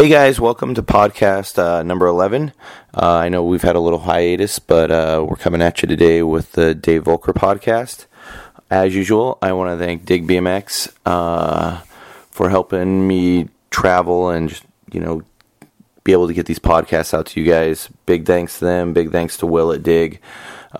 [0.00, 2.54] Hey guys, welcome to podcast uh, number 11.
[2.94, 6.22] Uh, I know we've had a little hiatus, but uh, we're coming at you today
[6.22, 8.06] with the Dave Voelker podcast.
[8.70, 11.82] As usual, I want to thank Dig BMX uh,
[12.30, 15.20] for helping me travel and just, you know,
[16.02, 17.90] be able to get these podcasts out to you guys.
[18.06, 18.94] Big thanks to them.
[18.94, 20.18] Big thanks to Will at Dig.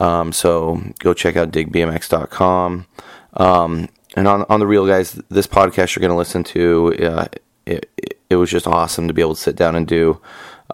[0.01, 2.87] Um, so go check out digbmx.com.
[3.35, 7.27] Um, and on, on the real guys, this podcast you're going to listen to, uh,
[7.67, 10.21] it, it, was just awesome to be able to sit down and do.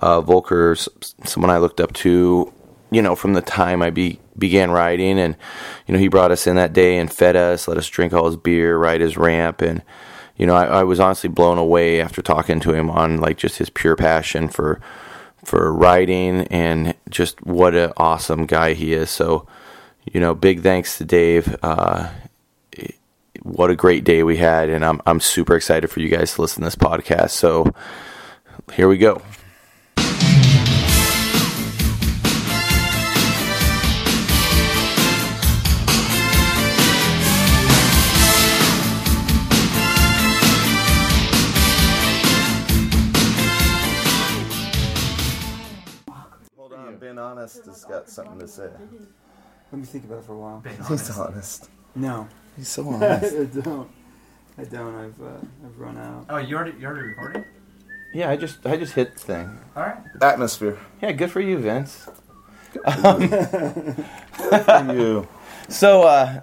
[0.00, 0.88] Uh, Voelker's
[1.24, 2.52] someone I looked up to,
[2.90, 5.36] you know, from the time I be, began riding, and
[5.86, 8.26] you know, he brought us in that day and fed us, let us drink all
[8.26, 9.82] his beer, ride his ramp, and
[10.36, 13.58] you know, I, I was honestly blown away after talking to him on like just
[13.58, 14.80] his pure passion for
[15.44, 19.10] for riding and just what an awesome guy he is.
[19.10, 19.46] So,
[20.04, 21.56] you know, big thanks to Dave.
[21.62, 22.10] Uh,
[23.46, 26.42] what a great day we had, and I'm I'm super excited for you guys to
[26.42, 27.30] listen to this podcast.
[27.30, 27.72] So
[28.74, 29.22] here we go.
[46.56, 48.70] Hold on, Ben Honest has got something to say.
[49.70, 50.64] Let me think about it for a while.
[50.88, 51.70] He's honest.
[51.94, 53.88] No, He's so I don't.
[54.58, 54.94] I don't.
[54.94, 56.26] I've uh, I've run out.
[56.30, 57.44] Oh, you already you already recording?
[58.14, 59.58] Yeah, I just I just hit the thing.
[59.76, 59.98] All right.
[60.22, 60.78] Atmosphere.
[61.02, 62.08] Yeah, good for you, Vince.
[62.72, 62.82] Good
[64.64, 65.28] for you.
[65.68, 66.42] So, uh,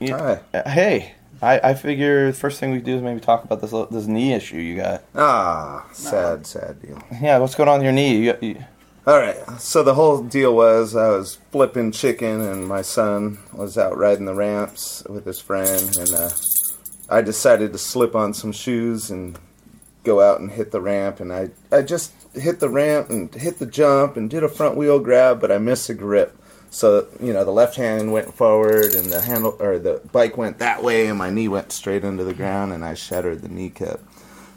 [0.00, 0.40] you- Hi.
[0.54, 1.12] uh, hey,
[1.42, 4.32] I, I figure the first thing we do is maybe talk about this this knee
[4.32, 5.04] issue you got.
[5.14, 6.98] Ah, sad, sad deal.
[7.20, 8.16] Yeah, what's going on with your knee?
[8.16, 8.64] You, you,
[9.04, 9.36] All right.
[9.60, 14.26] So the whole deal was I was flipping chicken, and my son was out riding
[14.26, 16.30] the ramps with his friend, and uh,
[17.08, 19.36] I decided to slip on some shoes and
[20.04, 23.58] go out and hit the ramp, and I I just hit the ramp and hit
[23.58, 26.38] the jump and did a front wheel grab, but I missed the grip.
[26.70, 30.58] So you know the left hand went forward, and the handle or the bike went
[30.58, 33.98] that way, and my knee went straight into the ground, and I shattered the kneecap.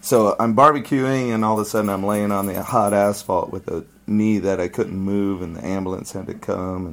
[0.01, 3.67] So I'm barbecuing, and all of a sudden I'm laying on the hot asphalt with
[3.69, 6.85] a knee that I couldn't move, and the ambulance had to come,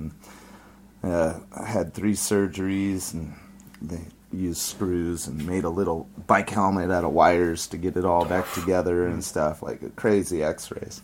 [1.03, 3.34] and uh, I had three surgeries, and
[3.81, 4.00] they
[4.33, 8.25] used screws and made a little bike helmet out of wires to get it all
[8.25, 11.03] back together and stuff, like crazy X-rays,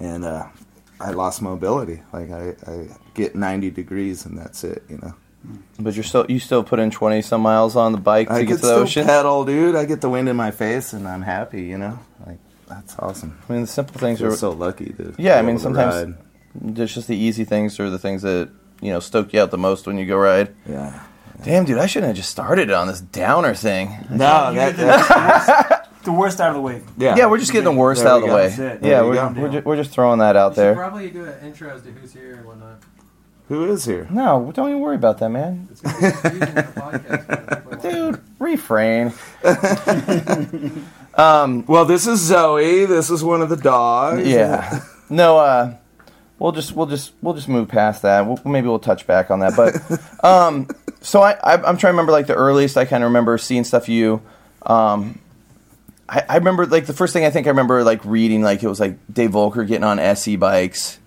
[0.00, 0.46] and uh,
[1.00, 2.02] I lost mobility.
[2.12, 5.14] Like I, I get 90 degrees, and that's it, you know.
[5.80, 8.44] but you're still you still put in twenty some miles on the bike to I
[8.44, 9.04] get to the ocean.
[9.04, 9.74] pedal, dude.
[9.74, 11.62] I get the wind in my face, and I'm happy.
[11.62, 12.38] You know, like
[12.74, 13.38] that's awesome.
[13.48, 15.14] I mean, the simple things are so lucky to.
[15.18, 16.78] Yeah, I mean, sometimes- ride.
[16.78, 18.50] It's just the easy things or the things that
[18.82, 20.54] you know stoke you out the most when you go ride.
[20.68, 21.02] Yeah.
[21.42, 23.88] Damn, dude, I shouldn't have just started it on this downer thing.
[24.10, 26.82] No, that, did that The worst out of the way.
[26.98, 27.16] yeah.
[27.16, 28.34] Yeah, we're just getting the worst There out of the go.
[28.34, 28.78] way.
[28.82, 30.74] Yeah, we we're, we're, ju- we're just throwing that out You there.
[30.74, 32.82] probably do an intro as to who's here and whatnot.
[33.48, 34.06] Who is here?
[34.10, 35.68] No, don't even worry about that, man.
[35.70, 37.82] It's gonna be confusing in the podcast.
[37.82, 39.12] Dude, refrain.
[41.14, 42.84] um, Well, this is Zoe.
[42.86, 44.26] This is one of the dogs.
[44.26, 44.80] yeah.
[45.10, 45.74] No, uh,
[46.38, 48.26] we'll just we'll just we'll just move past that.
[48.26, 49.54] We'll, maybe we'll touch back on that.
[49.54, 50.68] But um,
[51.02, 53.64] so I, I I'm trying to remember like the earliest I kind of remember seeing
[53.64, 54.22] stuff you.
[54.64, 55.18] Um,
[56.08, 58.68] I, I remember like the first thing I think I remember like reading like it
[58.68, 60.98] was like Dave Voelker getting on SE bikes.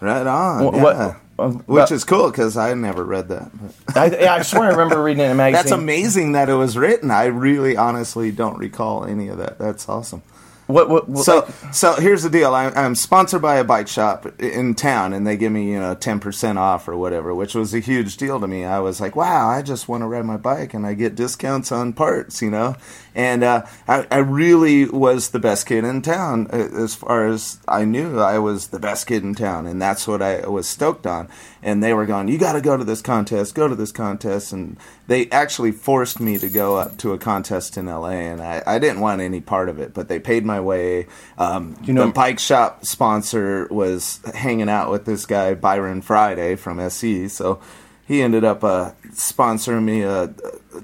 [0.00, 0.64] Right on.
[0.64, 0.82] What- yeah.
[0.82, 3.50] what- uh, Which well- is cool because I never read that.
[3.94, 5.62] I, yeah, I swear I remember reading it in a magazine.
[5.64, 7.10] That's amazing that it was written.
[7.10, 9.58] I really, honestly don't recall any of that.
[9.58, 10.22] That's awesome.
[10.66, 12.54] What, what, what So, like- so here's the deal.
[12.54, 15.94] I'm, I'm sponsored by a bike shop in town, and they give me you know
[15.94, 18.64] ten percent off or whatever, which was a huge deal to me.
[18.64, 21.70] I was like, wow, I just want to ride my bike, and I get discounts
[21.70, 22.76] on parts, you know.
[23.14, 27.58] And uh, I, I really was the best kid in town uh, as far as
[27.68, 28.18] I knew.
[28.18, 31.28] I was the best kid in town, and that's what I was stoked on.
[31.62, 34.52] And they were going, you got to go to this contest, go to this contest,
[34.52, 34.76] and
[35.06, 38.78] they actually forced me to go up to a contest in LA, and I, I
[38.78, 41.06] didn't want any part of it, but they paid my way.
[41.38, 46.56] Um, You know- the bike shop sponsor was hanging out with this guy Byron Friday
[46.56, 47.60] from SE, so
[48.06, 50.28] he ended up uh, sponsoring me uh,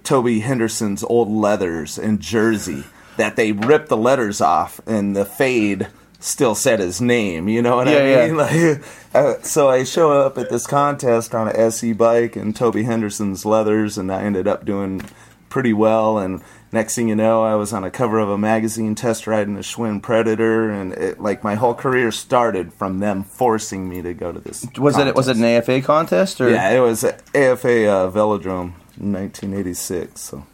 [0.05, 2.85] Toby Henderson's old leathers in Jersey
[3.17, 5.89] that they ripped the letters off and the fade
[6.19, 7.49] still said his name.
[7.49, 8.27] You know what Yeah, I yeah.
[8.27, 8.37] mean?
[8.37, 8.83] Like,
[9.15, 13.45] uh, so I show up at this contest on a SE bike and Toby Henderson's
[13.45, 15.03] leathers, and I ended up doing
[15.49, 16.19] pretty well.
[16.19, 19.57] And next thing you know, I was on a cover of a magazine test riding
[19.57, 24.15] a Schwinn Predator, and it, like my whole career started from them forcing me to
[24.15, 24.67] go to this.
[24.79, 29.13] was it was it an AFA contest or Yeah, it was AFA uh, Velodrome in
[29.13, 30.21] 1986.
[30.21, 30.47] So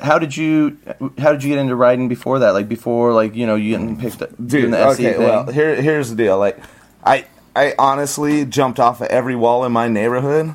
[0.00, 0.78] How did you
[1.18, 2.50] how did you get into riding before that?
[2.50, 5.22] Like before, like you know, you getting picked up doing Dude, the SE okay, thing?
[5.22, 6.38] well, here, here's the deal.
[6.38, 6.58] Like,
[7.04, 10.54] I, I honestly jumped off of every wall in my neighborhood,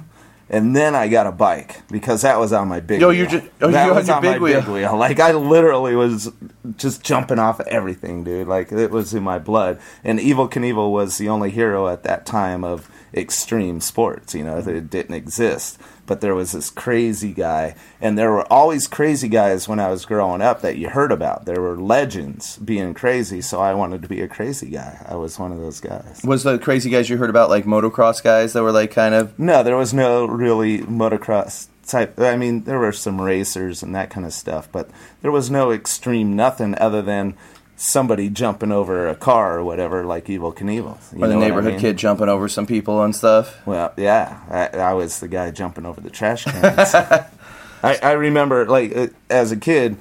[0.51, 3.01] and then I got a bike because that was on my big.
[3.01, 3.17] Yo, wheel.
[3.17, 4.59] you're ju- oh, that on was your on big my wheel.
[4.61, 4.97] big wheel.
[4.97, 6.31] Like, I literally was
[6.77, 8.47] just jumping off of everything, dude.
[8.47, 9.79] Like, it was in my blood.
[10.03, 14.33] And Evel Knievel was the only hero at that time of extreme sports.
[14.33, 15.79] You know, it didn't exist.
[16.07, 20.03] But there was this crazy guy, and there were always crazy guys when I was
[20.03, 21.45] growing up that you heard about.
[21.45, 25.05] There were legends being crazy, so I wanted to be a crazy guy.
[25.07, 26.21] I was one of those guys.
[26.25, 29.37] Was the crazy guys you heard about like motocross guys that were like kind of
[29.39, 32.19] No, there was no really motocross type.
[32.19, 34.89] I mean, there were some racers and that kind of stuff, but
[35.21, 37.35] there was no extreme nothing other than
[37.81, 40.97] somebody jumping over a car or whatever, like Evel Knievel.
[41.13, 41.81] You or the know what I neighborhood mean?
[41.81, 43.65] kid jumping over some people and stuff?
[43.65, 46.93] Well, yeah, I, I was the guy jumping over the trash cans.
[47.83, 49.97] I, I remember, like, uh, as a kid,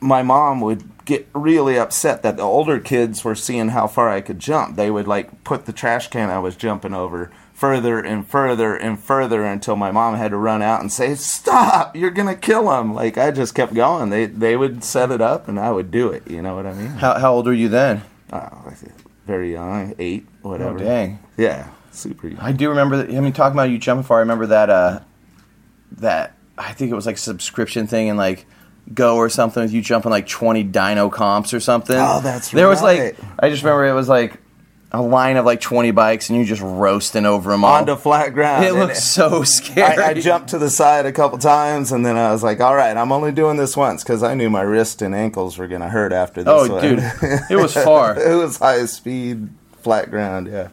[0.00, 4.20] my mom would get really upset that the older kids were seeing how far I
[4.20, 4.76] could jump.
[4.76, 7.32] They would, like, put the trash can I was jumping over
[7.62, 11.94] further and further and further until my mom had to run out and say, "Stop!
[11.94, 14.10] You're gonna kill him!" Like I just kept going.
[14.10, 16.28] They they would set it up and I would do it.
[16.28, 16.88] You know what I mean?
[16.88, 18.02] How how old were you then?
[18.32, 18.72] Oh,
[19.28, 20.74] very young, eight, whatever.
[20.74, 21.20] Oh dang.
[21.36, 22.40] Yeah, super young.
[22.40, 22.96] I do remember.
[22.96, 24.16] That, I mean, talking about you jumping far.
[24.16, 24.68] I remember that.
[24.68, 25.00] Uh,
[25.98, 28.44] that I think it was like a subscription thing and like
[28.92, 31.96] Go or something with you jumping like twenty Dyno comps or something.
[31.96, 34.40] Oh, that's There was like I just remember it was like
[34.94, 37.72] a line of like twenty bikes and you just roasting over them all.
[37.74, 38.64] Onto flat ground.
[38.64, 39.96] it looks so scary.
[39.96, 42.76] I, I jumped to the side a couple times, and then I was like, "All
[42.76, 45.88] right, I'm only doing this once because I knew my wrist and ankles were gonna
[45.88, 46.82] hurt after this." Oh, one.
[46.82, 46.98] dude,
[47.50, 48.18] it was far.
[48.18, 49.48] it was high speed,
[49.80, 50.46] flat ground.
[50.46, 50.68] Yeah.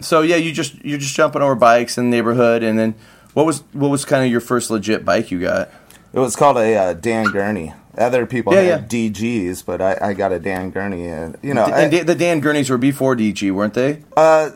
[0.00, 2.94] So yeah, you just you're just jumping over bikes in the neighborhood, and then
[3.32, 5.70] what was what was kind of your first legit bike you got?
[6.12, 7.72] It was called a uh, Dan Gurney.
[7.96, 11.64] Other people Yeah, had DGs, but I, I got a Dan Gurney, and you know,
[11.66, 14.02] and I- the Dan Gurneys were before DG, weren't they?
[14.16, 14.50] Uh,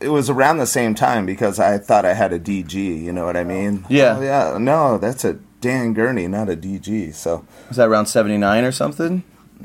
[0.00, 2.74] it was around the same time because I thought I had a DG.
[2.74, 3.84] You know what I mean?
[3.88, 4.16] Yeah.
[4.18, 4.58] Oh, yeah.
[4.58, 7.14] No, that's a Dan Gurney, not a DG.
[7.14, 9.22] So Was that around '79 or something?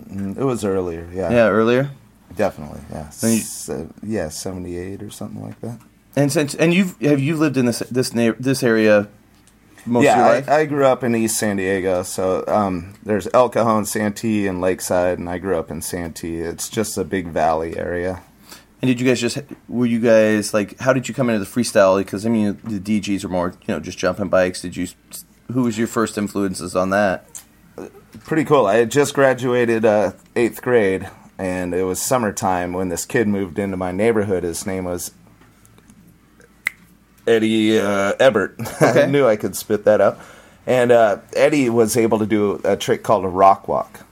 [0.10, 1.08] mm, it was earlier.
[1.14, 1.30] Yeah.
[1.30, 1.92] Yeah, earlier.
[2.36, 2.82] Definitely.
[2.92, 3.06] Yeah.
[3.22, 5.80] You- Se- yeah, seventy-eight or something like that.
[6.16, 9.08] And since and you've have you lived in this this na- this area
[9.90, 10.44] most of your yeah?
[10.48, 14.62] I, I grew up in East San Diego, so um, there's El Cajon, Santee, and
[14.62, 16.38] Lakeside, and I grew up in Santee.
[16.38, 18.22] It's just a big valley area.
[18.82, 21.50] and did you guys just were you guys like how did you come into the
[21.50, 21.98] freestyle?
[21.98, 24.62] Because I mean the DGs are more you know just jumping bikes.
[24.62, 24.88] Did you
[25.52, 27.26] who was your first influences on that?
[28.26, 28.66] pretty cool.
[28.66, 33.60] I had just graduated uh, eighth grade, and it was summertime when this kid moved
[33.60, 34.44] into my neighborhood.
[34.44, 35.12] His name was
[37.28, 38.58] Eddie uh, Ebert.
[38.82, 39.04] Okay.
[39.04, 40.18] I knew I could spit that out.
[40.66, 44.06] And uh, Eddie was able to do a trick called a rock walk.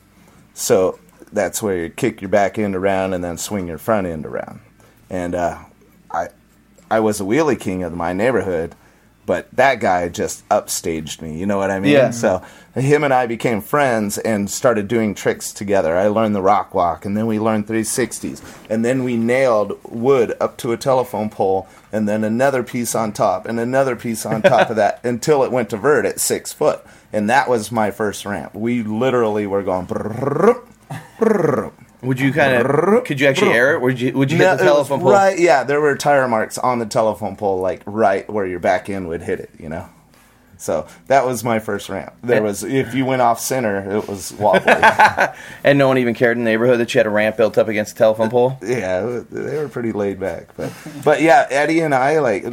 [0.54, 1.00] So
[1.32, 4.60] that's where you kick your back end around and then swing your front end around.
[5.10, 5.60] And uh,
[6.12, 6.30] I,
[6.90, 8.76] I was a wheelie king of my neighborhood,
[9.28, 11.38] but that guy just upstaged me.
[11.38, 11.92] You know what I mean?
[11.92, 12.12] Yeah.
[12.12, 12.42] So
[12.74, 15.98] him and I became friends and started doing tricks together.
[15.98, 20.36] I learned the rock walk, and then we learned 360s, and then we nailed wood
[20.40, 24.42] up to a telephone pole, and then another piece on top, and another piece on
[24.42, 26.84] top of that until it went to vert at six foot.
[27.12, 28.56] And that was my first ramp.
[28.56, 29.88] We literally were going.
[29.88, 30.66] brrrr,
[31.20, 31.67] brrrr.
[32.08, 33.82] Would you kind of could you actually air it?
[33.82, 35.12] Would you would you No, hit the telephone pole?
[35.12, 38.90] Right, yeah, there were tire marks on the telephone pole, like right where your back
[38.90, 39.90] end would hit it, you know.
[40.58, 42.14] So that was my first ramp.
[42.24, 42.42] There eh.
[42.42, 44.74] was, if you went off center, it was wobbly.
[45.64, 47.68] And no one even cared in the neighborhood that you had a ramp built up
[47.68, 48.58] against the telephone pole.
[48.64, 52.46] yeah, they were pretty laid back, but but yeah, Eddie and I like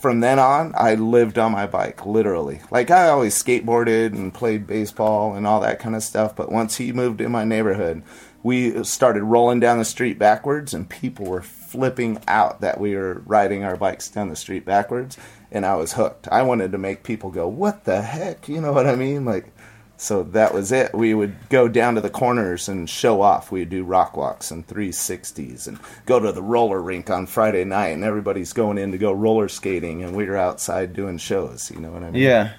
[0.00, 2.60] from then on, I lived on my bike literally.
[2.70, 6.76] Like I always skateboarded and played baseball and all that kind of stuff, but once
[6.76, 8.02] he moved in my neighborhood,
[8.46, 13.20] we started rolling down the street backwards, and people were flipping out that we were
[13.26, 15.18] riding our bikes down the street backwards,
[15.50, 16.28] and I was hooked.
[16.30, 19.24] I wanted to make people go, "What the heck?" You know what I mean?
[19.24, 19.52] Like.
[19.98, 20.94] So that was it.
[20.94, 23.50] We would go down to the corners and show off.
[23.50, 27.94] We'd do rock walks and 360s and go to the roller rink on Friday night,
[27.94, 31.70] and everybody's going in to go roller skating, and we were outside doing shows.
[31.70, 32.22] You know what I mean?
[32.22, 32.52] Yeah,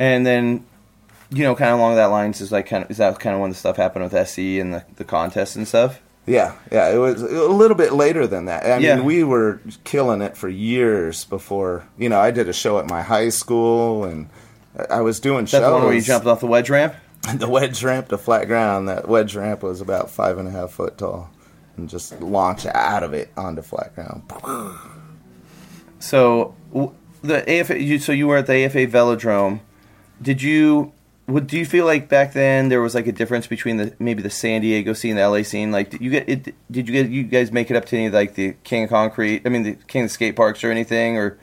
[0.00, 0.64] and then
[1.30, 3.40] you know, kind of along that lines is like kind of is that kind of
[3.40, 6.00] when the stuff happened with SE and the the contest and stuff.
[6.26, 6.88] Yeah, yeah.
[6.90, 8.64] It was a little bit later than that.
[8.64, 8.96] I Yeah.
[8.96, 11.84] mean, we were killing it for years before.
[11.98, 14.30] You know, I did a show at my high school, and
[14.88, 15.66] I was doing Is that shows.
[15.66, 16.94] the one where you jumped off the wedge ramp?
[17.34, 18.88] the wedge ramp to flat ground.
[18.88, 21.30] That wedge ramp was about five and a half foot tall,
[21.76, 24.22] and just launch out of it onto flat ground.
[25.98, 26.54] So
[27.22, 29.60] the AFA, you, so you were at the AFA Velodrome.
[30.20, 30.92] Did you
[31.26, 34.22] Would do you feel like back then there was like a difference between the maybe
[34.22, 35.72] the San Diego scene, and the LA scene?
[35.72, 36.54] Like, did you get it?
[36.70, 39.42] Did you get you guys make it up to any like the King of Concrete?
[39.46, 41.16] I mean, the King of Skate Parks or anything?
[41.16, 41.38] Or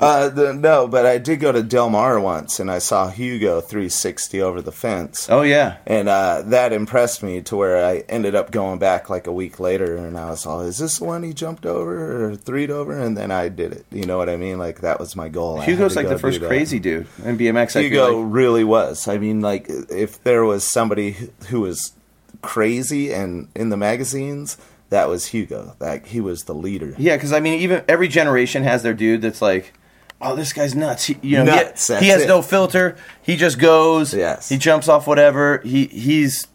[0.00, 3.60] Uh, the, no, but I did go to Del Mar once, and I saw Hugo
[3.60, 5.28] 360 over the fence.
[5.30, 9.26] oh yeah, And uh, that impressed me to where I ended up going back like
[9.28, 12.36] a week later, and I was all, "Is this the one he jumped over or
[12.36, 13.86] threed over?" And then I did it.
[13.92, 14.58] You know what I mean?
[14.58, 15.60] Like that was my goal.
[15.60, 17.76] Hugo's like the first crazy dude in BMX.
[17.76, 18.34] I Hugo feel like.
[18.34, 19.06] really was.
[19.06, 21.16] I mean, like if there was somebody
[21.48, 21.92] who was
[22.40, 24.56] crazy and in the magazines,
[24.92, 25.74] that was Hugo.
[25.80, 26.94] Like he was the leader.
[26.98, 29.72] Yeah, because I mean, even every generation has their dude that's like,
[30.20, 31.04] oh, this guy's nuts.
[31.06, 32.28] He, you know, he- Nuts, he, that's has it.
[32.28, 32.96] no filter.
[33.22, 34.14] He just goes.
[34.14, 34.48] Yes.
[34.48, 35.58] He jumps off whatever.
[35.64, 36.46] He he's,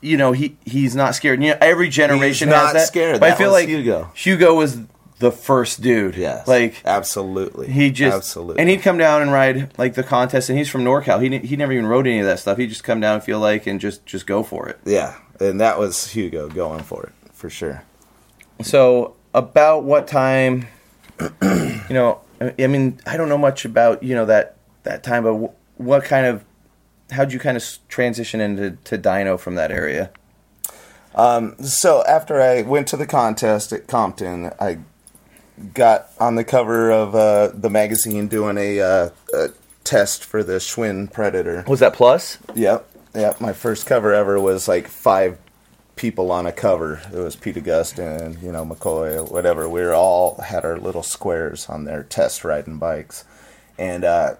[0.00, 1.42] you know, he he's not scared.
[1.42, 2.86] You know, every generation He's has that.
[2.86, 3.20] scared.
[3.20, 4.10] But I feel like Hugo.
[4.14, 4.78] Hugo was
[5.18, 6.14] the first dude.
[6.14, 7.68] Yes, Like absolutely.
[7.72, 10.50] he just absolutely, and he'd come down and ride like the contest.
[10.50, 11.22] And he's from NorCal.
[11.22, 12.58] He he never even rode any of that stuff.
[12.58, 14.78] He'd just come down and feel like and just just go for it.
[14.84, 17.84] yeah, and that was Hugo going for it for sure.
[18.62, 20.66] So about what time?
[21.20, 25.52] you know, I mean, I don't know much about you know that that time, but
[25.76, 26.44] what kind of
[27.10, 30.10] how'd you kind of transition into to Dyno from that area?
[31.62, 34.78] So after I went to the contest at Compton, I
[35.72, 39.48] got on the cover of uh, the magazine doing a, uh, a
[39.84, 41.64] test for the Schwinn Predator.
[41.66, 42.38] Was that plus?
[42.54, 43.40] Yep, yep.
[43.40, 45.38] My first cover ever was like five
[45.96, 47.00] people on a cover.
[47.12, 49.68] It was Pete Augustin, you know, McCoy, whatever.
[49.68, 53.24] We were all had our little squares on their test riding bikes,
[53.78, 54.34] and uh,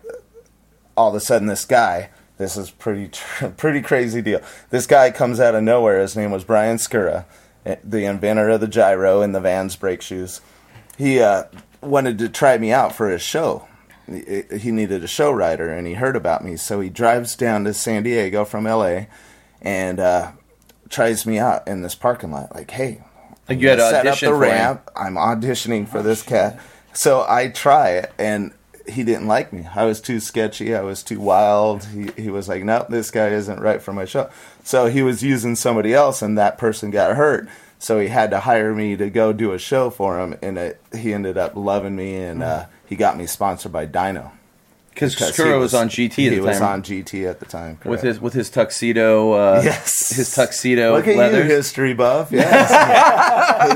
[0.97, 2.11] all of a sudden, this guy.
[2.39, 3.11] This is pretty
[3.57, 4.43] pretty crazy deal.
[4.69, 6.01] This guy comes out of nowhere.
[6.01, 7.25] His name was Brian Scura,
[7.65, 10.43] eh, the inventor of the gyro and the Vans brake shoes.
[10.99, 11.45] He uh,
[11.81, 13.67] wanted to try me out for his show.
[14.07, 17.65] He he needed a show rider, and he heard about me, so he drives down
[17.65, 19.07] to San Diego from LA,
[19.63, 20.33] and uh,
[20.88, 22.55] tries me out in this parking lot.
[22.55, 23.02] Like, hey,
[23.49, 24.40] Like you had set up the for him.
[24.40, 24.90] ramp.
[24.97, 26.61] I'm auditioning for this cat.
[26.93, 28.52] So I try it, and
[28.88, 29.66] he didn't like me.
[29.75, 30.75] I was too sketchy.
[30.75, 31.85] I was too wild.
[31.87, 34.31] He, he was like, nope, this guy isn't right for my show.
[34.64, 37.49] So he was using somebody else, and that person got hurt.
[37.78, 40.81] So he had to hire me to go do a show for him, and it,
[40.97, 44.31] he ended up loving me, and uh, he got me sponsored by Dyno.
[44.97, 46.33] Because he Scura was, on GT at the time.
[46.33, 47.79] He was on GT at the time.
[47.85, 49.33] with his with his tuxedo.
[49.33, 50.17] Uh, Yes.
[50.17, 51.45] his tuxedo Look at leathers.
[51.49, 52.33] you, history buff.
[52.33, 52.71] Yes,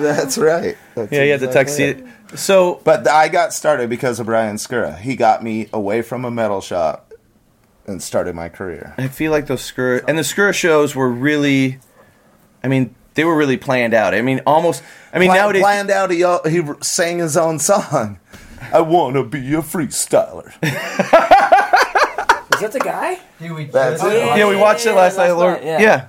[0.01, 0.77] that's right.
[0.95, 1.53] That's yeah, he had the it.
[1.53, 2.09] tuxedo.
[2.35, 4.99] So But I got started because of Brian Scura.
[4.99, 7.13] He got me away from a metal shop
[7.87, 8.95] and started my career.
[8.99, 11.81] I feel like those Scura and the Scura shows were really,
[12.65, 14.15] I mean, they were really planned out.
[14.15, 14.83] I mean, almost.
[15.13, 16.19] I mean, Plan- nowadays planned out, he,
[16.51, 18.21] he sang his own song.
[18.73, 20.47] I want to be a freestyler.
[20.63, 23.19] Is that the guy?
[23.41, 24.39] Dude, we That's just- it.
[24.39, 25.33] Yeah, we watched it last night.
[25.33, 25.63] Lord.
[25.63, 25.81] yeah.
[25.81, 26.07] Yeah.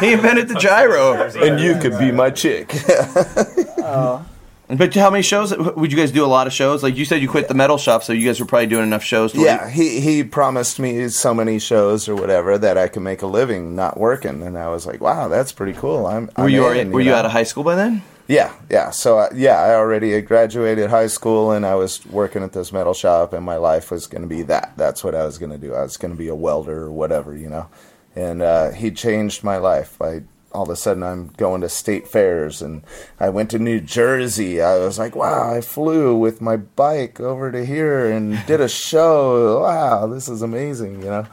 [0.00, 1.12] he invented the gyro.
[1.14, 2.74] and you could be my chick.
[4.68, 6.22] But how many shows would you guys do?
[6.22, 6.82] A lot of shows.
[6.82, 9.02] Like you said, you quit the metal shop, so you guys were probably doing enough
[9.02, 9.32] shows.
[9.32, 13.22] To yeah, he, he promised me so many shows or whatever that I could make
[13.22, 14.42] a living not working.
[14.42, 16.06] And I was like, wow, that's pretty cool.
[16.06, 17.16] I'm, were I'm you in, already, were you know?
[17.16, 18.02] out of high school by then?
[18.28, 18.90] Yeah, yeah.
[18.90, 22.72] So uh, yeah, I already had graduated high school and I was working at this
[22.72, 24.74] metal shop, and my life was going to be that.
[24.76, 25.74] That's what I was going to do.
[25.74, 27.68] I was going to be a welder or whatever, you know.
[28.14, 30.00] And uh, he changed my life.
[30.02, 32.82] I all of a sudden I'm going to state fairs, and
[33.20, 34.60] I went to New Jersey.
[34.62, 38.68] I was like, wow, I flew with my bike over to here and did a
[38.68, 39.60] show.
[39.62, 41.26] Wow, this is amazing, you know.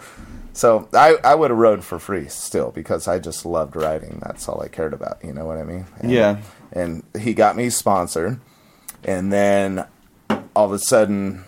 [0.53, 4.21] So I, I would have rode for free still because I just loved riding.
[4.23, 5.17] That's all I cared about.
[5.23, 5.85] You know what I mean?
[5.99, 6.37] And- Yeah.
[6.75, 8.39] And he got me sponsored,
[9.03, 9.85] and then
[10.55, 11.45] all of a sudden,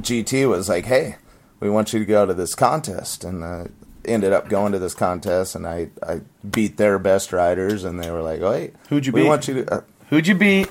[0.00, 1.16] GT was like, "Hey,
[1.60, 3.64] we want you to go to this contest," and uh,
[4.04, 8.10] ended up going to this contest, and I I beat their best riders, and they
[8.10, 9.28] were like, "Wait, Who'd you we beat?
[9.28, 10.68] want you to." Uh, Who'd you beat?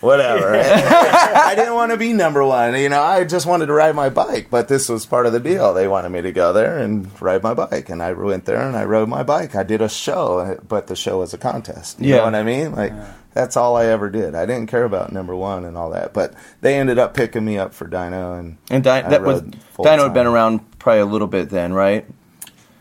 [0.00, 0.54] Whatever.
[0.56, 2.74] I didn't want to be number one.
[2.76, 5.40] You know, I just wanted to ride my bike, but this was part of the
[5.40, 5.74] deal.
[5.74, 8.76] They wanted me to go there and ride my bike, and I went there and
[8.76, 9.54] I rode my bike.
[9.54, 12.00] I did a show, but the show was a contest.
[12.00, 12.16] You Yeah.
[12.18, 12.72] know what I mean?
[12.74, 12.92] Like
[13.34, 14.34] that's all I ever did.
[14.34, 17.58] I didn't care about number one and all that, but they ended up picking me
[17.58, 21.00] up for Dyno, and And Di- that was rode full Dyno had been around probably
[21.00, 22.06] a little bit then, right?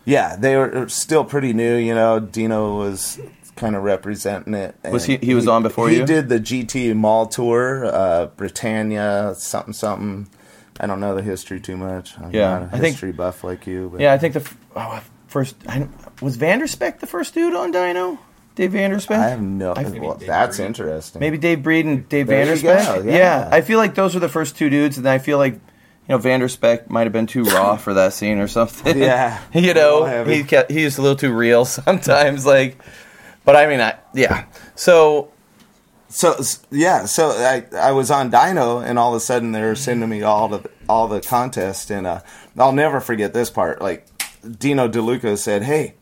[0.06, 1.76] yeah, they were uh, still pretty new.
[1.76, 3.20] You know, Dyno was
[3.60, 4.76] kind of representing it.
[4.90, 6.06] Was he- he was on before he you?
[6.06, 10.28] did the GT Mall tour, uh, Britannia, something something.
[10.80, 12.18] I don't know the history too much.
[12.18, 13.90] I'm Yeah, not a I think- history buff like you.
[13.92, 15.88] But Yeah, I think the oh, first I,
[16.22, 18.18] was Vanderspek the first dude on Dyno.
[18.56, 19.16] Dave Vanderspek.
[19.16, 19.74] I have no.
[19.74, 21.20] I- well, that's interesting.
[21.20, 23.04] Maybe Dave Breed and Dave There you Vanderspek.
[23.04, 23.48] go, yeah.
[23.52, 25.60] I feel like those were the first two dudes, and I feel like, you
[26.10, 28.98] know Vanderspek might have been too raw for that scene or something.
[28.98, 29.38] Yeah.
[29.54, 32.46] you know he kept, he was a little too real sometimes.
[32.46, 32.78] Like,
[33.50, 34.46] but I mean, I, yeah.
[34.76, 35.32] So
[36.08, 36.40] So
[36.70, 40.08] yeah, so I I was on Dyno, and all of a sudden they were sending
[40.08, 42.22] me all the all the contest, and uh,
[42.60, 43.82] I'll never forget this part.
[43.82, 44.06] Like
[44.60, 45.96] Dino DeLuca said, "Hey,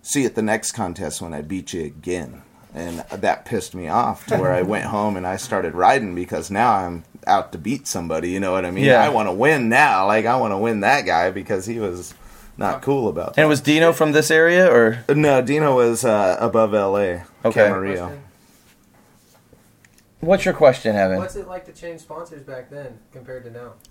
[0.00, 2.40] see you at the next contest when I beat you again,"
[2.74, 6.50] and that pissed me off to where I went home and I started riding because
[6.50, 8.30] now I'm out to beat somebody.
[8.30, 8.84] You know what I mean?
[8.84, 9.04] Yeah.
[9.04, 10.06] I want to win now.
[10.06, 12.14] Like I want to win that guy because he was
[12.56, 13.40] not cool about that.
[13.42, 17.24] and was Dino from this area or no, Dino was uh, above L.A.
[17.44, 17.60] Okay.
[17.68, 18.20] Camarillo.
[20.20, 21.18] What's your question, Evan?
[21.18, 23.72] What's it like to change sponsors back then compared to now?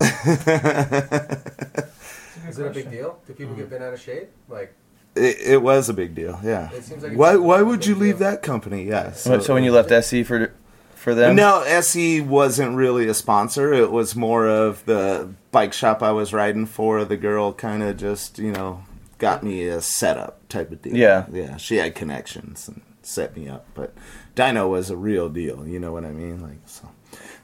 [2.48, 3.20] Is it a big deal?
[3.26, 4.30] Do people get bent out of shape?
[4.48, 4.74] Like,
[5.14, 6.70] It, it was a big deal, yeah.
[6.72, 8.02] It seems like it's why a why big would you deal.
[8.02, 8.84] leave that company?
[8.84, 9.12] Yeah.
[9.12, 10.52] So, when you left SE for
[10.96, 13.72] for them, no, SE wasn't really a sponsor.
[13.72, 17.04] It was more of the bike shop I was riding for.
[17.04, 18.84] The girl kind of just you know
[19.18, 20.96] got me a setup type of deal.
[20.96, 21.24] Yeah.
[21.32, 21.56] yeah.
[21.56, 23.94] She had connections and set me up, but
[24.36, 25.66] Dyno was a real deal.
[25.66, 26.42] You know what I mean?
[26.42, 26.90] Like so.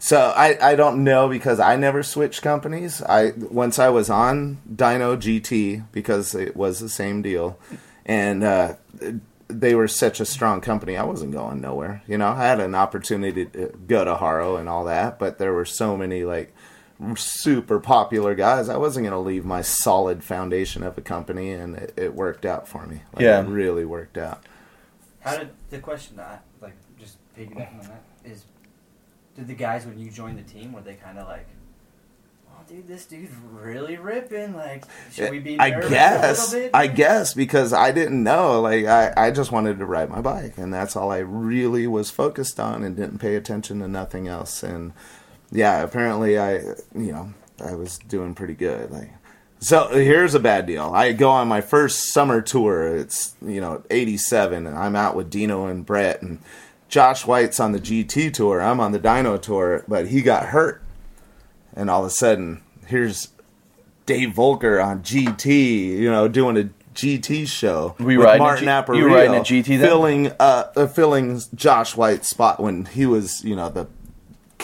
[0.01, 3.01] So I, I don't know because I never switched companies.
[3.03, 7.59] I once I was on Dyno GT because it was the same deal,
[8.05, 8.75] and uh,
[9.47, 10.97] they were such a strong company.
[10.97, 12.03] I wasn't going nowhere.
[12.09, 15.53] You know, I had an opportunity to go to Haro and all that, but there
[15.53, 16.55] were so many like
[17.17, 18.69] super popular guys.
[18.69, 22.45] I wasn't going to leave my solid foundation of a company, and it, it worked
[22.45, 23.03] out for me.
[23.15, 23.41] Like, Yeah.
[23.41, 24.45] it really worked out.
[25.21, 28.45] How did the question that like just piggybacking on that is
[29.37, 31.47] did the guys when you joined the team were they kind of like
[32.51, 36.53] oh dude this dude's really ripping like should we be I nervous guess.
[36.53, 38.61] a little bit I guess because I didn't know.
[38.63, 42.11] Like I, I just wanted to ride my bike, and that's all I really was
[42.11, 44.63] focused on, and didn't pay attention to nothing else.
[44.63, 44.93] And
[45.53, 46.59] yeah, apparently I,
[46.95, 47.33] you know,
[47.65, 48.91] I was doing pretty good.
[48.91, 49.11] Like,
[49.59, 50.93] so here's a bad deal.
[50.95, 52.97] I go on my first summer tour.
[52.97, 56.41] It's you know '87, and I'm out with Dino and Brett and.
[56.89, 58.61] Josh White's on the GT tour.
[58.61, 60.83] I'm on the Dyno tour, but he got hurt.
[61.73, 63.29] And all of a sudden, here's
[64.07, 68.97] Dave Voelker on GT, you know, doing a GT show you with Martin G- Aparijo,
[68.97, 69.81] you were riding a GT then?
[69.81, 73.87] filling uh, uh, filling Josh White's spot when he was, you know, the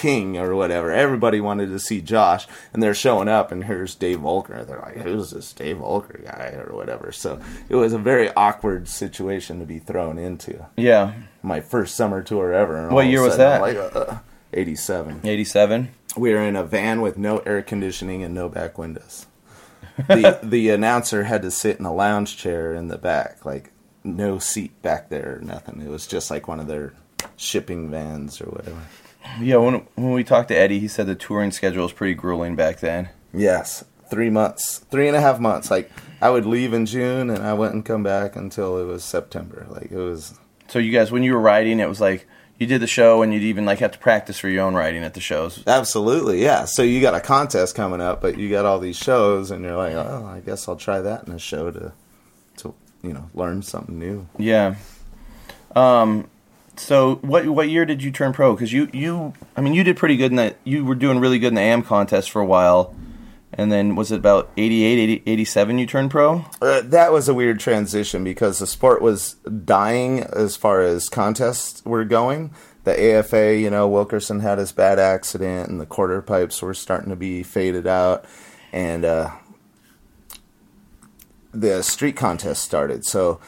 [0.07, 0.90] king or whatever.
[0.92, 4.64] Everybody wanted to see Josh, and they're showing up, and here's Dave Voelker.
[4.66, 7.11] They're like, "Who's this Dave Voelker guy?" or whatever.
[7.12, 10.66] So it was a very awkward situation to be thrown into.
[10.77, 12.83] yeah, My first summer tour ever.
[12.85, 13.61] What all of a year was that?
[13.61, 14.19] Like, uh,
[14.53, 15.90] Eighty-seven eighty seven.
[16.16, 19.27] we were in a van with no air conditioning and no back windows.
[20.09, 23.73] The the announcer had to sit in a lounge chair in the back, like
[24.05, 25.81] no seat back there or nothing.
[25.83, 26.92] It was just like one of their
[27.37, 28.81] shipping vans or whatever.
[29.41, 32.57] Yeah, when when we talked to Eddie, he said the touring schedule was pretty grueling
[32.57, 33.11] back then.
[33.33, 35.71] Yes, three months, three and a half months.
[35.71, 39.67] Like I would leave in June and I wouldn't come back until it was September.
[39.69, 40.39] Like it was.
[40.69, 42.27] So you guys, when you were writing, it was like
[42.59, 45.05] you did the show, and you'd even like have to practice for your own writing
[45.05, 45.62] at the shows.
[45.67, 46.65] Absolutely, yeah.
[46.65, 49.77] So you got a contest coming up, but you got all these shows, and you're
[49.77, 51.93] like, oh, I guess I'll try that in a show to,
[52.59, 54.27] to you know, learn something new.
[54.39, 54.77] Yeah.
[55.75, 56.31] Um.
[56.77, 58.55] So what what year did you turn pro?
[58.55, 60.57] Because you you I mean you did pretty good in that.
[60.65, 62.95] You were doing really good in the AM contest for a while,
[63.53, 66.45] and then was it about 88, 80, 87 you turned pro?
[66.61, 69.35] Uh, that was a weird transition because the sport was
[69.65, 72.53] dying as far as contests were going.
[72.85, 77.11] The AFA, you know, Wilkerson had his bad accident, and the quarter pipes were starting
[77.11, 78.25] to be faded out,
[78.73, 79.31] and uh,
[81.53, 83.05] the street contest started.
[83.05, 83.41] So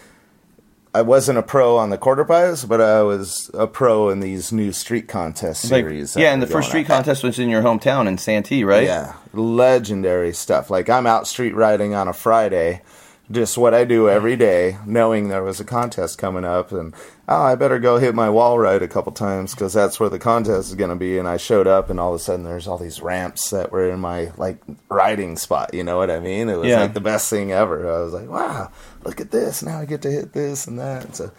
[0.94, 4.52] I wasn't a pro on the quarter pipes, but I was a pro in these
[4.52, 6.16] new street contest Like, series.
[6.16, 6.96] yeah, and the first street on.
[6.96, 8.84] contest was in your hometown in Santee, right?
[8.84, 10.70] Yeah, legendary stuff.
[10.70, 12.80] Like I'm out street riding on a Friday,
[13.30, 16.94] just what I do every day, knowing there was a contest coming up, and
[17.28, 20.18] oh, I better go hit my wall ride a couple times because that's where the
[20.18, 21.18] contest is going to be.
[21.18, 23.90] And I showed up, and all of a sudden there's all these ramps that were
[23.90, 25.74] in my like riding spot.
[25.74, 26.48] You know what I mean?
[26.48, 26.80] It was Yeah.
[26.80, 27.86] like the best thing ever.
[27.92, 28.70] I was like, wow,
[29.04, 29.62] look at this!
[29.62, 31.16] Now I get to hit this and that.
[31.16, 31.30] So.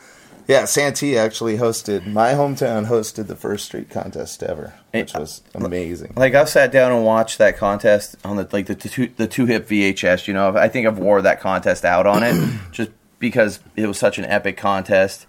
[0.49, 6.13] Yeah, Santee actually hosted my hometown hosted the first street contest ever, which was amazing.
[6.15, 9.45] Like I've sat down and watched that contest on the like the two the two
[9.45, 10.27] hip VHS.
[10.27, 12.33] You know, I think I've wore that contest out on it
[12.71, 15.27] just because it was such an epic contest.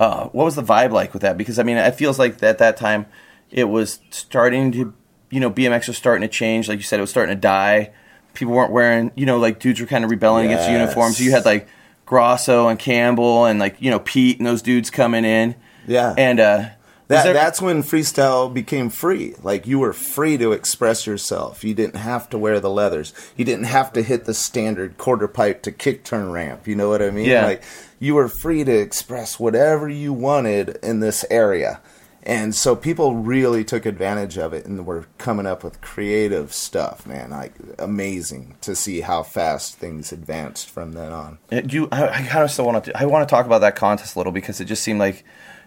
[0.00, 1.38] Uh, what was the vibe like with that?
[1.38, 3.06] Because I mean, it feels like at that time
[3.52, 4.92] it was starting to,
[5.30, 6.68] you know, BMX was starting to change.
[6.68, 7.92] Like you said, it was starting to die.
[8.34, 10.80] People weren't wearing, you know, like dudes were kind of rebelling against Yes.
[10.80, 11.20] uniforms.
[11.20, 11.68] You had like
[12.06, 15.54] Grosso and Campbell and like you know Pete and those dudes coming in.
[15.86, 16.14] Yeah.
[16.16, 16.68] And uh,
[17.08, 19.34] That, there- that's when freestyle became free.
[19.42, 21.62] Like you were free to express yourself.
[21.62, 23.12] You didn't have to wear the leathers.
[23.36, 26.66] You didn't have to hit the standard quarter pipe to kick turn ramp.
[26.66, 27.26] You know what I mean?
[27.26, 27.44] Yeah.
[27.44, 27.62] Like
[28.00, 31.80] you were free to express whatever you wanted in this area.
[32.26, 37.06] And so people really took advantage of it and were coming up with creative stuff,
[37.06, 37.30] man.
[37.30, 41.38] Like amazing to see how fast things advanced from then on.
[41.52, 43.00] You, I, I kind of still want to.
[43.00, 45.24] I want to talk about that contest a little because it just seemed like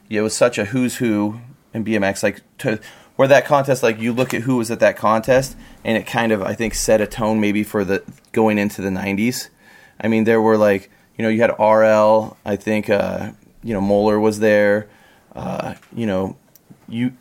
[0.10, 1.40] it was such a who's who
[1.74, 2.24] in BMX.
[2.24, 2.82] Like to
[3.16, 6.34] where that contest, like you look at who was at that contest, and it kind
[6.34, 9.48] of I think set a tone maybe for the going into the '90s.
[10.02, 12.36] I mean, there were like you know you had RL.
[12.44, 13.32] I think uh,
[13.64, 14.90] you know Moeller was there.
[15.34, 16.36] Uh, you know
[16.92, 17.14] you.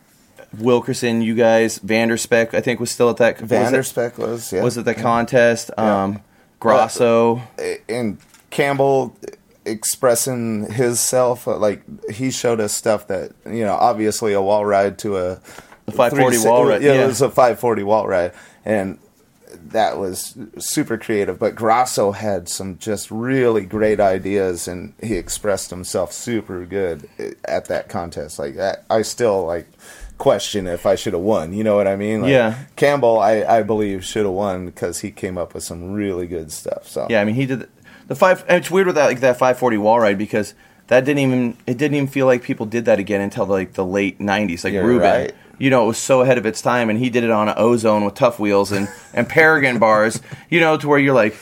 [0.57, 3.41] Wilkerson, you guys, Vanderspek, I think was still at that.
[3.41, 4.63] was Vanderspek was, yeah.
[4.63, 5.71] was at the contest.
[5.77, 6.23] Um,
[6.59, 7.43] Grasso.
[7.89, 8.19] and
[8.51, 9.17] Campbell
[9.65, 14.65] expressing his self uh, like he showed us stuff that you know obviously a wall
[14.65, 15.41] ride to a
[15.85, 17.05] The 540 wall ride, yeah, yeah.
[17.05, 18.33] it was a 540 wall ride
[18.65, 18.99] and
[19.71, 25.71] that was super creative but Grasso had some just really great ideas and he expressed
[25.71, 27.09] himself super good
[27.45, 29.69] at that contest like I, I still like
[30.17, 32.59] question if I should have won you know what I mean Like, Yeah.
[32.77, 36.51] Campbell I, I believe should have won because he came up with some really good
[36.51, 37.69] stuff so Yeah, I mean he did the,
[38.09, 38.45] the five.
[38.49, 40.55] and It's weird with that like that 540 wall ride because
[40.89, 43.85] that didn't even it didn't even feel like people did that again until like the
[43.85, 44.65] late 90s.
[44.65, 45.35] Like You're Ruben, right.
[45.59, 47.55] You know, it was so ahead of its time, and he did it on an
[47.59, 50.21] ozone with Tuff wheels and and Paragon bars.
[50.51, 51.37] You know, to where you're like,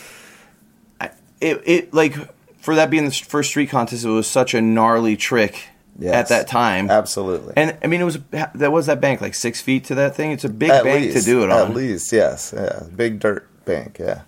[1.40, 2.14] it it like
[2.60, 6.14] for that being the first street contest, it was such a gnarly trick Yes.
[6.14, 6.90] at that time.
[6.90, 7.54] Absolutely.
[7.56, 10.30] And I mean, it was that was that bank like six feet to that thing.
[10.32, 11.70] It's a big at bank least, to do it on.
[11.70, 12.52] At least, yes.
[12.54, 12.82] Yeah.
[12.94, 14.22] Big dirt bank, yeah.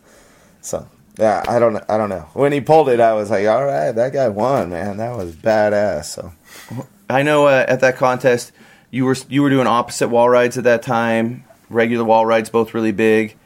[0.62, 2.27] So yeah, I don't I don't know.
[2.33, 4.96] When he pulled it I was like, All right, that guy won, man.
[4.96, 6.05] That was badass.
[6.07, 6.33] So
[7.11, 8.53] I know uh, at that contest
[8.90, 11.44] you were you were doing opposite wall rides at that time.
[11.70, 13.37] Regular wall rides, both really big.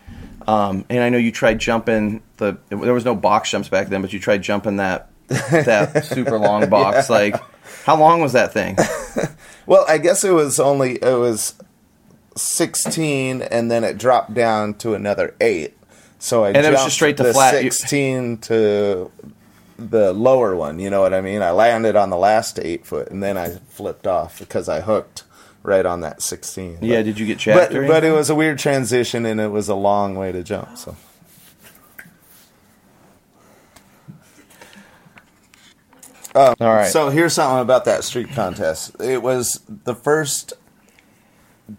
[0.46, 2.57] Um, and I know you tried jumping the.
[2.68, 6.68] There was no box jumps back then, but you tried jumping that that super long
[6.68, 7.09] box.
[7.11, 7.37] Like,
[7.85, 8.76] how long was that thing?
[9.66, 11.55] Well, I guess it was only it was
[12.37, 15.76] sixteen and then it dropped down to another eight.
[16.18, 17.55] So I And it was just straight to flat.
[17.55, 19.11] Sixteen to
[19.78, 21.42] the lower one, you know what I mean?
[21.42, 25.24] I landed on the last eight foot and then I flipped off because I hooked
[25.62, 26.79] right on that sixteen.
[26.81, 27.72] Yeah, But- did you get chapped?
[27.72, 30.77] but but it was a weird transition and it was a long way to jump.
[30.77, 30.96] So
[36.35, 36.90] all right.
[36.90, 38.96] so here's something about that street contest.
[39.01, 40.55] It was the first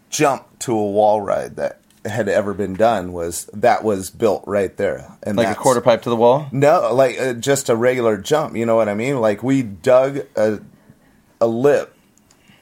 [0.09, 3.13] jump to a wall ride that had ever been done.
[3.13, 6.47] Was that was built right there, and like a quarter pipe to the wall.
[6.51, 8.55] No, like uh, just a regular jump.
[8.55, 9.19] You know what I mean?
[9.19, 10.59] Like we dug a
[11.41, 11.92] a lip.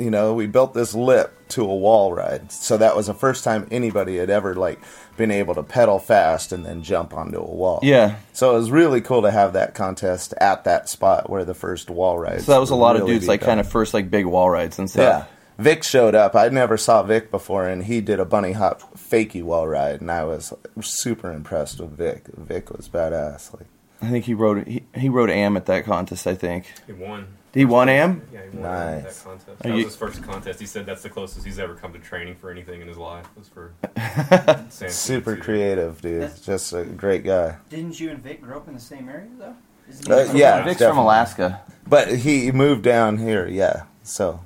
[0.02, 2.52] You know, we built this lip to a wall ride.
[2.52, 4.80] So that was the first time anybody had ever like
[5.18, 7.80] been able to pedal fast and then jump onto a wall.
[7.84, 8.16] Yeah.
[8.34, 11.90] So it was really cool to have that contest at that spot where the first
[11.90, 12.42] wall ride.
[12.42, 14.80] So that was a lot of dudes like kind of first like big wall rides
[14.80, 15.28] and stuff.
[15.28, 15.36] Yeah.
[15.62, 16.36] Vic showed up.
[16.36, 20.10] I never saw Vic before, and he did a bunny hop fakie wall ride, and
[20.10, 22.24] I was super impressed with Vic.
[22.36, 23.54] Vic was badass.
[23.54, 23.68] Like,
[24.02, 26.26] I think he rode he, he rode am at that contest.
[26.26, 27.28] I think He won.
[27.54, 28.22] He won am.
[28.34, 29.04] Yeah, he won Nice.
[29.04, 29.50] that contest.
[29.50, 30.60] Are That you- was his first contest.
[30.60, 33.26] He said that's the closest he's ever come to training for anything in his life.
[33.38, 35.36] Was for San super Francisco.
[35.44, 36.22] creative, dude.
[36.24, 37.58] That's- Just a great guy.
[37.70, 39.56] Didn't you and Vic grow up in the same area though?
[39.90, 40.64] Isn't Uh, yeah.
[40.64, 40.88] Vic's definitely.
[40.92, 41.62] from Alaska.
[41.88, 43.84] But he moved down here, yeah.
[44.04, 44.40] So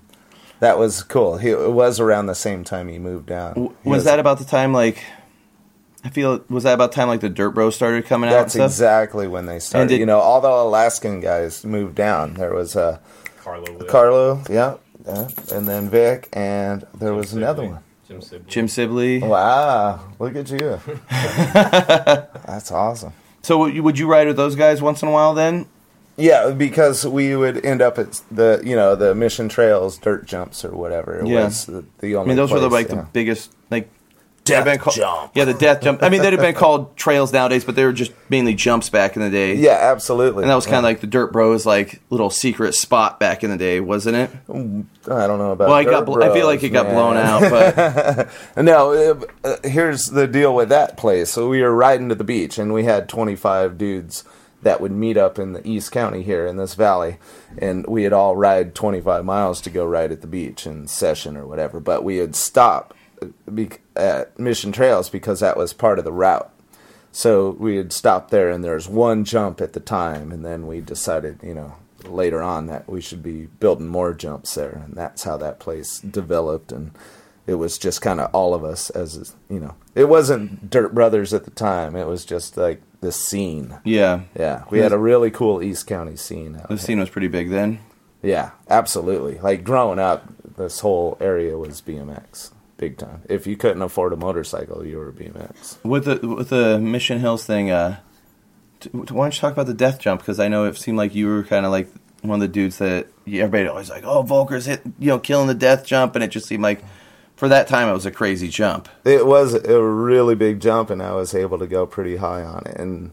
[0.59, 1.37] that was cool.
[1.37, 3.49] He it was around the same time he moved down.
[3.53, 5.03] W- He Was that about the time like?
[6.05, 8.33] I feel was that about time like the Dirt Bros started coming out.
[8.33, 9.89] That's exactly when they started.
[9.89, 12.35] did- you know, all the Alaskan guys moved down.
[12.35, 12.99] There was uh,
[13.43, 13.73] Carlo.
[13.77, 17.79] Witt, Carlo, yeah, yeah, and then Vic, and there Jim was another one.
[18.07, 18.45] Jim Sibley.
[18.47, 19.19] Jim Sibley.
[19.19, 20.79] Wow, look at you.
[21.09, 23.13] That's awesome.
[23.41, 25.65] So would you, ride with those guys once in a while then?
[26.17, 30.63] Yeah, because we would end up at the you know the Mission Trails dirt jumps
[30.63, 31.19] or whatever.
[31.19, 31.45] It Yeah.
[31.45, 32.95] was the, the I mean, those were the like yeah.
[32.95, 33.89] the biggest like.
[34.45, 35.31] Death called- jump.
[35.33, 36.01] Yeah, the death jump.
[36.03, 39.15] I mean, they'd have been called trails nowadays, but they were just mainly jumps back
[39.15, 39.55] in the day.
[39.55, 40.43] Yeah, absolutely.
[40.43, 40.87] And that was kind of Yeah.
[40.89, 44.29] like the Dirt Bros, like little secret spot back in the day, wasn't it?
[44.49, 45.69] I don't know about.
[45.69, 46.21] Well, it got.
[46.23, 46.95] I feel like it got man.
[46.95, 48.29] blown out, but
[48.63, 48.93] No,
[49.43, 51.31] uh, here's the deal with that place.
[51.31, 54.23] So we were riding to the beach, and we had 25 dudes
[54.63, 57.17] that would meet up in the East County here in this valley,
[57.57, 61.37] and we had all ride 25 miles to go ride at the beach in session
[61.37, 61.79] or whatever.
[61.79, 66.51] But we would stop at uh, Mission Trails because that was part of the route.
[67.11, 70.67] So we had stopped there, and there was one jump at the time, and then
[70.67, 74.95] we decided, you know, later on that we should be building more jumps there, and
[74.95, 76.71] that's how that place developed.
[76.71, 76.91] And
[77.47, 79.75] it was just kind of all of us as you know.
[79.93, 81.95] It wasn't Dirt Brothers at the time.
[81.95, 83.77] It was just like the scene.
[83.83, 84.21] Yeah.
[84.37, 86.59] Yeah, we had a really cool East County scene.
[86.67, 87.79] The scene was pretty big then.
[88.21, 89.39] Yeah, absolutely.
[89.39, 90.25] Like growing up,
[90.57, 93.21] this whole area was BMX, big time.
[93.29, 95.83] If you couldn't afford a motorcycle, you were BMX.
[95.83, 97.97] With the with the Mission Hills thing, uh,
[98.91, 100.21] why don't you talk about the death jump?
[100.21, 101.89] Because I know it seemed like you were kind of like
[102.21, 105.53] one of the dudes that everybody always like, oh, Voelker's hit, you know, killing the
[105.53, 106.83] death jump, and it just seemed like
[107.35, 108.89] for that time it was a crazy jump.
[109.03, 112.63] It was a really big jump, and I was able to go pretty high on
[112.65, 112.77] it.
[112.77, 113.11] And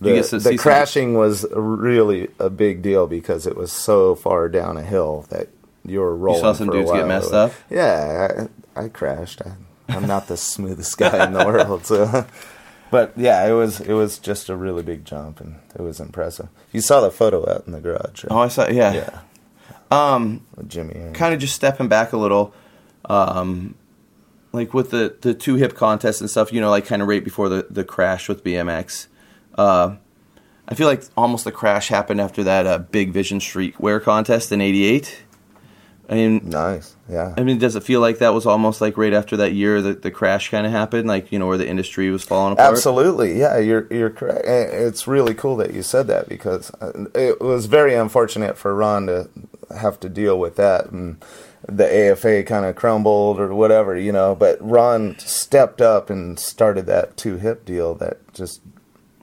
[0.00, 4.76] You the, the crashing was really a big deal because it was so far down
[4.76, 5.48] a hill that
[5.84, 6.40] you were rolling.
[6.40, 7.52] saw some for a dudes get messed up?
[7.70, 9.42] Yeah, I, crashed.
[9.42, 9.52] I,
[9.88, 12.26] I'm not the smoothest guy in the world, so.
[12.88, 16.48] But yeah, it was it was just a really big jump, and it was impressive.
[16.72, 18.30] You saw the photo out in the garage, right?
[18.30, 18.92] Oh, I saw, yeah.
[18.94, 19.20] yeah,
[19.90, 21.12] Um, with Jimmy.
[21.12, 22.54] kind of just stepping back a little,
[23.06, 23.74] um,
[24.52, 26.52] like with the the two hip contest and stuff.
[26.52, 29.08] You know, like kind of right before the the crash with BMX.
[29.58, 29.96] Uh,
[30.68, 34.60] I feel like almost the crash happened after that uh, big Vision Streetwear contest in
[34.60, 35.22] '88.
[36.08, 36.95] I mean, nice.
[37.08, 39.80] Yeah, I mean, does it feel like that was almost like right after that year
[39.80, 41.06] that the crash kind of happened?
[41.06, 42.72] Like you know, where the industry was falling apart.
[42.72, 44.44] Absolutely, yeah, you're you're correct.
[44.46, 49.06] It's really cool that you said that because uh, it was very unfortunate for Ron
[49.06, 49.28] to
[49.78, 51.24] have to deal with that, and
[51.68, 54.34] the AFA kind of crumbled or whatever, you know.
[54.34, 58.62] But Ron stepped up and started that two hip deal that just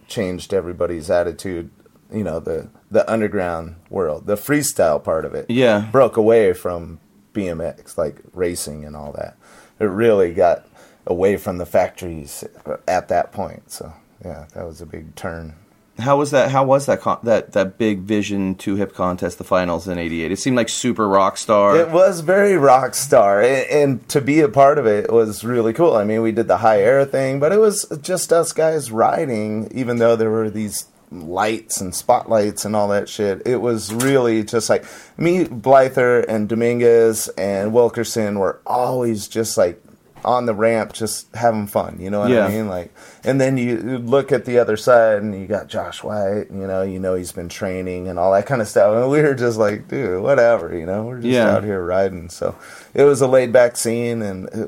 [0.07, 1.69] changed everybody's attitude.
[2.13, 5.89] You know, the the underground world, the freestyle part of it, Yeah.
[5.91, 6.99] broke away from
[7.33, 9.35] BMX, like racing and all that.
[9.79, 10.67] It really got
[11.05, 12.43] away from the factories
[12.87, 13.71] at that point.
[13.71, 13.93] So
[14.23, 15.55] yeah, that was a big turn.
[15.99, 16.49] How was that?
[16.49, 20.31] How was that con- that that big Vision two hip contest, the finals in '88?
[20.31, 21.77] It seemed like super rock star.
[21.77, 25.71] It was very rock star, and, and to be a part of it was really
[25.71, 25.95] cool.
[25.95, 29.69] I mean, we did the high air thing, but it was just us guys riding,
[29.71, 30.87] even though there were these
[31.21, 33.41] lights and spotlights and all that shit.
[33.45, 34.85] It was really just like
[35.17, 39.79] me, Blyther, and Dominguez and Wilkerson were always just like
[40.25, 41.97] on the ramp, just having fun.
[41.99, 42.45] You know what Yeah.
[42.45, 42.69] I mean?
[42.69, 42.93] Like,
[43.25, 46.45] and then you look at the other side, and you got Josh White.
[46.49, 48.95] You know, you know he's been training and all that kind of stuff.
[48.95, 50.77] And we were just like, dude, whatever.
[50.77, 51.49] You know, we're just Yeah.
[51.49, 52.29] out here riding.
[52.29, 52.55] So
[52.93, 54.65] it was a laid back scene, and uh,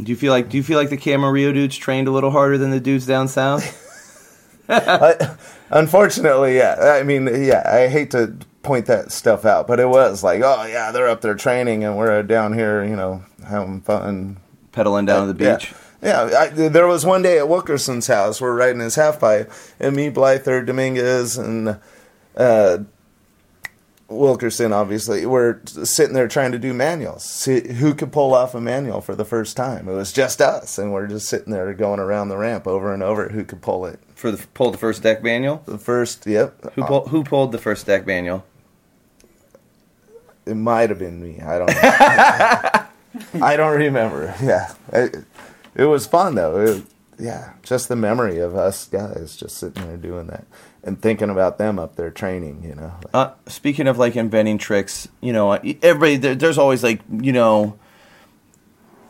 [0.00, 2.58] Do you feel like Do you feel like the Camarillo dudes trained a little harder
[2.58, 3.64] than the dudes down south?
[4.68, 5.36] I,
[5.70, 6.76] unfortunately, yeah.
[6.98, 7.62] I mean, yeah.
[7.64, 11.20] I hate to point that stuff out, but it was like, oh yeah, they're up
[11.20, 14.38] there training, and we're down here, you know, having fun.
[14.72, 15.56] Pedaling down to the Yeah.
[15.56, 15.72] beach.
[16.02, 18.40] Yeah, I, there was one day at Wilkerson's house.
[18.40, 19.50] We're riding his half pipe,
[19.80, 21.80] and me, Blyther, Dominguez, and
[22.36, 22.78] uh,
[24.08, 27.24] Wilkerson, obviously, we're sitting there trying to do manuals.
[27.24, 29.86] See who could pull off a manual for the first time.
[29.86, 33.02] It was just us, and we're just sitting there going around the ramp over and
[33.02, 33.28] over.
[33.28, 34.00] Who could pull it?
[34.14, 35.62] For the pulled the first deck manual.
[35.66, 36.72] The first, yep.
[36.74, 38.46] Who pulled Who pulled the first deck manual?
[40.46, 41.42] It might have been me.
[41.42, 43.44] I don't know.
[43.46, 44.34] I don't remember.
[44.42, 44.72] Yeah.
[44.90, 45.16] It,
[45.74, 46.58] it was fun, though.
[46.58, 46.84] It,
[47.18, 47.52] yeah.
[47.62, 50.46] Just the memory of us guys just sitting there doing that
[50.82, 52.92] and thinking about them up there training, you know.
[53.12, 57.78] Uh, speaking of like inventing tricks, you know, everybody there, there's always like you know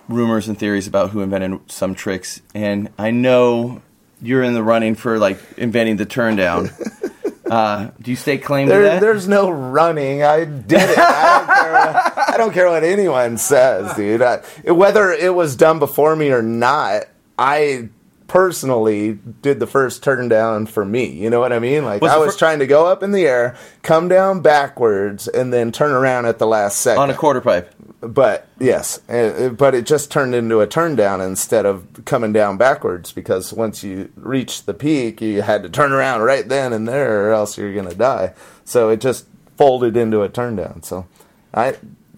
[0.08, 3.82] rumors and theories about who invented some tricks, and I know
[4.20, 6.70] you're in the running for like inventing the turn down.
[7.50, 9.00] uh, do you stake claim to that?
[9.00, 10.22] there's no running.
[10.22, 10.98] I did it.
[10.98, 14.22] I don't, care what, I don't care what anyone says, dude.
[14.22, 17.04] I, whether it was done before me or not,
[17.38, 17.90] I
[18.28, 21.06] personally did the first turn down for me.
[21.06, 21.84] You know what I mean?
[21.84, 25.26] Like Was I was fir- trying to go up in the air, come down backwards,
[25.26, 27.02] and then turn around at the last second.
[27.02, 27.74] on a quarter pipe.
[28.00, 32.56] But yes, uh, but it just turned into a turn down instead of coming down
[32.56, 36.86] backwards because once you reached the peak, you had to turn around right then and
[36.86, 38.34] there, or else you're gonna die.
[38.64, 40.84] So it just folded into a turn down.
[40.84, 41.06] So
[41.52, 41.74] I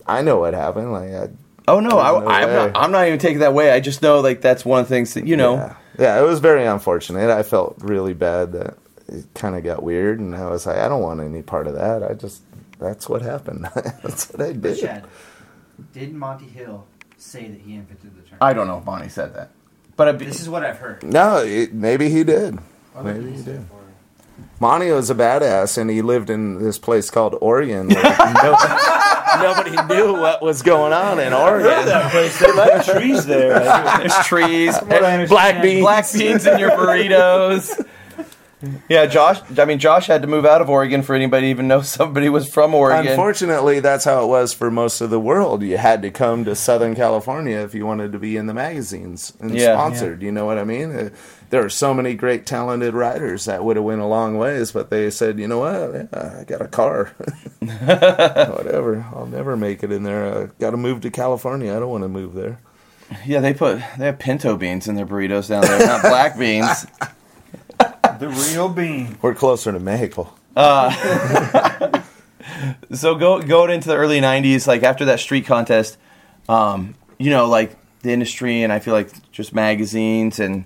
[0.07, 0.93] I know what happened.
[0.93, 1.29] Like I,
[1.69, 2.71] Oh no, I, I'm not.
[2.75, 3.71] I'm not even taking that way.
[3.71, 5.55] I just know like that's one of the things that you know.
[5.55, 7.31] yeah, yeah, it was very unfortunate.
[7.31, 10.89] I felt really bad that it kind of got weird, and I was like, I
[10.89, 12.03] don't want any part of that.
[12.03, 12.43] I just
[12.79, 13.69] that's what happened.
[13.75, 14.79] that's what I did.
[14.79, 15.05] Chad,
[15.93, 16.87] did Monty Hill
[17.19, 18.39] say that he invented the term?
[18.41, 19.51] I don't know if Bonnie said that,
[19.97, 21.03] but I, This is what I've heard.
[21.03, 22.59] No, it, maybe he did.
[23.03, 23.67] Maybe he did.
[24.61, 27.89] Monty was a badass, and he lived in this place called Oregon.
[27.95, 31.89] Where nobody, nobody knew what was going on in Oregon.
[32.85, 33.59] trees there.
[33.99, 35.29] there's trees, I understand.
[35.31, 35.81] Black beans.
[35.81, 37.85] black beans in your burritos.
[38.91, 39.41] Yeah, Josh.
[39.59, 42.29] I mean, Josh had to move out of Oregon for anybody to even know somebody
[42.29, 43.09] was from Oregon.
[43.13, 45.63] Unfortunately, that's how it was for most of the world.
[45.63, 49.33] You had to come to Southern California if you wanted to be in the magazines
[49.41, 49.75] and Yeah.
[49.77, 50.23] sponsored.
[50.23, 51.11] You know what I mean?
[51.51, 54.73] Uh, There are so many great, talented writers that would have went a long ways,
[54.73, 56.09] but they said, you know what?
[56.13, 57.07] Yeah, I got a car.
[57.61, 59.05] Whatever.
[59.15, 60.43] I'll never make it in there.
[60.45, 61.75] I got to move to California.
[61.77, 62.61] I don't want to move there.
[63.27, 66.87] Yeah, they put they have pinto beans in their burritos down there, not black beans.
[68.21, 69.19] The real bean.
[69.21, 70.33] We're closer to Mexico.
[72.93, 75.97] So go going into the early '90s, like after that street contest,
[76.49, 80.65] um, you know, like the industry and I feel like just magazines and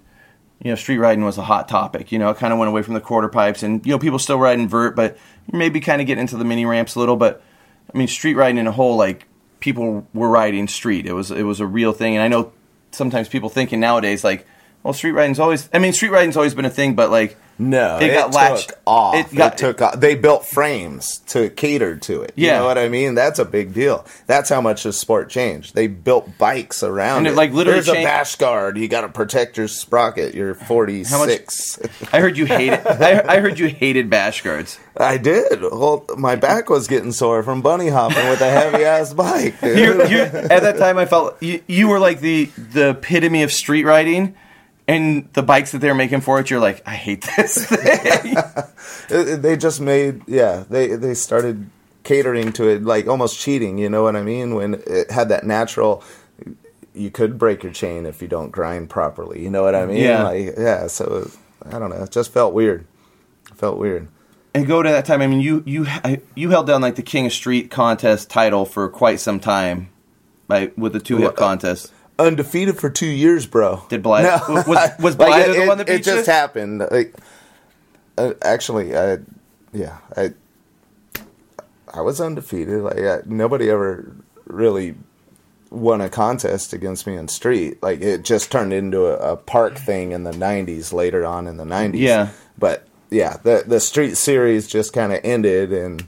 [0.64, 2.10] you know, street riding was a hot topic.
[2.10, 4.18] You know, it kind of went away from the quarter pipes, and you know, people
[4.18, 5.16] still riding vert, but
[5.52, 7.16] maybe kind of getting into the mini ramps a little.
[7.16, 7.42] But
[7.94, 9.26] I mean, street riding in a whole, like
[9.60, 11.06] people were riding street.
[11.06, 12.52] It was it was a real thing, and I know
[12.92, 14.46] sometimes people thinking nowadays like,
[14.82, 15.68] well, street riding's always.
[15.72, 17.36] I mean, street riding's always been a thing, but like.
[17.58, 19.14] No, It it, got latched- off.
[19.14, 20.00] it It, got- took off.
[20.00, 22.32] They built frames to cater to it.
[22.34, 22.58] You Yeah.
[22.58, 23.14] know what I mean?
[23.14, 24.04] That's a big deal.
[24.26, 25.74] That's how much the sport changed.
[25.74, 27.30] They built bikes around And it.
[27.30, 28.76] it, like, literally There's a bash guard.
[28.76, 30.34] You got to protect your sprocket.
[30.34, 30.54] You're
[31.04, 31.78] 46.
[32.12, 32.86] I heard you hated.
[32.86, 34.78] I, I heard you hated bash guards.
[34.96, 35.62] I did.
[35.62, 39.60] Well, my back was getting sore from bunny hopping with a heavy ass bike.
[39.60, 39.76] dude.
[39.78, 43.50] you you at that time, I felt you, you were like the the epitome of
[43.52, 44.34] street riding,
[44.86, 48.36] and the bikes that they're making for it, you're like, I hate this thing.
[49.40, 51.68] They just made yeah they they started
[52.04, 55.44] catering to it like almost cheating you know what i mean when it had that
[55.44, 56.02] natural
[56.94, 59.98] you could break your chain if you don't grind properly you know what i mean
[59.98, 60.24] Yeah.
[60.24, 61.30] like, yeah so
[61.70, 62.86] i don't know it just felt weird
[63.50, 64.08] It felt weird
[64.54, 65.20] and go to that time.
[65.20, 65.84] I mean, you you
[66.36, 69.88] you held down like the King of Street contest title for quite some time,
[70.48, 70.76] right?
[70.78, 71.92] With the two hip Well, uh, contest.
[72.18, 73.82] Undefeated for two years bro.
[73.88, 76.32] Did Blythe was was Like, Blythe it, the one that it beat just you?
[76.32, 76.82] happened.
[76.90, 77.14] Like
[78.16, 79.18] uh, actually i
[79.72, 80.32] yeah i
[81.92, 82.80] i was undefeated.
[82.82, 84.14] Like I, nobody ever
[84.46, 84.94] really
[85.70, 87.82] won a contest against me in street.
[87.82, 91.56] Like it just turned into a, a park thing in the 90s later on in
[91.56, 92.28] the 90s Yeah.
[92.56, 96.06] but yeah the the street series just kind of ended and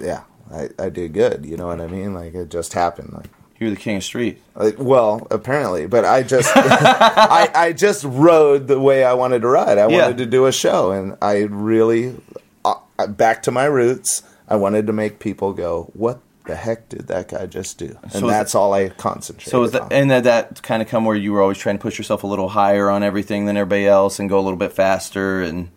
[0.00, 2.14] yeah I, I did good you know what i mean?
[2.14, 4.40] Like it just happened like You were the King of Street.
[4.56, 9.48] like, well, apparently, but I just I, I just rode the way I wanted to
[9.48, 9.78] ride.
[9.78, 10.02] I Yeah.
[10.02, 12.16] wanted to do a show, and I really
[12.64, 14.22] uh, back to my roots.
[14.48, 18.12] I wanted to make people go, "What the heck did that guy just do?" And
[18.12, 19.50] So that's all I concentrated.
[19.50, 19.92] So was that on.
[19.92, 22.26] and that that kind of come where you were always trying to push yourself a
[22.26, 25.70] little higher on everything than everybody else and go a little bit faster and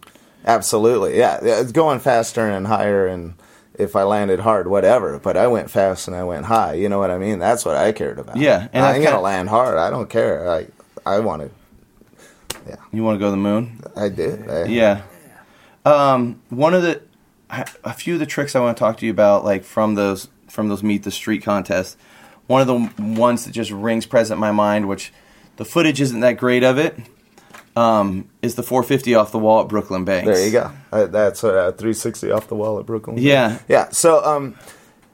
[0.46, 1.40] Absolutely, yeah.
[1.44, 3.34] yeah, It's going faster and higher, and
[3.78, 5.20] if I landed hard, whatever.
[5.20, 6.74] But I went fast and I went high.
[6.74, 7.40] You know what I mean?
[7.40, 8.38] That's what I cared about.
[8.38, 9.78] Yeah, and I'm gonna land hard.
[9.78, 10.50] I don't care.
[10.50, 10.68] I
[11.06, 11.52] I wanted.
[12.68, 12.76] Yeah.
[12.92, 13.82] You want to go to the moon.
[13.96, 14.50] I did.
[14.50, 15.02] I, Yeah.
[15.86, 17.02] Um, one of the,
[17.50, 20.28] a few of the tricks I want to talk to you about, like from those
[20.50, 21.96] from those meet the street contests.
[22.48, 25.14] One of the ones that just rings present in my mind, which
[25.58, 26.98] the footage isn't that great of it,
[27.78, 30.28] um, is the 450 off the wall at Brooklyn Banks.
[30.28, 30.72] There you go.
[30.92, 33.18] Uh, that's uh, 360 off the wall at Brooklyn.
[33.18, 33.60] Yeah.
[33.68, 33.90] Yeah.
[33.90, 34.58] So um,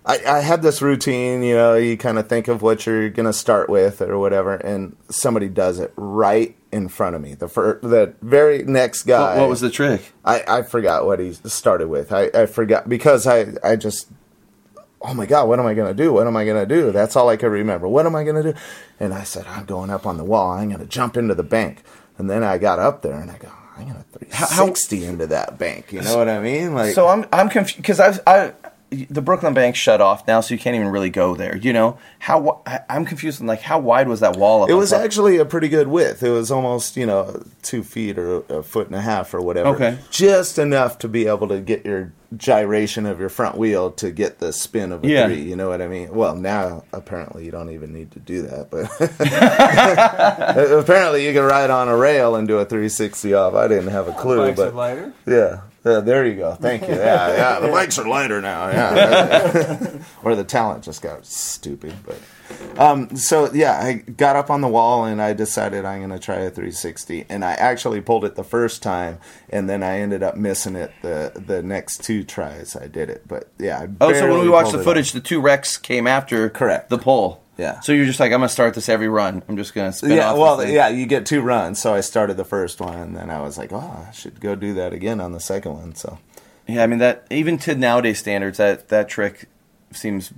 [0.06, 1.44] I, I had this routine.
[1.44, 4.96] You know, you kind of think of what you're gonna start with or whatever, and
[5.10, 7.36] somebody does it right in front of me.
[7.36, 9.36] The fir- the very next guy.
[9.36, 10.14] What, what was the trick?
[10.26, 12.12] I, I forgot what he started with.
[12.12, 14.10] I, I forgot because I, I just,
[15.02, 16.12] oh my God, what am I going to do?
[16.12, 16.92] What am I going to do?
[16.92, 17.88] That's all I could remember.
[17.88, 18.60] What am I going to do?
[19.00, 20.52] And I said, I'm going up on the wall.
[20.52, 21.84] I'm going to jump into the bank.
[22.18, 25.28] And then I got up there and I go, I'm going to How- 360 into
[25.28, 25.92] that bank.
[25.92, 26.74] You know what I mean?
[26.76, 28.54] Like, So I'm I'm confused because I've I
[29.10, 31.56] the Brooklyn Bank shut off now, so you can't even really go there.
[31.58, 33.42] You know how I- I'm confused.
[33.42, 34.64] on, Like how wide was that wall?
[34.64, 35.02] Up it was top?
[35.02, 36.24] actually a pretty good width.
[36.24, 39.70] It was almost, you know, two feet or a foot and a half or whatever.
[39.70, 39.98] Okay.
[40.12, 44.40] Just enough to be able to get your gyration of your front wheel to get
[44.40, 45.28] the spin of a Yeah.
[45.28, 45.42] three.
[45.42, 46.14] You know what I mean?
[46.14, 48.90] Well, now apparently you don't even need to do that, but
[50.72, 53.54] apparently you can ride on a rail and do a 360 off.
[53.54, 55.14] I didn't have a clue, Bikes but lighter.
[55.28, 55.62] yeah.
[55.86, 56.54] Yeah, there you go.
[56.54, 56.96] Thank you.
[56.96, 57.60] Yeah, yeah.
[57.60, 58.70] The bikes are lighter now.
[58.70, 59.98] Yeah.
[60.24, 61.94] or the talent just got stupid.
[62.06, 66.12] But um, so yeah, I got up on the wall and I decided I'm going
[66.12, 69.20] to try a 360, and I actually pulled it the first time,
[69.50, 72.76] and then I ended up missing it the the next two tries.
[72.76, 73.82] I did it, but yeah.
[73.82, 76.90] I Oh, so when we watched the it footage, the two wrecks came after Correct.
[76.90, 77.43] the pole.
[77.58, 77.80] Yeah.
[77.82, 79.44] So you're just like, I'm gonna start this every run.
[79.48, 80.38] I'm just gonna spin yeah, off.
[80.38, 81.82] well, yeah, you get two runs.
[81.82, 84.56] So I started the first one, and then I was like, oh, I should go
[84.56, 85.96] do that again on the second one.
[85.96, 86.20] So
[86.68, 86.84] yeah.
[86.84, 89.48] I mean that even to nowadays standards, that that trick
[89.92, 90.34] seems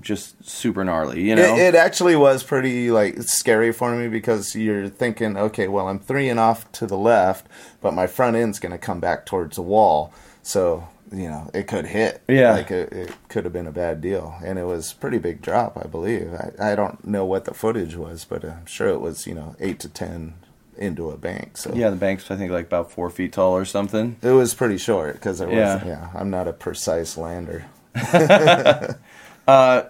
[0.00, 1.22] just super gnarly.
[1.22, 5.68] You know, It, it actually was pretty like scary for me because you're thinking, okay,
[5.68, 7.46] well, I'm three and off to the left,
[7.80, 11.66] but my front end's going to come back towards the wall, so you know it
[11.68, 12.22] could hit.
[12.28, 12.52] Yeah.
[12.52, 15.76] like it, it could have been a bad deal, and it was pretty big drop,
[15.76, 16.32] I believe.
[16.34, 19.54] I, I don't know what the footage was, but I'm sure it was you know
[19.60, 20.34] eight to ten
[20.76, 21.56] into a bank.
[21.56, 24.16] So yeah, the bank's I think like about four feet tall or something.
[24.22, 25.56] it was pretty short because it was.
[25.56, 25.86] Yeah.
[25.86, 26.08] Yeah.
[26.14, 27.64] I'm not a precise lander.
[29.46, 29.84] Uh,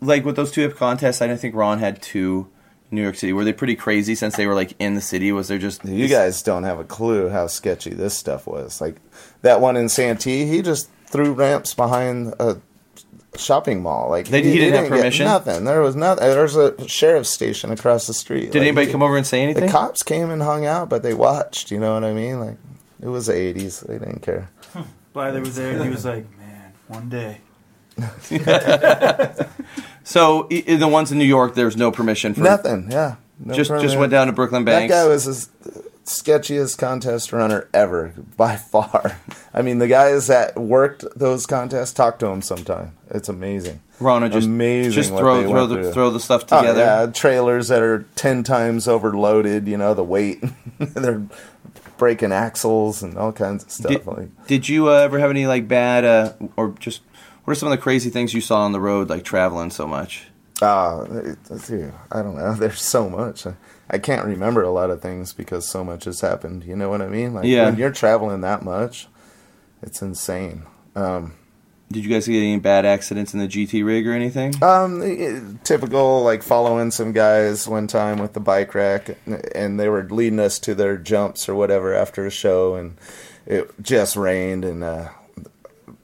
[0.00, 2.48] like with those two hip contests, I don't think Ron had two.
[2.92, 5.30] New York City were they pretty crazy since they were like in the city?
[5.30, 8.80] Was there just You guys don't have a clue how sketchy this stuff was.
[8.80, 8.96] Like
[9.42, 12.58] that one in Santee, he just threw ramps behind a
[13.36, 14.10] shopping mall.
[14.10, 15.26] Like They- he didn't have get permission?
[15.26, 15.64] Nothing.
[15.64, 16.24] There was nothing.
[16.28, 18.52] There was a sheriff's station across the street.
[18.52, 19.66] Did Like, anybody come over and say anything?
[19.66, 21.70] The cops came and hung out, but they watched.
[21.70, 22.40] You know what I mean?
[22.40, 22.56] Like
[23.02, 23.86] it was the '80s.
[23.86, 24.50] They didn't care.
[24.72, 24.82] Hmm.
[25.12, 27.38] Why they were there, and he was like, "Man, one day."
[30.02, 32.88] So i- i- the ones in New York, there's no permission for Nothing.
[32.90, 33.16] Yeah.
[33.38, 34.92] No just just went down to Brooklyn That Banks.
[34.92, 39.18] guy was the sketchiest contest runner ever, by far.
[39.54, 42.96] I mean, the guys that worked those contests talk to him sometime.
[43.10, 43.80] It's amazing.
[44.00, 45.92] Rona just amazing just throw throw the through.
[45.92, 46.80] throw the stuff Oh, together.
[46.80, 49.68] yeah, trailers that are ten times overloaded.
[49.68, 50.42] You know the weight.
[50.78, 51.22] They're
[51.98, 53.92] breaking axles and all kinds of stuff.
[53.92, 57.02] Did, like, did you uh, ever have any like bad uh, or just
[57.44, 59.86] what are some of the crazy things you saw on the road like traveling so
[59.86, 60.28] much?
[60.62, 61.04] Ah,
[61.68, 62.54] yeah, I don't know.
[62.58, 63.46] There's so much.
[63.46, 63.54] I,
[63.90, 66.64] I can't remember a lot of things because so much has happened.
[66.64, 67.34] You know what I mean?
[67.34, 67.66] Like Yeah.
[67.66, 69.08] when you're traveling that much,
[69.82, 70.62] it's insane.
[70.94, 71.34] Um,
[71.90, 74.54] Did you guys get any bad accidents in the GT rig or anything?
[74.62, 79.16] Um, typical like following some guys one time with the bike rack,
[79.54, 82.96] and they were leading us to their jumps or whatever after a show, and
[83.46, 85.08] it just rained, and uh,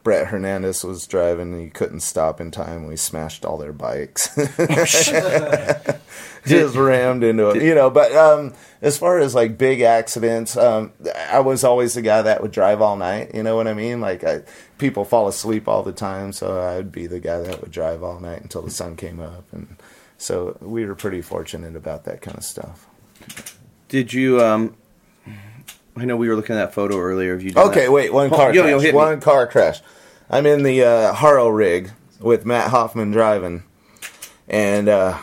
[0.07, 2.87] Brett Hernandez was driving, and he couldn't stop in time.
[2.87, 4.29] We smashed all their bikes.
[6.47, 7.91] just rammed into it, you know.
[7.91, 10.93] But um, as far as like big accidents, um,
[11.29, 13.35] I was always the guy that would drive all night.
[13.35, 14.01] You know what I mean?
[14.01, 14.43] Like I,
[14.79, 18.21] people fall asleep all the time, so I'd be the guy that would drive all
[18.21, 19.77] night until the sun came up, and
[20.19, 22.87] so we were pretty fortunate about that kind of stuff.
[23.89, 24.41] Did you?
[24.41, 24.77] um
[25.97, 27.55] I know we were looking at that photo earlier of you.
[27.57, 27.93] Okay, that.
[27.93, 28.71] wait, one car yo, crash.
[28.71, 28.93] yo, me.
[28.93, 29.81] one car crash.
[30.29, 33.63] I'm in the uh, Haro rig with Matt Hoffman driving,
[34.49, 35.19] and uh,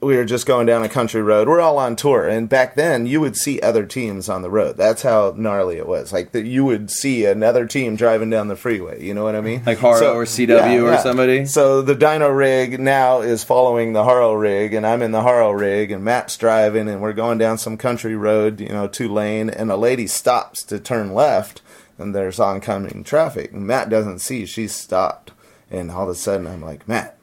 [0.00, 1.48] we were just going down a country road.
[1.48, 4.76] We're all on tour, and back then you would see other teams on the road.
[4.76, 6.12] That's how gnarly it was.
[6.12, 9.04] Like that, you would see another team driving down the freeway.
[9.04, 9.62] You know what I mean?
[9.66, 11.44] Like Haro or CW or somebody?
[11.46, 15.50] So the Dyno rig now is following the Haro rig, and I'm in the Haro
[15.50, 19.50] rig, and Matt's driving, and we're going down some country road, you know, two lane,
[19.50, 21.62] and a lady stops to turn left,
[22.00, 23.52] and there's oncoming traffic.
[23.52, 25.32] And Matt doesn't see she's stopped,
[25.70, 27.18] and all of a sudden I'm like, Matt,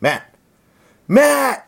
[0.00, 0.34] Matt,
[1.08, 1.66] Matt.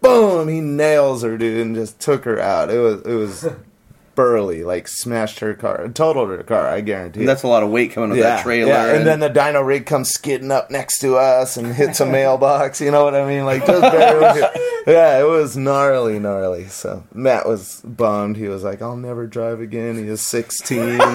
[0.00, 0.48] Boom!
[0.48, 2.70] He nails her, dude, and just took her out.
[2.70, 3.48] It was it was
[4.14, 6.66] burly, like smashed her car, totaled her car.
[6.68, 7.22] I guarantee.
[7.22, 7.26] it.
[7.26, 8.70] That's a lot of weight coming with that trailer.
[8.72, 12.06] Yeah, and, then the dyno rig comes skidding up next to us and hits a
[12.10, 12.80] mailbox.
[12.80, 13.44] You know what I mean?
[13.44, 14.40] Like just barely.
[14.86, 16.66] yeah, it was gnarly, gnarly.
[16.66, 18.36] So Matt was bummed.
[18.36, 20.98] He was like, "I'll never drive again." He is sixteen.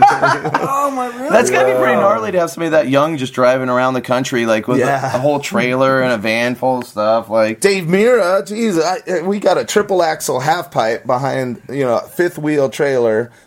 [0.68, 1.08] Oh my!
[1.08, 1.30] Really?
[1.30, 4.46] That's gotta be pretty gnarly to have somebody that young just driving around the country
[4.46, 5.14] like with Yeah.
[5.14, 7.30] a, a whole trailer and a van full of stuff.
[7.30, 12.00] Like Dave Mirra, jeez, I, we got a triple axle half pipe behind, you know,
[12.00, 12.85] fifth wheel trailer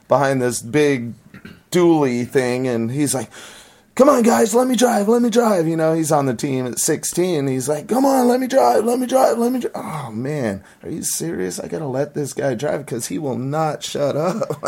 [0.08, 1.12] behind this big
[1.70, 3.30] dually thing, and he's like,
[3.94, 6.66] "Come on, guys, let me drive, let me drive." You know, he's on the team
[6.66, 7.46] at 16.
[7.46, 9.72] He's like, "Come on, let me drive, let me drive, let me." drive.
[9.74, 11.60] Oh man, are you serious?
[11.60, 14.42] I gotta let this guy drive because he will not shut up.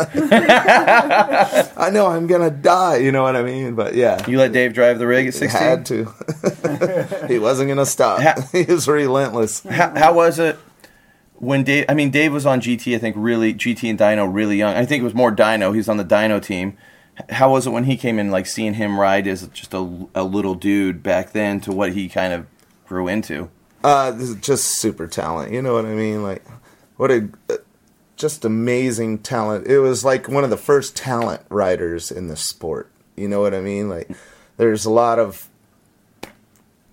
[1.77, 2.97] I know I'm gonna die.
[2.97, 3.75] You know what I mean?
[3.75, 5.61] But yeah, you let Dave drive the rig at he sixteen.
[5.61, 6.13] had to.
[7.27, 8.21] he wasn't gonna stop.
[8.21, 9.63] Ha- he was relentless.
[9.63, 10.57] How, how was it
[11.41, 11.85] when Dave?
[11.89, 12.95] I mean, Dave was on GT.
[12.95, 14.75] I think really GT and Dyno really young.
[14.75, 15.71] I think it was more Dyno.
[15.71, 16.77] He was on the Dyno team.
[17.29, 18.29] How was it when he came in?
[18.29, 22.07] Like seeing him ride as just a, a little dude back then to what he
[22.07, 22.45] kind of
[22.85, 23.49] grew into.
[23.83, 25.51] Uh, just super talent.
[25.51, 26.21] You know what I mean?
[26.21, 26.45] Like,
[26.97, 27.57] what a uh,
[28.15, 29.65] just amazing talent.
[29.65, 32.91] It was like one of the first talent riders in the sport.
[33.15, 33.89] You know what I mean?
[33.89, 34.11] Like,
[34.57, 35.49] there's a lot of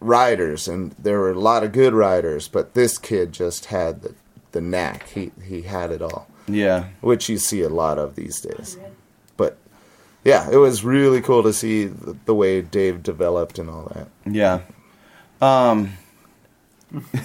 [0.00, 4.14] riders, and there were a lot of good riders, but this kid just had the
[4.52, 5.08] the knack.
[5.08, 6.86] He he had it all, Yeah.
[7.00, 8.76] which you see a lot of these days.
[9.36, 9.56] But
[10.24, 14.08] yeah, it was really cool to see the, the way Dave developed and all that.
[14.30, 14.60] Yeah.
[15.40, 15.92] Um.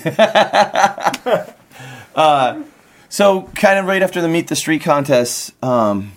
[2.15, 2.63] uh,
[3.09, 6.11] so kind of right after the meet the street contest, um,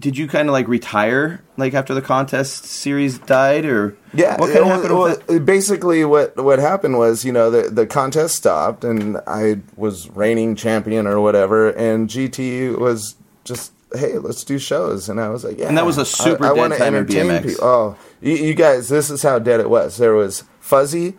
[0.00, 4.48] did you kind of like retire like after the contest series died or Yeah, What
[4.52, 8.34] kind of happened was- well, basically what what happened was you know the the contest
[8.36, 14.58] stopped and I was reigning champion or whatever, and GT was just hey let's do
[14.58, 17.04] shows, and I was like yeah, And that was a super I, I time in
[17.04, 17.42] entertain BMX.
[17.46, 17.64] people.
[17.64, 19.96] Oh, you, you guys, this is how dead it was.
[19.98, 21.14] There was Fuzzy.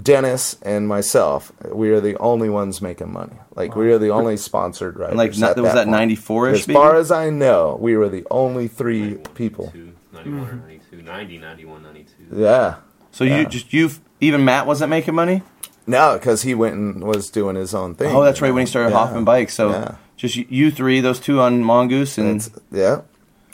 [0.00, 3.36] Dennis and myself, we are the only ones making money.
[3.56, 5.16] Like we are the only sponsored riders.
[5.16, 7.00] Like, not- at was that 94-ish As far maybe?
[7.00, 9.72] as I know, we were the only three people.
[10.12, 12.12] 91 or 92, 90, 91, 92.
[12.36, 12.74] Yeah.
[13.10, 13.40] so Yeah.
[13.40, 13.90] you just you
[14.20, 15.42] even Matt wasn't making money
[15.86, 18.14] No, because he went and was doing his own thing.
[18.14, 18.98] oh that's right when he started Yeah.
[19.06, 19.94] hopping bikes so Yeah.
[20.16, 23.00] just you, you three those two on Mongoose and It's, yeah,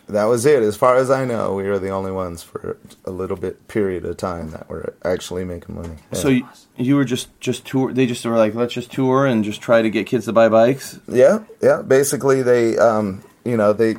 [0.09, 0.63] that was it.
[0.63, 4.05] As far as I know, we were the only ones for a little bit period
[4.05, 5.97] of time that were actually making money.
[6.13, 6.19] Yeah.
[6.19, 9.45] so you, you were just just tour they just were like let's just tour and
[9.45, 11.83] just try to get kids to buy bikes yeah, yeah.
[11.83, 13.97] Basically, they, um, you know, they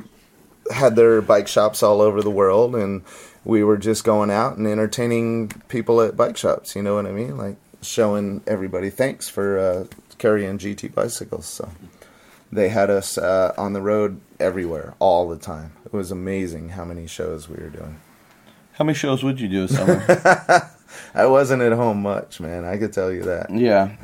[0.72, 3.02] had their bike shops all over the world, and
[3.44, 6.76] we were just going out and entertaining people at bike shops.
[6.76, 7.36] You know what I mean?
[7.36, 9.84] Like showing everybody thanks for uh,
[10.18, 11.46] carrying GT bicycles.
[11.46, 11.70] So
[12.52, 15.72] they had us uh, on the road everywhere all the time.
[15.86, 18.00] It was amazing how many shows we were doing.
[18.72, 20.70] how many shows would you do a summer
[21.14, 22.64] I wasn't at home much, man.
[22.64, 23.50] I could tell you that.
[23.50, 23.96] yeah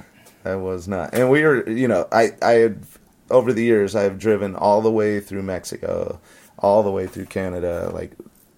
[0.44, 1.14] I was not.
[1.14, 2.82] And we were, you know, I, I had,
[3.30, 6.18] over the years, I've driven all the way through Mexico,
[6.58, 8.12] all the way through Canada, like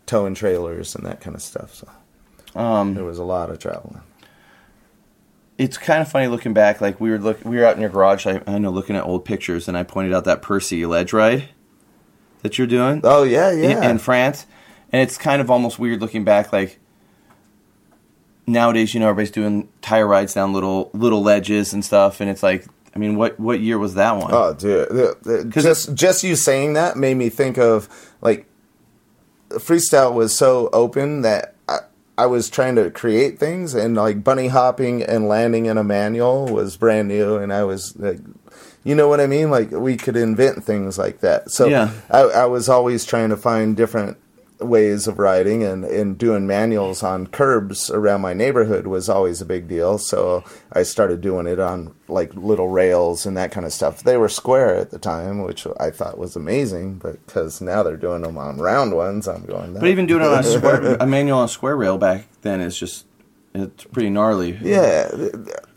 [0.06, 1.74] towing trailers and that kind of stuff.
[1.74, 1.88] So
[2.58, 4.00] um there was a lot of traveling.
[5.58, 6.80] it's kind of funny looking back.
[6.80, 8.26] Like we were look, we were out in your garage.
[8.26, 11.48] I, I know looking at old pictures, and I pointed out that Percy ledge ride
[12.44, 13.90] that you're doing Oh, yeah, in, yeah.
[13.90, 14.46] in France,
[14.92, 16.52] and it's kind of almost weird looking back.
[16.52, 16.78] Like
[18.46, 22.42] nowadays, you know, everybody's doing tire rides down little little ledges and stuff, and it's
[22.42, 24.30] like, I mean, what what year was that one?
[24.32, 24.88] Oh, dude!
[24.90, 27.88] The- the- 'Cause Just just you saying that made me think of
[28.20, 28.46] like
[29.50, 31.78] freestyle was so open that I,
[32.18, 36.46] I was trying to create things and like bunny hopping and landing in a manual
[36.46, 38.18] was brand new, and I was like,
[38.84, 39.50] you know what I mean?
[39.50, 41.50] Like we could invent things like that.
[41.50, 41.90] So Yeah.
[42.10, 44.18] I, I was always trying to find different
[44.60, 49.44] ways of riding and, and doing manuals on curbs around my neighborhood was always a
[49.44, 49.98] big deal.
[49.98, 54.02] So I started doing it on like little rails and that kind of stuff.
[54.04, 57.96] They were square at the time, which I thought was amazing, but because now they're
[57.96, 59.74] doing them on round ones, I'm going.
[59.74, 62.60] But even doing it on a square, a manual on a square rail back then
[62.60, 63.06] is just
[63.54, 64.58] it's pretty gnarly.
[64.62, 65.10] yeah,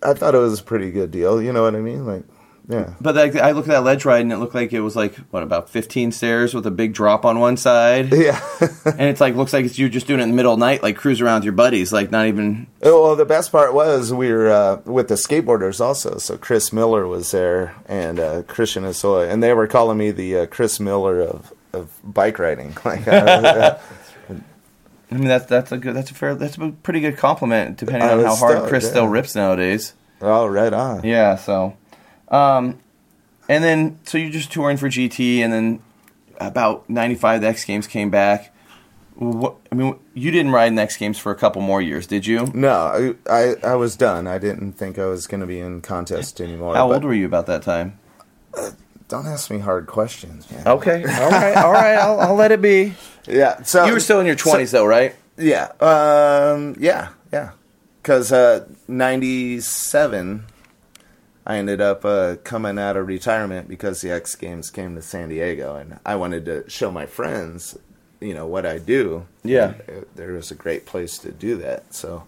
[0.03, 1.41] I thought it was a pretty good deal.
[1.41, 2.05] You know what I mean?
[2.05, 2.23] Like,
[2.67, 2.93] yeah.
[2.99, 5.15] But like, I looked at that ledge ride and it looked like it was like
[5.31, 8.41] what about 15 stairs with a big drop on one side, Yeah.
[8.85, 10.65] and it's like looks like it's you just doing it in the middle of the
[10.65, 12.67] night, like cruise around with your buddies, like not even.
[12.83, 16.17] Oh, Well, the best part was we were uh, with the skateboarders also.
[16.17, 20.39] So Chris Miller was there and uh, Christian Hosoi, and they were calling me the
[20.39, 22.75] uh, Chris Miller of, of bike riding.
[22.85, 23.77] Like, uh,
[25.09, 28.09] I mean that's that's a good that's a fair that's a pretty good compliment depending
[28.09, 28.89] on how hard Chris yeah.
[28.89, 29.93] still rips nowadays.
[30.21, 31.03] oh, right on.
[31.05, 31.77] Yeah, so,
[32.29, 32.79] um,
[33.49, 35.79] and then so you're just touring for GT, and then
[36.39, 38.53] about '95 the X Games came back.
[39.15, 42.27] What I mean, you didn't ride in X Games for a couple more years, did
[42.27, 42.51] you?
[42.53, 44.27] No, I, I I was done.
[44.27, 46.75] I didn't think I was going to be in contest anymore.
[46.75, 47.99] How but old were you about that time?
[49.07, 50.67] Don't ask me hard questions, man.
[50.67, 51.95] Okay, all right, all right.
[51.95, 52.93] I'll, I'll let it be.
[53.25, 53.63] Yeah.
[53.63, 55.15] So You were still in your 20s, though, right?
[55.37, 55.71] Yeah.
[55.79, 57.09] Um, yeah.
[57.31, 57.51] Yeah.
[58.01, 60.45] Because uh, 97,
[61.47, 65.29] I ended up uh, coming out of retirement because the X Games came to San
[65.29, 67.79] Diego, and I wanted to show my friends,
[68.19, 69.25] you know, what I do.
[69.45, 69.75] Yeah.
[69.87, 71.93] Uh, there was a great place to do that.
[71.93, 72.25] So,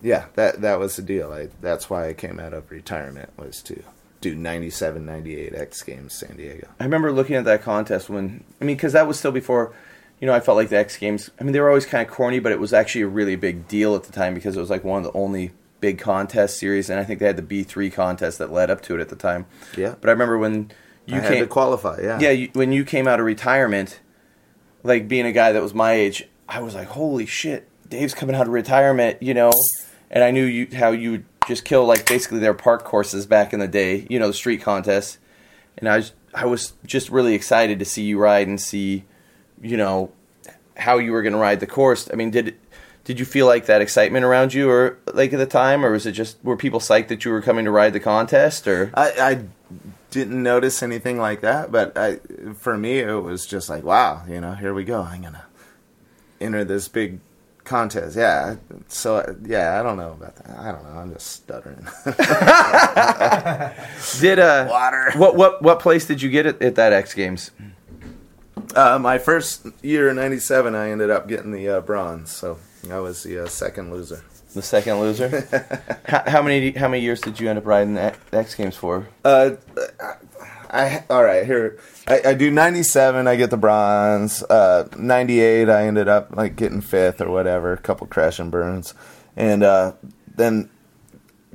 [0.00, 1.30] yeah, that that was the deal.
[1.30, 3.82] I, that's why I came out of retirement was to
[4.22, 6.66] do 97, 98 X Games San Diego.
[6.80, 9.74] I remember looking at that contest when I mean, because that was still before.
[10.18, 11.30] You know, I felt like the X Games.
[11.38, 13.68] I mean, they were always kind of corny, but it was actually a really big
[13.68, 16.90] deal at the time because it was like one of the only big contest series,
[16.90, 19.08] and I think they had the B three contest that led up to it at
[19.08, 19.46] the time.
[19.76, 19.94] Yeah.
[20.00, 20.70] But I remember when
[21.06, 22.00] you I came had to qualify.
[22.02, 22.18] Yeah.
[22.20, 24.00] yeah, you, when you came out of retirement,
[24.82, 28.36] like being a guy that was my age, I was like, holy shit, Dave's coming
[28.36, 29.52] out of retirement, you know,
[30.10, 33.52] and I knew you how you would just kill like basically their park courses back
[33.52, 35.18] in the day, you know, the street contests,
[35.78, 39.04] and I was I was just really excited to see you ride and see,
[39.60, 40.12] you know,
[40.76, 42.08] how you were going to ride the course.
[42.12, 42.56] I mean, did
[43.04, 46.06] did you feel like that excitement around you, or like at the time, or was
[46.06, 49.12] it just were people psyched that you were coming to ride the contest, or I,
[49.18, 49.44] I
[50.10, 52.16] didn't notice anything like that, but I,
[52.54, 55.02] for me, it was just like, wow, you know, here we go.
[55.02, 55.44] I'm gonna
[56.40, 57.20] enter this big
[57.64, 58.16] contest.
[58.16, 58.56] Yeah.
[58.88, 60.58] So yeah, I don't know about that.
[60.58, 60.98] I don't know.
[60.98, 61.86] I'm just stuttering.
[64.20, 65.12] did uh Water.
[65.16, 67.50] What what what place did you get at, at that X Games?
[68.74, 72.98] Uh, my first year in '97, I ended up getting the uh, bronze, so I
[72.98, 74.22] was the uh, second loser.
[74.54, 75.46] The second loser.
[76.06, 79.08] how, how many how many years did you end up riding the X Games for?
[79.24, 79.52] Uh,
[80.70, 81.78] I all right here.
[82.08, 83.28] I, I do '97.
[83.28, 84.42] I get the bronze.
[84.42, 85.68] Uh, '98.
[85.68, 87.72] I ended up like getting fifth or whatever.
[87.72, 88.94] A couple crash and burns,
[89.36, 89.92] and uh,
[90.34, 90.70] then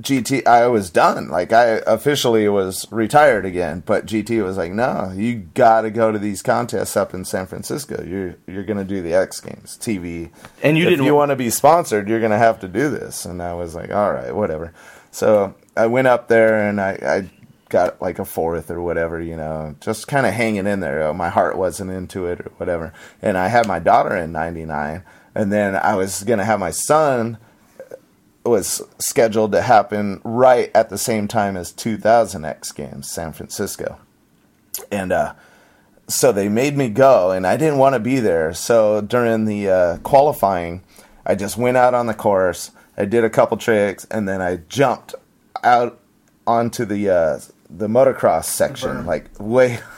[0.00, 0.46] GT.
[0.46, 1.28] I was done.
[1.28, 3.82] Like I officially was retired again.
[3.84, 7.46] But GT was like, no, you got to go to these contests up in San
[7.46, 8.02] Francisco.
[8.04, 10.30] You're you're gonna do the X Games TV.
[10.62, 13.24] And you if didn't you want to be sponsored, you're gonna have to do this.
[13.24, 14.72] And I was like, all right, whatever.
[15.10, 17.30] So I went up there and I, I
[17.68, 21.02] got like a fourth or whatever, you know, just kind of hanging in there.
[21.02, 22.92] Oh, my heart wasn't into it or whatever.
[23.22, 25.02] And I had my daughter in '99,
[25.34, 27.38] and then I was gonna have my son
[28.48, 33.98] was scheduled to happen right at the same time as 2000 X Games, San Francisco.
[34.90, 35.34] And uh,
[36.08, 38.52] so they made me go, and I didn't want to be there.
[38.52, 40.82] So during the uh, qualifying,
[41.24, 42.70] I just went out on the course.
[42.96, 45.14] I did a couple tricks, and then I jumped
[45.64, 45.98] out
[46.46, 49.80] onto the uh, the motocross section, like way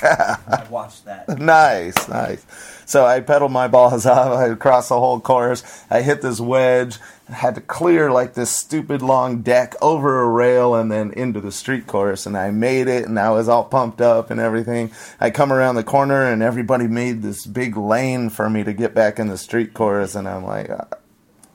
[0.02, 1.28] I watched that.
[1.38, 2.46] nice, nice.
[2.86, 4.38] So I pedaled my balls off.
[4.38, 5.62] I crossed the whole course.
[5.90, 6.98] I hit this wedge.
[7.30, 11.52] Had to clear like this stupid long deck over a rail and then into the
[11.52, 12.26] street course.
[12.26, 14.90] And I made it, and I was all pumped up and everything.
[15.20, 18.94] I come around the corner, and everybody made this big lane for me to get
[18.94, 20.14] back in the street course.
[20.14, 20.84] And I'm like, uh,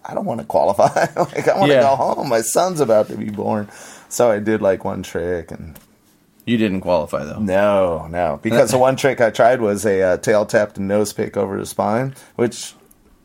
[0.05, 0.85] I don't want to qualify.
[1.17, 1.81] like I want to Yeah.
[1.81, 2.29] go home.
[2.29, 3.67] My son's about to be born.
[4.07, 5.77] So I did like one trick and
[6.45, 7.39] You didn't qualify though.
[7.39, 8.39] no, no.
[8.41, 11.57] Because the one trick I tried was a uh, tail tapped and nose pick over
[11.59, 12.75] the spine, which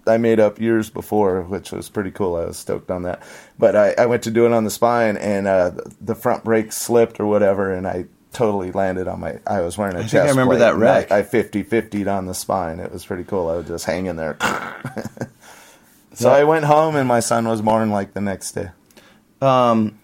[0.07, 2.37] I made up years before, which was pretty cool.
[2.37, 3.23] I was stoked on that.
[3.59, 6.73] But I, I went to do it on the spine, and uh, the front brake
[6.73, 9.39] slipped or whatever, and I totally landed on my.
[9.47, 11.13] I was wearing a I chest I remember that wreck.
[11.13, 12.81] I, I 50 50'd on the spine.
[12.81, 13.49] It was pretty cool.
[13.49, 14.37] I was just hanging there.
[16.15, 18.71] so I went home, and my son was born like the next day.
[19.41, 20.00] Um,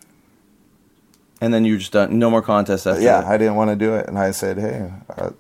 [1.40, 2.18] and then you just done.
[2.18, 3.26] No more contests after yeah, that.
[3.30, 4.90] I didn't want to do it, and I said, "Hey,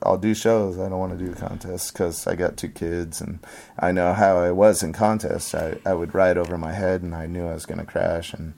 [0.02, 0.78] I'll do shows.
[0.78, 3.38] I don't want to do contests because I got two kids, and
[3.78, 5.54] I know how I was in contests.
[5.54, 8.32] I, I would ride over my head, and I knew I was going to crash,
[8.34, 8.54] and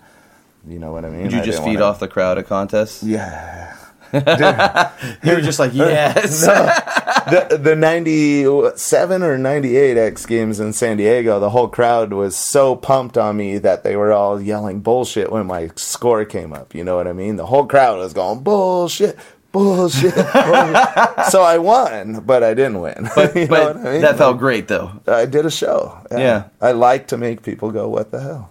[0.66, 1.22] you know what I mean.
[1.22, 3.02] Would you I just feed wanna- off the crowd at contests?
[3.02, 3.76] Yeah.
[5.22, 6.40] You were just like, yes.
[6.46, 8.44] the the ninety
[8.76, 13.18] seven or ninety eight X Games in San Diego, the whole crowd was so pumped
[13.18, 16.74] on me that they were all yelling bullshit when my score came up.
[16.74, 17.36] You know what I mean?
[17.36, 19.16] The whole crowd was going bullshit,
[19.52, 20.14] bullshit.
[20.14, 20.14] bullshit."
[21.30, 23.08] so I won, but I didn't win.
[23.14, 24.02] but You know but what I mean?
[24.02, 24.92] that felt great though.
[25.06, 25.98] I did a show.
[26.10, 26.44] Yeah.
[26.60, 28.50] I like to make people go, "What the hell?"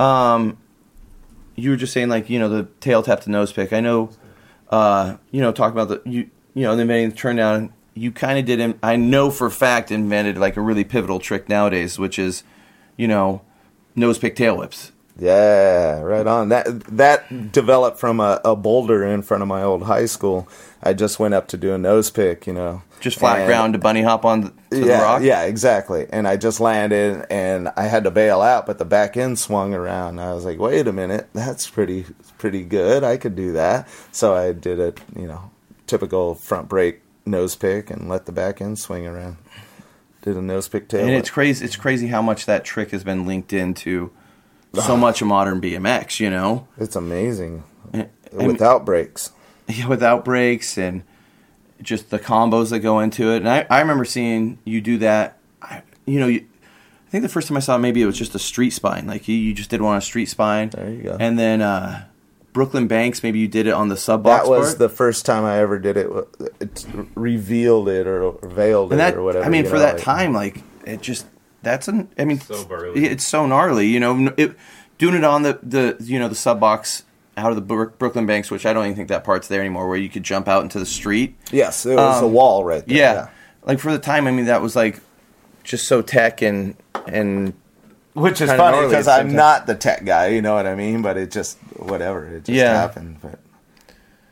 [0.00, 0.56] Um,
[1.56, 3.72] you were just saying like you know the tail tap to nose pick.
[3.72, 4.10] I know,
[4.70, 7.72] uh, you know, talk about the you you know inventing the turn down.
[7.94, 8.78] You kind of did.
[8.82, 12.42] I know for a fact invented like a really pivotal trick nowadays, which is,
[12.96, 13.42] you know,
[13.94, 14.90] nose pick tail whips.
[15.16, 16.48] Yeah, right on.
[16.48, 20.48] That that developed from a, a boulder in front of my old high school.
[20.82, 22.82] I just went up to do a nose pick, you know.
[23.00, 24.48] Just flat And- ground to bunny hop on the,
[24.80, 25.22] to yeah, the rock.
[25.22, 26.06] Yeah, exactly.
[26.10, 29.72] And I just landed and I had to bail out, but the back end swung
[29.72, 30.18] around.
[30.18, 32.06] I was like, wait a minute, that's pretty
[32.38, 33.04] pretty good.
[33.04, 33.88] I could do that.
[34.10, 35.50] So I did a you know
[35.86, 39.36] typical front brake nose pick and let the back end swing around.
[40.22, 41.04] Did a nose pick tail.
[41.04, 41.64] and it's crazy.
[41.64, 44.10] It's crazy how much that trick has been linked into
[44.82, 46.20] so much of modern BMX.
[46.20, 47.62] You know, it's amazing
[47.92, 49.30] And- and- without brakes.
[49.68, 51.02] yeah, without brakes and
[51.82, 53.38] just the combos that go into it.
[53.38, 55.38] And I, I remember seeing you do that.
[55.62, 56.46] I, you know, you,
[57.06, 59.06] I think the first time I saw it, maybe it was just a street spine.
[59.06, 60.70] Like you, you just did one on a street spine.
[60.70, 61.16] There you go.
[61.20, 62.04] And then uh,
[62.52, 64.78] Brooklyn Banks, maybe you did it on the sub box That was part.
[64.78, 66.08] the first time I ever did it.
[66.60, 69.44] It revealed it or veiled and it that or whatever.
[69.44, 71.26] I mean, for know, that like- time, like it just
[71.64, 72.08] that's an.
[72.18, 73.04] I mean, So gnarly.
[73.06, 73.88] it's so gnarly.
[73.88, 74.54] You know, it,
[74.98, 77.02] doing it on the the you know the sub box
[77.36, 79.96] out of the Brooklyn Banks, which I don't even think that part's there anymore, where
[79.96, 81.36] you could jump out into the street.
[81.50, 82.96] Yes, it was a Um, wall right there.
[82.96, 83.28] Yeah.
[83.64, 85.00] Like for the time, I mean, that was like
[85.64, 87.54] just so tech and and
[88.12, 91.02] Which is funny because I'm same not the tech guy, you know what I mean?
[91.02, 92.72] But it just whatever, it just Yeah.
[92.78, 93.16] happened.
[93.20, 93.40] But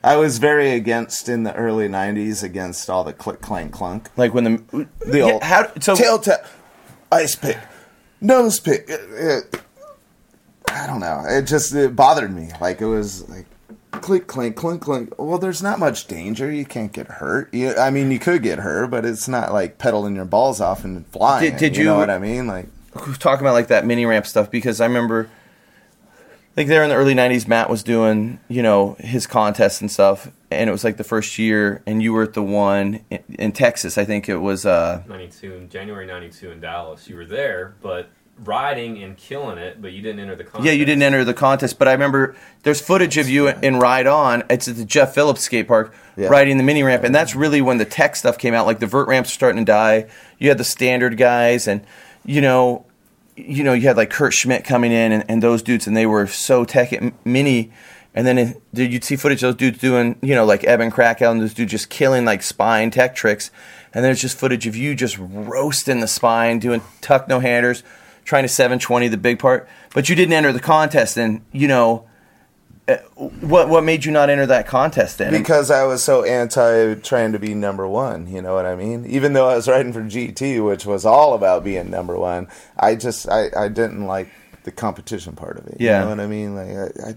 [0.04, 4.10] I was very against in the early '90s against all the click clank clunk.
[4.16, 6.44] like when the The Yeah, old how so tail tap,
[7.12, 7.58] ice pick,
[8.20, 8.88] nose pick.
[8.88, 9.60] It- it-
[10.70, 11.22] I don't know.
[11.28, 12.48] It just it bothered me.
[12.60, 13.44] Like it was like
[13.92, 15.12] click clink clink clink.
[15.18, 16.50] Well, there's not much danger.
[16.50, 17.52] You can't get hurt.
[17.52, 20.82] You, I mean, you could get hurt, but it's not like pedaling your balls off
[20.84, 21.50] and flying.
[21.52, 22.46] Did- did you know what I mean?
[22.46, 22.66] Like
[23.18, 25.28] talking about like that mini ramp stuff because I remember
[26.56, 30.30] like there in the early '90s, Matt was doing you know his contests and stuff,
[30.50, 33.52] and it was like the first year, and you were at the one in, in
[33.52, 33.96] Texas.
[33.98, 34.66] I think it was.
[34.66, 37.08] uh 92 January 92 in Dallas.
[37.08, 38.08] You were there, but
[38.44, 40.64] riding and killing it, but you didn't enter the contest.
[40.64, 42.34] Yeah, you didn't enter the contest, but I remember
[42.64, 44.42] there's footage of you in Ride On.
[44.50, 46.28] It's at the Jeff Phillips skate park, Yeah.
[46.28, 48.66] riding the mini ramp, and that's really when the tech stuff came out.
[48.66, 50.06] Like the vert ramps were starting to die.
[50.38, 51.82] You had the standard guys, and
[52.24, 52.84] you know,
[53.36, 56.06] you know, you had like Kurt Schmidt coming in, and, and those dudes, and they
[56.06, 56.92] were so tech
[57.24, 57.72] mini.
[58.14, 60.90] And then it, dude, you'd see footage of those dudes doing, you know, like Evan
[60.90, 63.50] Krakow and those dudes just killing like spine tech tricks.
[63.94, 67.82] And there's just footage of you just roasting the spine, doing tuck no handers,
[68.24, 69.66] trying to 720 the big part.
[69.94, 71.16] But you didn't enter the contest.
[71.16, 72.10] And, you know, uh,
[72.88, 72.96] Uh,
[73.40, 75.32] what what made you not enter that contest then?
[75.32, 78.26] because I was so anti trying to be number one.
[78.26, 79.06] You know what I mean?
[79.06, 82.96] Even though I was writing for GT, which was all about being number one, I
[82.96, 84.28] just I, I didn't like
[84.64, 85.76] the competition part of it.
[85.80, 85.98] Yeah.
[86.00, 86.54] you know what I mean?
[86.56, 86.68] Like
[87.06, 87.14] I, I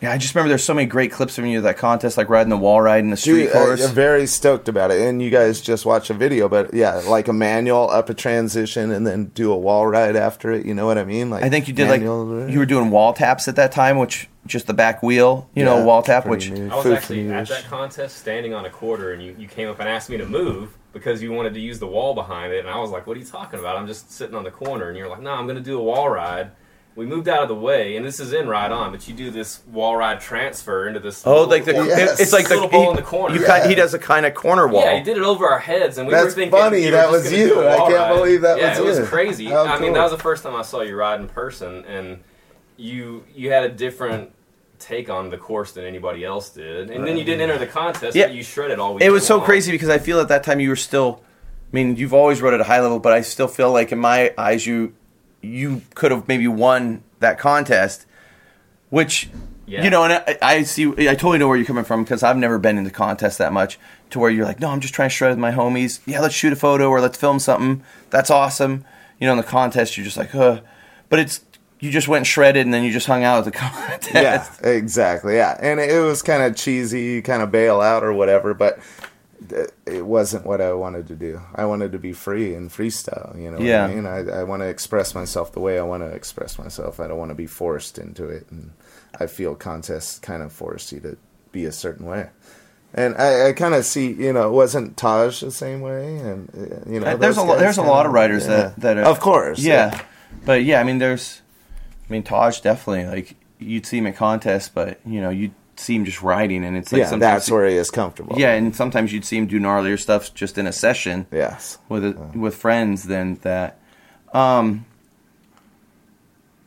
[0.00, 2.50] yeah, I just remember there's so many great clips from you that contest, like riding
[2.50, 3.82] the wall ride in the street Dude, uh, course.
[3.82, 5.00] I, am very stoked about it.
[5.00, 8.90] And you guys just watch a video, but yeah, like a manual up a transition
[8.90, 10.66] and then do a wall ride after it.
[10.66, 11.30] You know what I mean?
[11.30, 13.98] Like I think you did like manual- you were doing wall taps at that time,
[13.98, 16.68] which just the back wheel, you know, wall tap, which new.
[16.70, 19.68] I was Food actually at that contest standing on a quarter, and you, you came
[19.68, 22.60] up and asked me to move because you wanted to use the wall behind it.
[22.60, 23.76] And I was like, What are you talking about?
[23.76, 24.88] I'm just sitting on the corner.
[24.88, 26.52] And you're like, No, I'm going to do a wall ride.
[26.96, 29.30] We moved out of the way, and this is in Ride On, but you do
[29.32, 31.26] this wall ride transfer into this.
[31.26, 32.20] oh, little- like the Yes.
[32.20, 33.34] it's like the, Little ball he, in the corner.
[33.34, 33.62] you Yeah.
[33.62, 34.82] ki- he does a kind of corner wall.
[34.84, 36.52] Yeah, he did it over our heads, and we That's were thinking.
[36.56, 37.48] funny, you were that was you.
[37.48, 38.14] do a I wall can't ride.
[38.16, 39.04] believe that yeah, was it was you.
[39.06, 39.44] crazy.
[39.46, 42.20] How I mean, that was the first time I saw you ride in person, and
[42.76, 44.30] you you had a different
[44.78, 48.14] take on the course than anybody else did, and then you didn't enter the contest,
[48.16, 48.26] Yeah.
[48.26, 49.02] but you shredded all week.
[49.02, 49.46] It was so long.
[49.46, 51.22] crazy because I feel at that time you were still.
[51.72, 53.98] I mean, you've always rode at a high level, but I still feel like in
[53.98, 54.92] my eyes you
[55.44, 58.06] you could have maybe won that contest,
[58.90, 59.28] which
[59.66, 59.82] Yeah.
[59.84, 60.86] you know, and I, I see.
[61.08, 63.52] I totally know where you're coming from because I've never been in the contest that
[63.52, 63.78] much
[64.10, 66.00] to where you're like, no, I'm just trying to shred with my homies.
[66.06, 67.82] Yeah, let's shoot a photo or let's film something.
[68.10, 68.84] That's awesome.
[69.18, 70.60] You know, in the contest, you're just like, huh.
[71.08, 71.40] But it's
[71.80, 74.10] you just went and shredded and then you just hung out at the contest.
[74.14, 75.36] yeah, exactly.
[75.36, 79.10] Yeah, and it was kind of cheesy, kind of bail out or whatever, but th-
[79.86, 81.40] it wasn't what I wanted to do.
[81.54, 83.36] I wanted to be free and freestyle.
[83.40, 83.84] You know, what Yeah.
[83.84, 87.00] I mean, I, I want to express myself the way I want to express myself.
[87.00, 88.72] I don't want to be forced into it, and
[89.20, 91.16] I feel contests kind of force you to
[91.52, 92.30] be a certain way.
[92.96, 96.16] And I, I kind of see, you know, wasn't Taj the same way?
[96.16, 98.56] And uh, you know, Uh, there's a lo- there's a kinda- lot of writers yeah.
[98.56, 100.00] that that are, of course, yeah.
[100.44, 101.42] but yeah, I mean, there's,
[102.08, 105.94] I mean, Taj definitely like you'd see him at contests, but you know, you'd see
[105.96, 108.38] him just riding, and it's like yeah, that's where he is comfortable.
[108.38, 111.78] yeah, and sometimes you'd see him do gnarlier stuff just in a session Yes.
[111.88, 113.78] with a, with friends than that.
[114.32, 114.84] Um,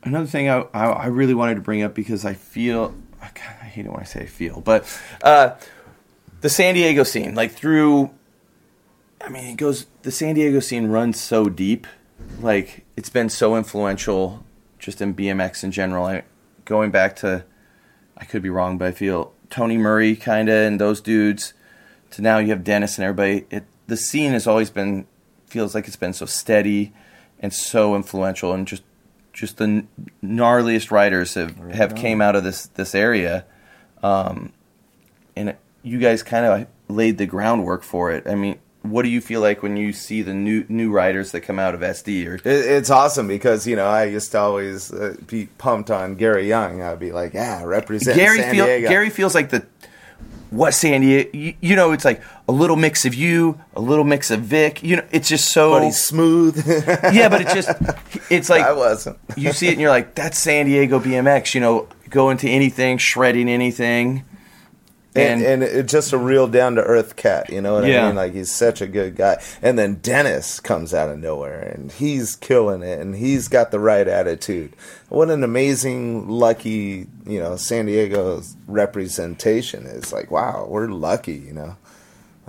[0.03, 3.29] another thing I, I I really wanted to bring up because I feel I
[3.61, 4.85] I hate it when I say I feel, but
[5.23, 5.51] uh,
[6.41, 8.11] the San Diego scene, like through,
[9.21, 9.87] I mean, it goes.
[10.03, 11.87] The San Diego scene runs so deep,
[12.39, 14.43] like it's been so influential
[14.79, 16.05] just in BMX in general.
[16.05, 16.23] I,
[16.65, 17.43] going back to,
[18.17, 21.53] I could be wrong, but I feel Tony Murray kind of and those dudes.
[22.11, 23.45] To now you have Dennis and everybody.
[23.49, 25.05] It the scene has always been
[25.47, 26.93] feels like it's been so steady
[27.39, 28.83] and so influential and just
[29.33, 29.85] just the
[30.23, 33.45] gnarliest writers have have came out of this this area
[34.03, 34.51] um,
[35.35, 38.57] and it- you guys kind of laid the groundwork for it i mean
[38.89, 41.75] what do you feel like when you see the new new writers that come out
[41.75, 45.47] of sd or It, it's awesome because you know I used to always uh, be
[45.57, 46.81] pumped on Gary Young.
[46.81, 48.89] I'd be like, yeah, represent gary San feel, Diego.
[48.89, 49.65] gary feels like the
[50.49, 54.03] what San Diego, you, you know, it's like a little mix of you, a little
[54.03, 54.81] mix of Vic.
[54.83, 55.71] You know, it's just so.
[55.71, 56.65] but he's smooth.
[56.67, 57.69] yeah, but it's just,
[58.29, 59.17] it's like I wasn't.
[59.35, 61.53] you see it and you're like, that's San Diego BMX.
[61.53, 64.23] You know, going to anything, shredding anything,
[65.17, 67.49] and, and it's just a real down to earth cat.
[67.49, 68.05] You know what Yeah.
[68.05, 68.15] I mean?
[68.15, 69.41] Like he's such a good guy.
[69.61, 73.79] And then Dennis comes out of nowhere, and he's killing it, and he's got the
[73.79, 74.75] right attitude.
[75.09, 80.11] What an amazing, lucky, you know, San Diego's representation is.
[80.11, 81.35] Like, wow, we're lucky.
[81.35, 81.77] You know,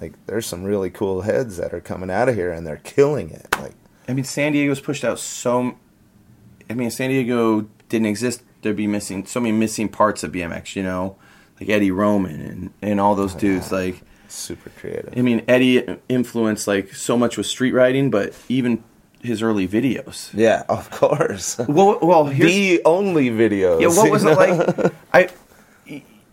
[0.01, 3.31] like there's some really cool heads that are coming out of here, and they're killing
[3.31, 3.47] it.
[3.61, 3.75] Like.
[4.09, 5.77] I mean, San Diego's pushed out so.
[6.71, 10.77] I mean, San Diego didn't exist, there'd be missing so many missing parts of BMX.
[10.77, 11.17] You know,
[11.61, 13.73] like Eddie Roman and and all those oh, dudes.
[13.73, 15.15] Like, super creative.
[15.17, 18.83] I mean, Eddie influenced like so much with street riding, but even
[19.23, 20.33] his early videos.
[20.35, 21.59] Yeah, of course.
[21.59, 23.81] Well, well, the only videos.
[23.81, 23.89] yeah.
[23.89, 24.33] What was know?
[24.33, 24.93] it like?
[25.13, 25.29] I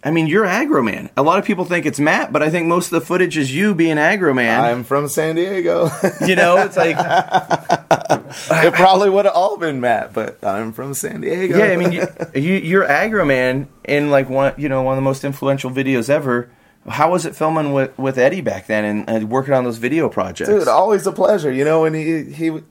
[0.05, 1.09] I mean, you're aggro man.
[1.17, 3.53] A lot of people think it's Matt, but I think most of the footage is
[3.53, 4.63] you being aggro man.
[4.63, 5.89] I'm from San Diego.
[6.27, 6.95] you know, it's like,
[8.63, 11.57] it probably would have all been Matt, but I'm from San Diego.
[11.57, 14.97] yeah, I mean, you, you, you're aggro man in like one, you know, one of
[14.97, 16.51] the most influential videos ever.
[16.87, 20.07] How was it filming with, with Eddie back then and, and working on those video
[20.07, 20.51] projects?
[20.51, 21.51] Dude, always a pleasure.
[21.51, 22.61] You know, and he he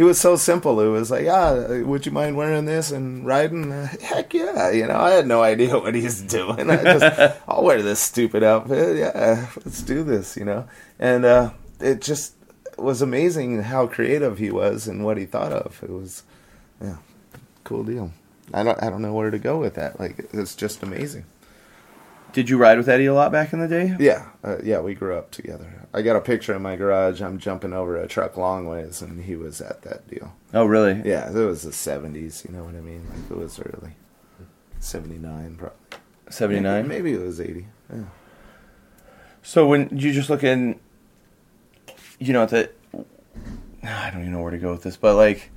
[0.00, 0.80] he was so simple.
[0.80, 3.70] It was like, ah, would you mind wearing this and riding?
[3.70, 4.70] Uh, heck yeah.
[4.70, 6.70] You know, I had no idea what he's doing.
[6.70, 8.96] I just, I'll wear this stupid outfit.
[8.96, 10.38] Yeah, let's do this.
[10.38, 10.66] You know,
[10.98, 12.32] and uh, it just
[12.78, 15.78] was amazing how creative he was and what he thought of.
[15.82, 16.22] It was,
[16.80, 16.96] yeah,
[17.64, 18.10] cool deal.
[18.54, 20.00] I don't I don't know where to go with that.
[20.00, 21.26] Like, it's just amazing.
[22.32, 23.94] Did you ride with Eddie a lot back in the day?
[24.00, 25.79] Yeah, uh, yeah, we grew up together.
[25.92, 27.20] I got a picture in my garage.
[27.20, 30.32] I'm jumping over a truck long ways, and he was at that deal.
[30.54, 31.02] Oh, really?
[31.04, 32.44] Yeah, it was the '70s.
[32.46, 33.06] You know what I mean?
[33.08, 33.94] Like it was early
[34.78, 35.76] '79, probably
[36.28, 36.86] 79?
[36.86, 37.66] Maybe it was '80.
[37.92, 38.04] Yeah.
[39.42, 40.78] So when you just look in,
[42.18, 42.70] you know, at the,
[43.82, 45.50] I don't even know where to go with this, but like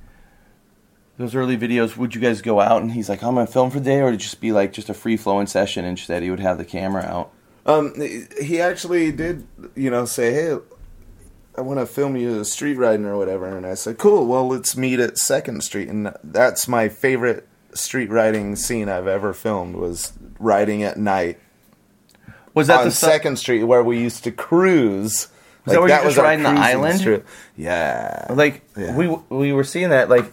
[1.16, 3.78] those early videos, would you guys go out and he's like, I'm gonna film for
[3.78, 6.22] the day, or would it just be like just a free flowing session and that
[6.22, 7.30] he would have the camera out?
[7.66, 7.94] Um,
[8.40, 10.56] he actually did, you know, say, "Hey,
[11.56, 14.26] I want to film you street riding or whatever," and I said, "Cool.
[14.26, 19.32] Well, let's meet at Second Street." And that's my favorite street riding scene I've ever
[19.32, 21.38] filmed was riding at night
[22.54, 25.28] Was that on the stu- Second Street where we used to cruise.
[25.64, 27.00] Was that where you just riding the island?
[27.00, 27.26] strip.
[27.56, 28.26] Yeah.
[28.30, 28.94] Like Yeah.
[28.94, 30.32] we we were seeing that like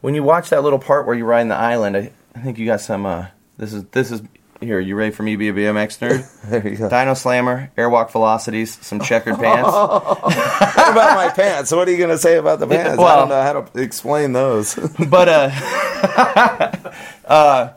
[0.00, 1.96] when you watch that little part where you're riding the island.
[1.96, 3.04] I, I think you got some.
[3.06, 3.26] uh
[3.58, 4.22] This is this is
[4.62, 4.80] here.
[4.80, 6.42] You ready for me to be a BMX nerd?
[6.50, 6.88] there you go.
[6.88, 9.68] Dyno Slammer, Airwalk Velocities, some checkered pants.
[9.72, 11.72] what about my pants?
[11.72, 13.00] What are you going to say about the pants?
[13.00, 14.74] I don't know how to explain those.
[15.08, 16.92] but uh,
[17.26, 17.72] uh,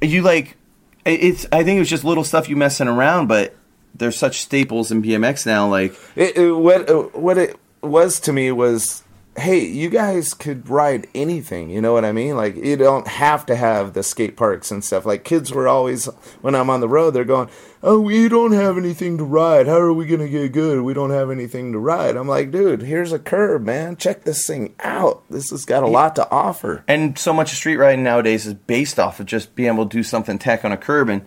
[0.00, 0.56] you like
[1.04, 1.46] it's.
[1.52, 3.54] I think it was just little stuff you messing around, but
[3.94, 5.68] there's such staples in BMX now.
[5.68, 9.02] Like it, it, what uh, what it was to me was,
[9.38, 11.70] hey, you guys could ride anything.
[11.70, 12.36] You know what I mean?
[12.36, 15.06] Like you don't have to have the skate parks and stuff.
[15.06, 16.06] Like kids were always
[16.40, 17.48] when I'm on the road, they're going,
[17.82, 19.66] "Oh, we don't have anything to ride.
[19.66, 20.82] How are we gonna get good?
[20.82, 23.96] We don't have anything to ride." I'm like, dude, here's a curb, man.
[23.96, 25.22] Check this thing out.
[25.30, 26.84] This has got a lot to offer.
[26.88, 29.96] and so much of street riding nowadays is based off of just being able to
[29.96, 31.08] do something tech on a curb.
[31.08, 31.26] And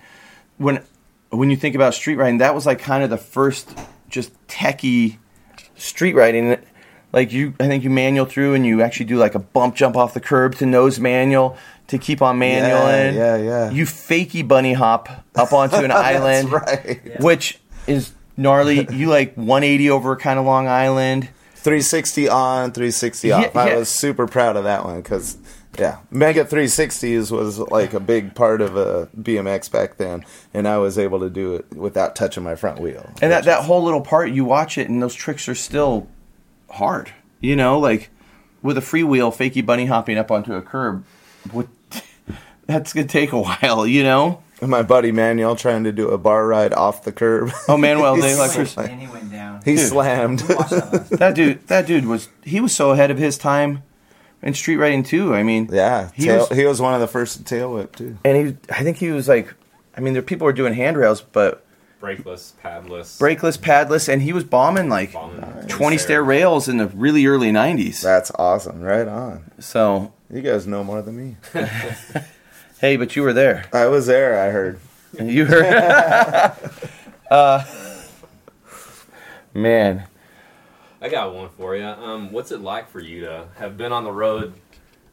[0.57, 0.84] when
[1.30, 3.78] when you think about street riding, that was like kind of the first
[4.09, 5.18] just techie
[5.76, 6.57] street riding.
[7.14, 9.97] Like you, I think you manual through and you actually do like a bump jump
[9.97, 11.57] off the curb to nose manual
[11.88, 13.70] to keep on manual Yeah, yeah, yeah.
[13.72, 17.20] You fakey bunny hop up onto an island, right.
[17.20, 18.88] which is gnarly.
[18.93, 21.30] You like 180 over kind of long island.
[21.55, 23.55] 360 on, 360 Yeah, off.
[23.55, 25.38] I was super proud of that one because,
[25.78, 30.80] yeah, Mega 360s was like a big part of a BMX back then, and I
[30.80, 33.07] was able to do it without touching my front wheel.
[33.22, 36.07] And that, that whole little part, you watch it, and those tricks are still
[36.74, 37.12] hard.
[37.40, 38.10] You know, like
[38.62, 41.04] with a freewheel, fakey bunny hopping up onto a curb.
[41.52, 41.68] What,
[42.68, 44.44] that's gonna take a while, you know.
[44.62, 47.50] And my buddy Manuel trying to do a bar ride off the curb.
[47.68, 49.62] Oh, Manuel, they like so- he went down.
[49.66, 49.88] he Dude.
[49.90, 50.40] slammed.
[50.42, 53.82] That That dude, that dude was he was so ahead of his time
[54.44, 55.34] in street riding too.
[55.34, 57.96] I mean, yeah, he tail, was, he was one of the first to tail whip
[57.96, 58.18] too.
[58.24, 59.52] and he, I think he was like,
[59.98, 61.66] I mean, there people were doing handrails, but
[62.02, 66.88] Brakeless, padless, brakeless, padless, and he was bombing like bombing, twenty stair rails in the
[66.88, 68.02] really early '90s.
[68.02, 68.82] That's awesome.
[68.82, 69.52] Right on.
[69.60, 71.38] So, You guys know more than me.
[72.80, 73.66] hey, but you were there.
[73.72, 74.41] I was there.
[74.41, 74.80] I heard.
[75.20, 76.56] You heard?
[77.32, 77.64] uh,
[79.54, 80.08] man,
[81.02, 81.84] I got one for you.
[81.86, 84.54] Um, what's it like for you to have been on the road,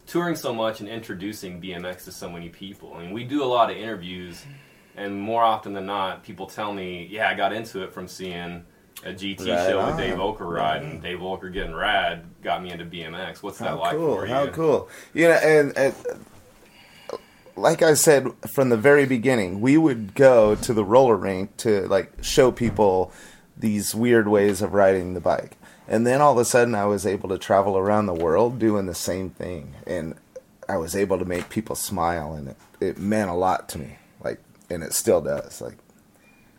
[0.06, 2.94] touring so much and introducing BMX to so many people?
[2.94, 4.42] I mean, we do a lot of interviews,
[4.98, 8.64] and more often than not, people tell me, "Yeah, I got into it from seeing
[9.04, 9.86] a GT Right show on.
[9.88, 13.68] with Dave Voelker ride, and Dave Voelker getting rad got me into BMX." What's that
[13.68, 14.16] How like cool!
[14.16, 14.32] for you?
[14.34, 14.88] How cool!
[15.14, 15.94] You know, and, and
[17.56, 21.86] like I said from the very beginning, we would go to the roller rink to
[21.88, 23.12] like show people
[23.56, 27.06] these weird ways of riding the bike, and then all of a sudden, I was
[27.06, 30.14] able to travel around the world doing the same thing, and
[30.68, 33.98] I was able to make people smile, and it, it meant a lot to me.
[34.70, 35.60] And it still does.
[35.60, 35.78] Like,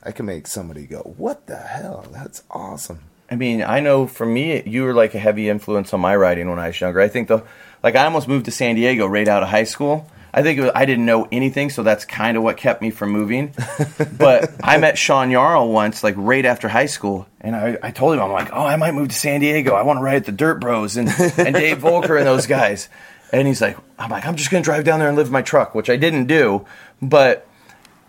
[0.04, 2.08] I can make somebody go, "What the hell?
[2.12, 3.00] That's awesome!"
[3.32, 6.50] I mean, I know for me, you were like a heavy influence on my riding
[6.50, 7.00] when I was younger.
[7.00, 7.44] I think the,
[7.84, 10.10] like, I almost moved to San Diego right out of high school.
[10.34, 12.92] I think it was, I didn't know anything, so that's kind of what kept me
[12.92, 13.54] from moving.
[14.18, 18.16] but I met Sean Yarl once, like right after high school, and I, I told
[18.16, 19.74] him, I'm like, oh, I might move to San Diego.
[19.74, 22.90] I want to ride at the Dirt Bros and, and Dave Voelker and those guys.
[23.32, 25.34] And he's like, I'm like, I'm just going to drive down there and live in
[25.34, 26.66] my truck, which I didn't do.
[27.02, 27.48] But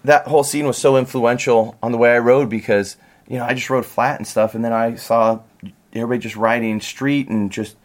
[0.04, 2.96] that whole scene was so influential on the way I rode because
[3.28, 5.40] you know I just rode flat and stuff, and then I saw
[5.92, 7.76] everybody just riding street and just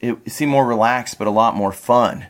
[0.00, 2.26] it, seemed more relaxed, but a lot more fun,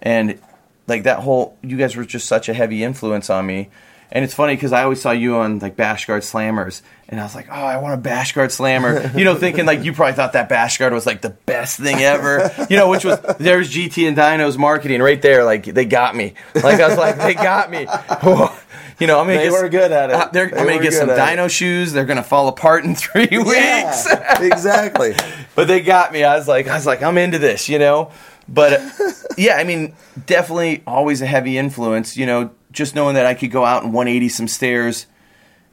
[0.00, 0.40] and
[0.86, 3.70] like that whole you guys were just such a heavy influence on me.
[4.12, 7.22] And it's funny because I always saw you on like Bash Guard Slammers, and I
[7.22, 10.14] was like, "Oh, I want a Bash Guard Slammer," you know, thinking like you probably
[10.14, 13.72] thought that Bash Guard was like the best thing ever, you know, which was there's
[13.72, 17.34] GT and Dyno's marketing right there, like they got me, like I was like they
[17.34, 17.80] got me,
[18.98, 20.16] you know, I'm gonna They get were good at it.
[20.16, 21.48] uh, They I'm gonna get some Dino it.
[21.50, 21.92] Shoes.
[21.92, 23.52] They're gonna fall apart in three weeks.
[23.54, 25.14] Yeah, exactly.
[25.54, 26.24] but they got me.
[26.24, 28.10] I was like, I was like, I'm into this, you know.
[28.48, 28.90] But uh,
[29.38, 29.94] yeah, I mean,
[30.26, 32.16] definitely always a heavy influence.
[32.16, 35.06] You know, just knowing that I could go out and 180 some stairs,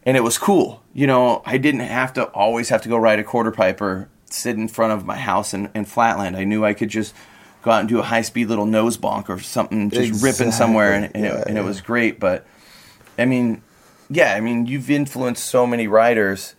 [0.03, 0.81] and it was cool.
[0.93, 4.09] You know, I didn't have to always have to go ride a quarter pipe or
[4.29, 6.35] sit in front of my house in, in Flatland.
[6.35, 7.13] I knew I could just
[7.61, 10.93] go out and do a high speed little nose bonk or something, just ripping somewhere,
[10.93, 11.41] and, and, Exactly.
[11.41, 12.19] it, and Yeah, it was great.
[12.19, 12.45] But
[13.17, 13.61] I mean,
[14.09, 16.55] yeah, I mean, you've influenced so many riders,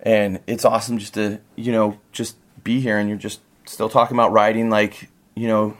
[0.00, 4.16] and it's awesome just to you know just be here, and you're just still talking
[4.16, 5.76] about riding like you know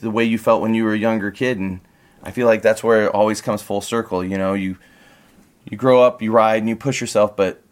[0.00, 1.80] the way you felt when you were a younger kid, and
[2.24, 4.24] I feel like that's where it always comes full circle.
[4.24, 4.76] You know, you
[5.70, 7.62] you grow up, you ride, and you push yourself, but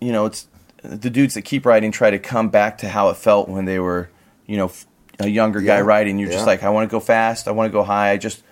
[0.00, 0.48] you know it's
[0.82, 3.78] the dudes that keep riding try to come back to how it felt when they
[3.78, 4.10] were
[4.46, 4.72] you know
[5.20, 6.18] a younger guy riding.
[6.18, 8.42] You're just like, I want to go fast, I want to go high, I just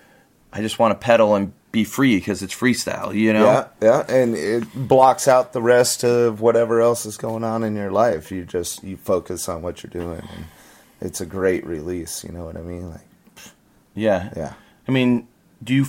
[0.53, 3.13] I just want to pedal and be free because it's freestyle.
[3.13, 3.45] You know.
[3.45, 7.75] Yeah, yeah, and it blocks out the rest of whatever else is going on in
[7.75, 8.31] your life.
[8.31, 10.45] You just you focus on what you're doing, and
[11.01, 12.23] it's a great release.
[12.23, 12.89] You know what I mean?
[12.91, 13.07] Like,
[13.95, 14.29] Yeah.
[14.35, 14.53] yeah,
[14.87, 15.27] I mean,
[15.63, 15.85] do you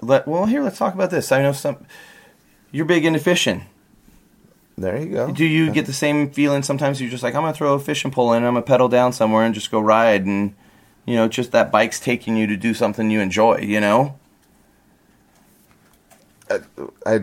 [0.00, 0.26] let?
[0.26, 1.30] Well, here let's talk about this.
[1.32, 1.84] I know some.
[2.70, 3.66] You're big into fishing.
[4.76, 5.32] there you go.
[5.32, 7.00] Do you get the same feeling sometimes?
[7.00, 9.44] You're just like, I'm gonna throw a fishing pole in, I'm gonna pedal down somewhere
[9.44, 10.54] and just go ride, and
[11.06, 13.58] you know, just that bike's taking you to do something you enjoy.
[13.58, 14.18] You know,
[16.50, 16.58] uh,
[17.06, 17.20] I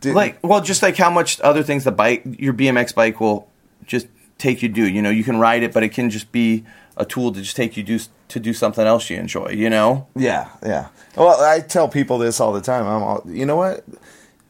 [0.00, 3.48] did like well, just like how much other things the bike, your BMX bike will
[3.86, 4.06] just
[4.38, 4.88] take you do.
[4.88, 6.64] You know, you can ride it, but it can just be
[6.96, 9.50] a tool to just take you do to do something else you enjoy.
[9.50, 10.06] You know.
[10.14, 10.88] Yeah, yeah.
[11.16, 12.86] Well, I tell people this all the time.
[12.86, 13.84] I'm all, you know what?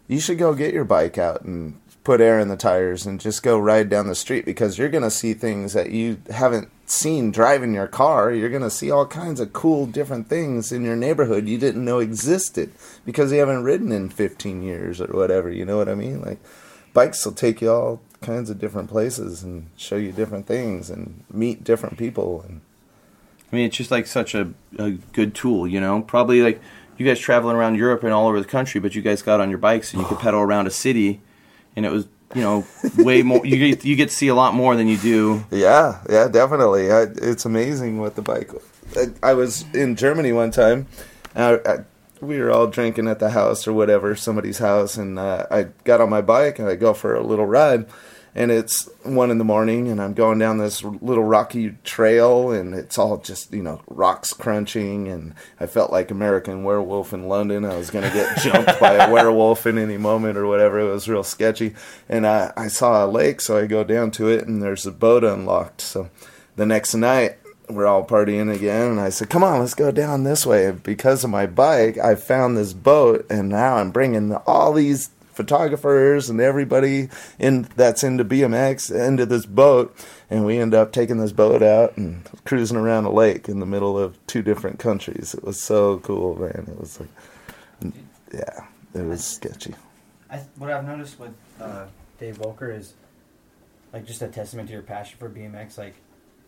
[0.08, 3.42] You should go get your bike out and put air in the tires and just
[3.42, 7.30] go ride down the street because you're going to see things that you haven't seen
[7.30, 8.30] driving your car.
[8.30, 11.84] You're going to see all kinds of cool different things in your neighborhood you didn't
[11.84, 12.70] know existed
[13.06, 15.50] because you haven't ridden in 15 years or whatever.
[15.50, 16.20] You know what I mean?
[16.20, 16.38] Like
[16.92, 21.24] bikes will take you all kinds of different places and show you different things and
[21.30, 22.60] meet different people and
[23.54, 26.02] I mean, it's just like such a, a good tool, you know.
[26.02, 26.60] Probably like
[26.96, 29.48] you guys traveling around Europe and all over the country, but you guys got on
[29.48, 31.20] your bikes and you could pedal around a city,
[31.76, 32.66] and it was you know
[32.98, 33.46] way more.
[33.46, 35.44] You get you get to see a lot more than you do.
[35.52, 36.90] Yeah, yeah, definitely.
[36.90, 38.50] I, it's amazing what the bike.
[38.96, 40.88] I, I was in Germany one time.
[41.36, 41.78] And I, I,
[42.20, 46.00] we were all drinking at the house or whatever, somebody's house, and uh, I got
[46.00, 47.86] on my bike and I go for a little ride.
[48.36, 52.74] And it's one in the morning, and I'm going down this little rocky trail, and
[52.74, 57.64] it's all just you know rocks crunching, and I felt like American Werewolf in London.
[57.64, 60.80] I was gonna get jumped by a werewolf in any moment or whatever.
[60.80, 61.74] It was real sketchy,
[62.08, 64.92] and I, I saw a lake, so I go down to it, and there's a
[64.92, 65.80] boat unlocked.
[65.80, 66.10] So
[66.56, 67.36] the next night,
[67.68, 71.24] we're all partying again, and I said, "Come on, let's go down this way." Because
[71.24, 76.40] of my bike, I found this boat, and now I'm bringing all these photographers and
[76.40, 77.08] everybody
[77.38, 79.94] in that's into BMX into this boat,
[80.30, 83.66] and we end up taking this boat out and cruising around a lake in the
[83.66, 85.34] middle of two different countries.
[85.34, 86.66] It was so cool, man.
[86.68, 87.92] It was like,
[88.32, 89.74] yeah, it was sketchy.
[90.30, 91.86] I, what I've noticed with uh,
[92.18, 92.94] Dave Voelker is
[93.92, 95.78] like just a testament to your passion for BMX.
[95.78, 95.94] Like,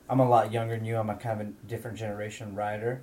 [0.08, 0.96] I'm a lot younger than you.
[0.96, 3.02] I'm a kind of a different generation rider,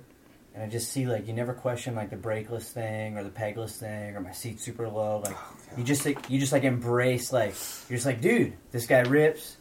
[0.54, 3.76] and I just see like you never question like the brakeless thing or the pegless
[3.76, 5.18] thing or my seat super low.
[5.24, 7.54] Like, oh, you just like you just like embrace like
[7.88, 9.56] you're just like, dude, this guy rips,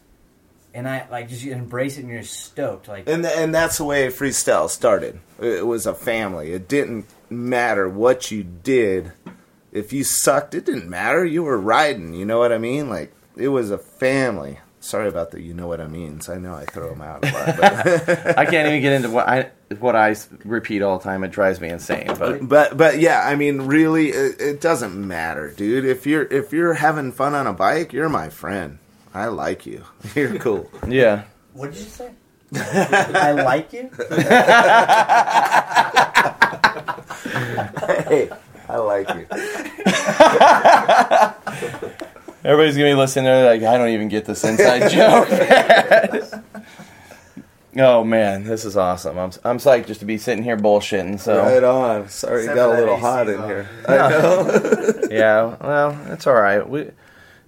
[0.73, 2.87] and I like just embrace it and you're stoked.
[2.87, 5.19] Like, And and that's the way freestyle started.
[5.41, 6.53] It was a family.
[6.53, 9.13] It didn't matter what you did.
[9.71, 11.25] If you sucked, it didn't matter.
[11.25, 12.13] You were riding.
[12.13, 12.89] You know what I mean?
[12.89, 14.59] Like it was a family.
[14.83, 16.27] Sorry about the you know what I means.
[16.27, 19.29] I know I throw them out a lot, but I can't even get into what
[19.29, 21.23] I what I s- repeat all the time.
[21.23, 22.07] It drives me insane.
[22.19, 23.21] But but but yeah.
[23.25, 25.85] I mean, really, it, it doesn't matter, dude.
[25.85, 28.79] If you're if you're having fun on a bike, you're my friend.
[29.13, 29.83] I like you.
[30.15, 30.69] You're cool.
[30.87, 31.23] yeah,
[31.53, 32.11] what did you say?
[32.55, 33.89] I like you.
[38.07, 38.29] hey,
[38.69, 39.25] I like you.
[42.43, 43.25] Everybody's gonna be listening.
[43.25, 44.89] They're like, I don't even get this inside
[46.31, 46.43] joke.
[47.75, 49.17] Oh man, this is awesome.
[49.17, 51.19] I'm I'm psyched just to be sitting here bullshitting.
[51.19, 52.07] So Right on.
[52.07, 53.49] Sorry, it Except got a little AC hot in zone.
[53.49, 53.69] here.
[53.87, 55.01] I know.
[55.09, 56.69] yeah, well, it's all right.
[56.69, 56.91] We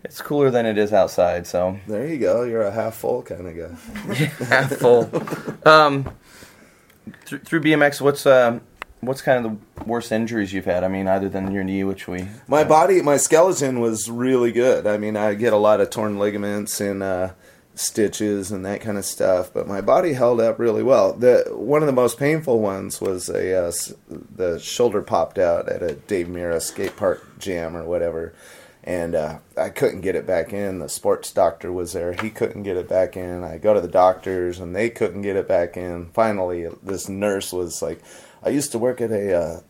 [0.03, 1.45] it's cooler than it is outside.
[1.45, 2.41] So There you go.
[2.41, 4.13] You're a half full kind of guy.
[4.45, 5.11] half full.
[5.63, 6.11] Um,
[7.25, 8.61] th- through BMX, what's um,
[9.05, 10.83] what's kind of the worst injuries you've had?
[10.83, 14.87] I mean, other than your knee, which we My body, my skeleton was really good.
[14.87, 17.31] I mean, I get a lot of torn ligaments and uh,
[17.75, 21.13] stitches and that kind of stuff, but my body held up really well.
[21.13, 23.71] The one of the most painful ones was a uh,
[24.09, 28.33] the shoulder popped out at a Dave Mirra skate park jam or whatever,
[28.83, 30.79] and uh, I couldn't get it back in.
[30.79, 33.43] The sports doctor was there; he couldn't get it back in.
[33.43, 36.07] I go to the doctors, and they couldn't get it back in.
[36.13, 38.01] Finally, this nurse was like,
[38.45, 39.61] "I used to work at a." Uh,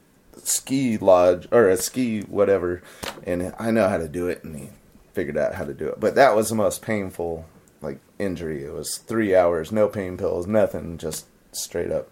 [0.44, 2.82] ski lodge or a ski whatever
[3.24, 4.70] and I know how to do it and he
[5.14, 6.00] figured out how to do it.
[6.00, 7.46] But that was the most painful
[7.82, 8.64] like injury.
[8.64, 12.10] It was 3 hours, no pain pills, nothing, just straight up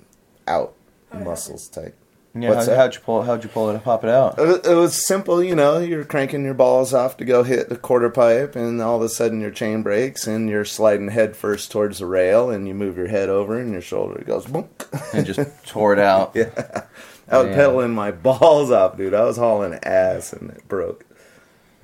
[0.47, 0.73] out
[1.11, 1.93] muscles tight.
[2.35, 2.49] Yeah.
[2.49, 2.77] What's How, that?
[2.77, 3.21] how'd you pull?
[3.23, 3.83] How'd you pull it?
[3.83, 4.39] Pop it out?
[4.39, 5.79] It was- it was simple, you know.
[5.79, 9.09] You're cranking your balls off to go hit the quarter pipe, and all of a
[9.09, 12.97] sudden your chain breaks, and you're sliding head first towards the rail, and you move
[12.97, 14.67] your head over, and your shoulder goes boom.
[15.13, 16.31] And just tore it out.
[16.35, 16.83] yeah,
[17.29, 17.55] I was Man.
[17.55, 19.13] pedaling my balls off, dude.
[19.13, 21.05] I was hauling ass, and it broke.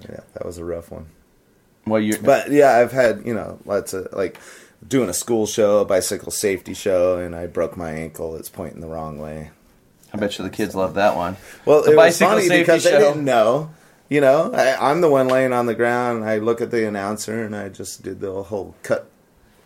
[0.02, 1.08] Yeah, that was a rough one.
[1.86, 4.40] Well, you But yeah, I've had you know lots of like
[4.88, 8.36] doing a school show, a bicycle safety show, and I broke my ankle.
[8.36, 9.52] It's pointing the wrong way.
[10.14, 11.38] I bet you the kids love that one.
[11.66, 13.72] Well, The it was funny because they didn't know.
[14.10, 16.26] You know, I, I'm the one laying on the ground.
[16.26, 19.08] I look at the announcer and I just did the whole cut,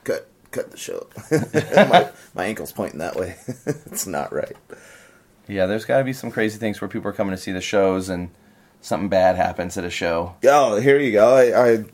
[0.04, 1.08] cut, cut the show.
[1.32, 3.38] my, my ankle's pointing that way.
[3.66, 4.58] it's not right.
[5.48, 7.62] Yeah, there's got to be some crazy things where people are coming to see the
[7.62, 8.32] shows and
[8.82, 10.36] something bad happens at a show.
[10.44, 11.36] Oh, here you go.
[11.36, 11.86] I, I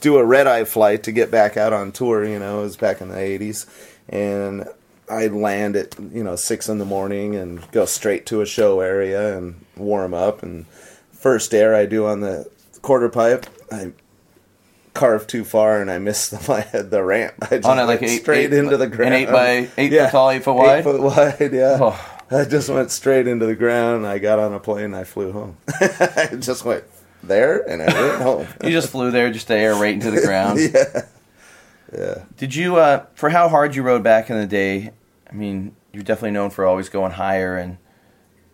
[0.00, 2.24] do a red eye flight to get back out on tour.
[2.24, 3.66] You know, it was back in the '80s,
[4.08, 4.68] and
[5.10, 8.80] I land at you know six in the morning and go straight to a show
[8.80, 10.42] area and warm up.
[10.42, 10.66] And
[11.12, 12.50] first air I do on the
[12.82, 13.92] quarter pipe, I
[14.94, 16.44] carve too far and I missed the
[16.74, 17.34] my, the ramp.
[17.42, 19.14] I just On it went like eight, straight eight- into the ground.
[19.14, 20.06] An eight by eight Yeah.
[20.06, 20.78] foot tall, eight foot wide.
[20.78, 21.78] Eight foot wide, yeah.
[21.80, 22.12] Oh.
[22.28, 24.04] I just went straight into the ground.
[24.04, 24.94] I got on a plane.
[24.94, 25.56] I flew home.
[25.80, 26.82] I just went
[27.22, 28.46] there and I went home.
[28.64, 30.58] You just flew there just to air right into the ground.
[30.58, 31.02] yeah,
[31.92, 32.24] yeah.
[32.36, 34.92] Did you, uh, for how hard you rode back in the day?
[35.28, 37.78] I mean, you're definitely known for always going higher and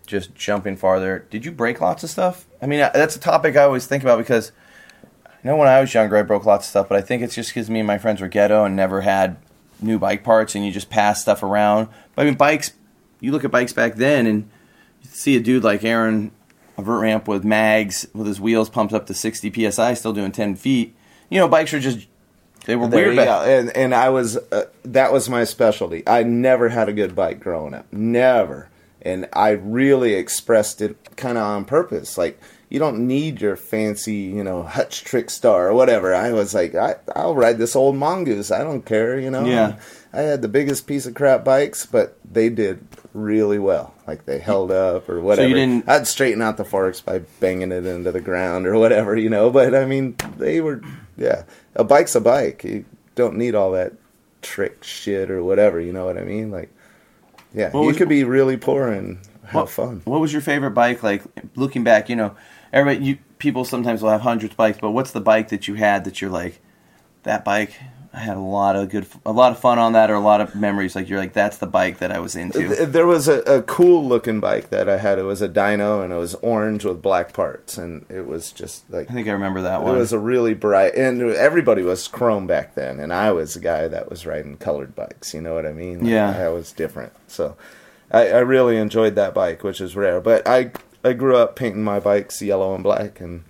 [0.07, 1.27] just jumping farther.
[1.31, 2.47] Did you break lots of stuff?
[2.61, 4.53] I mean, that's a topic I always think about because
[5.27, 7.35] I know when I was younger I broke lots of stuff, but I think it's
[7.35, 9.39] just because me and my friends were ghetto and never had
[9.81, 11.89] new bike parts and you just pass stuff around.
[12.15, 12.73] But I mean, bikes,
[13.21, 14.51] you look at bikes back then and
[15.03, 16.31] you see a dude like Aaron,
[16.77, 20.33] a vert ramp with mags, with his wheels pumped up to 60 psi, still doing
[20.33, 20.95] 10 feet.
[21.29, 22.07] You know, bikes are just,
[22.65, 23.59] they were There weird you back go.
[23.59, 26.03] And and I was uh, that was my specialty.
[26.07, 27.87] I never had a good bike growing up.
[27.93, 28.69] Never.
[29.05, 32.17] And I really expressed it kind of on purpose.
[32.17, 36.15] Like you don't need your fancy, you know, Hutch Trick Star or whatever.
[36.15, 38.51] I was like, I, I'll ride this old mongoose.
[38.51, 39.45] I don't care, you know.
[39.45, 39.79] Yeah.
[40.15, 43.93] I had the biggest piece of crap bikes, but they did really well.
[44.07, 45.47] Like they held up or whatever.
[45.47, 48.79] So you didn't- I'd straighten out the forks by banging it into the ground or
[48.79, 49.51] whatever, you know.
[49.51, 50.81] But I mean, they were,
[51.17, 51.43] yeah.
[51.75, 52.65] A bike's a bike.
[52.65, 53.93] You don't need all that
[54.43, 55.81] trick shit or whatever.
[55.81, 56.51] You know what I mean?
[56.51, 56.71] Like,
[57.55, 60.03] yeah, What you was- could be really poor and have What- fun.
[60.05, 61.03] What was your favorite bike?
[61.03, 61.23] Like
[61.57, 62.35] looking back, you know,
[62.73, 65.75] everybody, you people sometimes will have hundreds of bikes, but what's the bike that you
[65.75, 66.61] had that you're like,
[67.25, 67.73] that bike?
[68.15, 70.43] I had a lot of good, a lot of fun on that, or a lot
[70.43, 70.95] of memories.
[70.95, 72.69] Like you're like, that's the bike that I was into.
[72.85, 75.19] There was a, a cool looking bike that I had.
[75.19, 78.91] It was a Dyno and it was orange with black parts, and it was just
[78.91, 79.95] like I think I remember that one.
[79.95, 83.61] It was a really bright, and everybody was chrome back then, and I was a
[83.61, 85.33] guy that was riding colored bikes.
[85.33, 86.01] You know what I mean?
[86.01, 86.39] Like, Yeah.
[86.39, 87.13] I was different.
[87.29, 87.57] So,
[88.11, 90.21] I, I really enjoyed that bike, which is rare.
[90.21, 93.45] But I I grew up painting my bikes yellow and black, and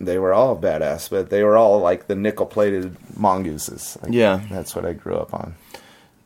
[0.00, 1.08] they were all badass.
[1.10, 3.96] But they were all like the nickel plated mongooses.
[4.02, 4.40] Like, Yeah.
[4.50, 5.54] that's what I grew up on.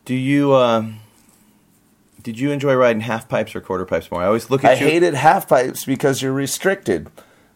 [0.04, 0.52] Do you?
[0.52, 0.86] Uh,
[2.22, 4.22] did you enjoy riding half pipes or quarter pipes more?
[4.22, 4.86] I always look I at you.
[4.86, 7.08] hated half pipes because you're restricted.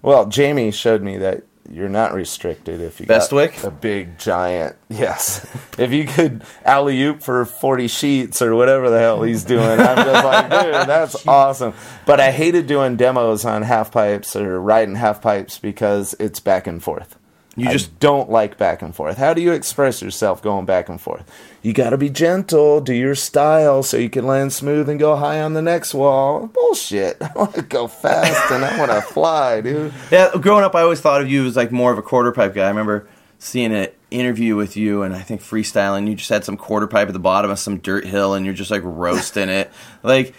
[0.02, 1.42] Well, Jamie showed me that
[1.72, 3.54] you're not restricted if you Bestwick?
[3.56, 4.76] got a big giant.
[4.92, 5.46] Yes,
[5.78, 9.96] if you could alley oop for forty sheets or whatever the hell he's doing, I'm
[9.96, 11.72] just like, dude, that's awesome.
[12.04, 16.66] But I hated doing demos on half pipes or riding half pipes because it's back
[16.66, 17.16] and forth.
[17.54, 19.18] You I just- don't like back and forth.
[19.18, 21.22] How do you express yourself going back and forth?
[21.60, 25.16] You got to be gentle, do your style so you can land smooth and go
[25.16, 26.46] high on the next wall.
[26.46, 27.18] Bullshit.
[27.22, 29.92] I want to go fast and I want to fly, dude.
[30.10, 32.54] Yeah, growing up, I always thought of you as like more of a quarter pipe
[32.54, 32.64] guy.
[32.64, 33.06] I remember
[33.38, 36.08] seeing an interview with you, and I think freestyling.
[36.08, 38.54] You just had some quarter pipe at the bottom of some dirt hill, and you're
[38.54, 39.70] just like roasting it,
[40.04, 40.34] like,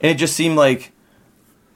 [0.00, 0.90] and it just seemed like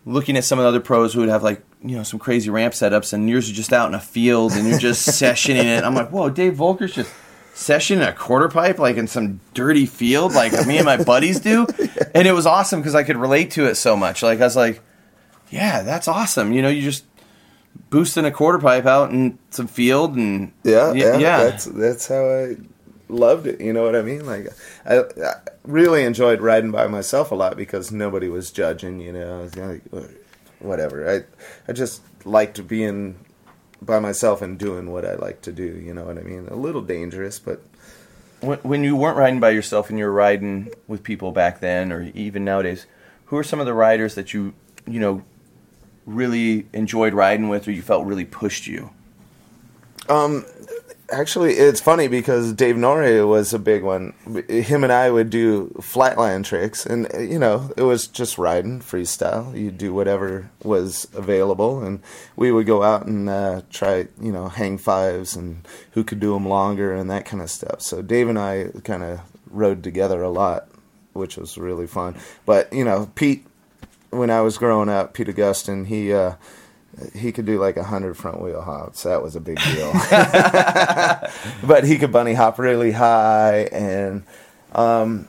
[0.04, 2.50] looking at some of the other pros who would have like you know some crazy
[2.50, 5.84] ramp setups, and yours are just out in a field, and you're just sessioning it.
[5.84, 7.12] I'm like, whoa, Dave Voelker's just
[7.54, 11.66] sessioning a quarter pipe like in some dirty field, like me and my buddies do,
[12.14, 14.22] and it was awesome because I could relate to it so much.
[14.22, 14.80] Like I was like,
[15.50, 16.52] yeah, that's awesome.
[16.52, 17.04] You know, you just
[17.90, 21.44] boosting a quarter pipe out in some field and Yeah, yeah, yeah.
[21.44, 22.56] That's that's how I
[23.12, 23.60] loved it.
[23.60, 24.26] You know what I mean?
[24.26, 24.48] Like,
[24.84, 25.34] I, I
[25.64, 29.00] really enjoyed riding by myself a lot because nobody was judging.
[29.00, 29.82] You know, like,
[30.58, 31.08] whatever.
[31.08, 33.16] I I just liked being
[33.80, 35.64] by myself and doing what I like to do.
[35.64, 36.48] You know what I mean?
[36.48, 37.62] A little dangerous, but
[38.40, 41.92] when, when you weren't riding by yourself and you were riding with people back then
[41.92, 42.86] or even nowadays,
[43.26, 44.54] who are some of the riders that you
[44.86, 45.22] you know
[46.06, 48.90] really enjoyed riding with or you felt really pushed you?
[50.08, 50.44] Um,
[51.12, 54.14] actually, it's funny because Dave Nourie was a big one.
[54.48, 58.80] Him and I would do flatline tricks, and uh, you know, it was just riding
[58.80, 59.56] freestyle.
[59.56, 62.00] You do whatever was available, and
[62.36, 66.32] we would go out and uh, try, you know, hang fives and who could do
[66.32, 67.82] them longer and that kind of stuff.
[67.82, 69.20] So Dave and I kind of
[69.50, 70.68] rode together a lot,
[71.12, 72.16] which was really fun.
[72.46, 73.46] But you know, Pete,
[74.10, 76.12] when I was growing up, Pete Augustin, he.
[76.12, 76.34] Uh,
[77.14, 79.02] he could do like a hundred front wheel hops.
[79.04, 79.92] That was a big deal.
[81.66, 84.24] but he could bunny hop really high, and
[84.72, 85.28] um,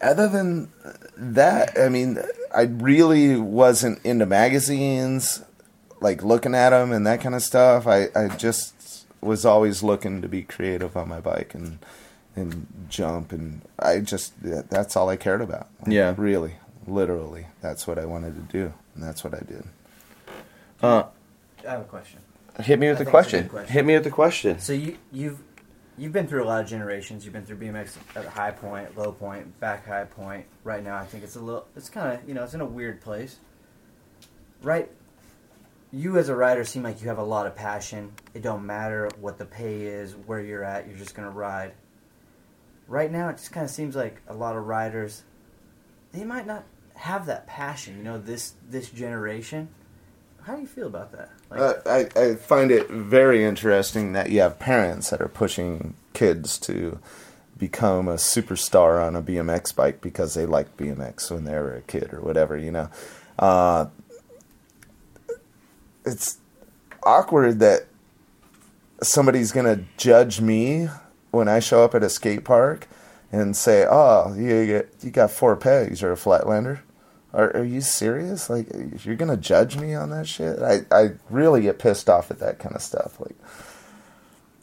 [0.00, 0.70] other than
[1.16, 2.18] that, I mean,
[2.54, 5.42] I really wasn't into magazines,
[6.00, 7.86] like looking at them and that kind of stuff.
[7.86, 11.78] I, I just was always looking to be creative on my bike and
[12.34, 15.68] and jump, and I just that's all I cared about.
[15.80, 16.14] Like, Yeah.
[16.18, 16.56] really,
[16.86, 19.64] literally, that's what I wanted to do, and that's what I did.
[20.82, 21.04] Uh,
[21.66, 22.20] I have a question.
[22.60, 23.48] hit me with I the a question.
[23.48, 23.72] question.
[23.72, 24.58] Hit me with the question.
[24.58, 25.40] So you you've
[25.98, 27.24] you've been through a lot of generations.
[27.24, 30.46] You've been through BMX at a high point, low point, back high point.
[30.64, 31.66] Right now, I think it's a little.
[31.76, 33.38] It's kind of you know it's in a weird place.
[34.62, 34.90] Right.
[35.92, 38.12] You as a rider seem like you have a lot of passion.
[38.34, 40.86] It don't matter what the pay is, where you're at.
[40.88, 41.72] You're just gonna ride.
[42.88, 45.22] Right now, it just kind of seems like a lot of riders,
[46.12, 47.96] they might not have that passion.
[47.96, 49.68] You know, this this generation.
[50.46, 51.30] How do you feel about that?
[51.50, 55.94] Like, Uh, I, I find it very interesting that you have parents that are pushing
[56.12, 57.00] kids to
[57.58, 61.80] become a superstar on a BMX bike because they like BMX when they were a
[61.80, 62.88] kid or whatever, you know.
[63.40, 63.86] Uh,
[66.04, 66.38] it's
[67.02, 67.86] awkward that
[69.02, 70.88] somebody's going to judge me
[71.32, 72.86] when I show up at a skate park
[73.32, 76.02] and say, "Oh, you get you got four pegs.
[76.02, 76.80] You're a flatlander."
[77.36, 78.48] Are, are you serious?
[78.50, 78.66] Like,
[79.04, 80.58] you're gonna judge me on that shit?
[80.62, 83.20] I, I really get pissed off at that kind of stuff.
[83.20, 83.36] Like,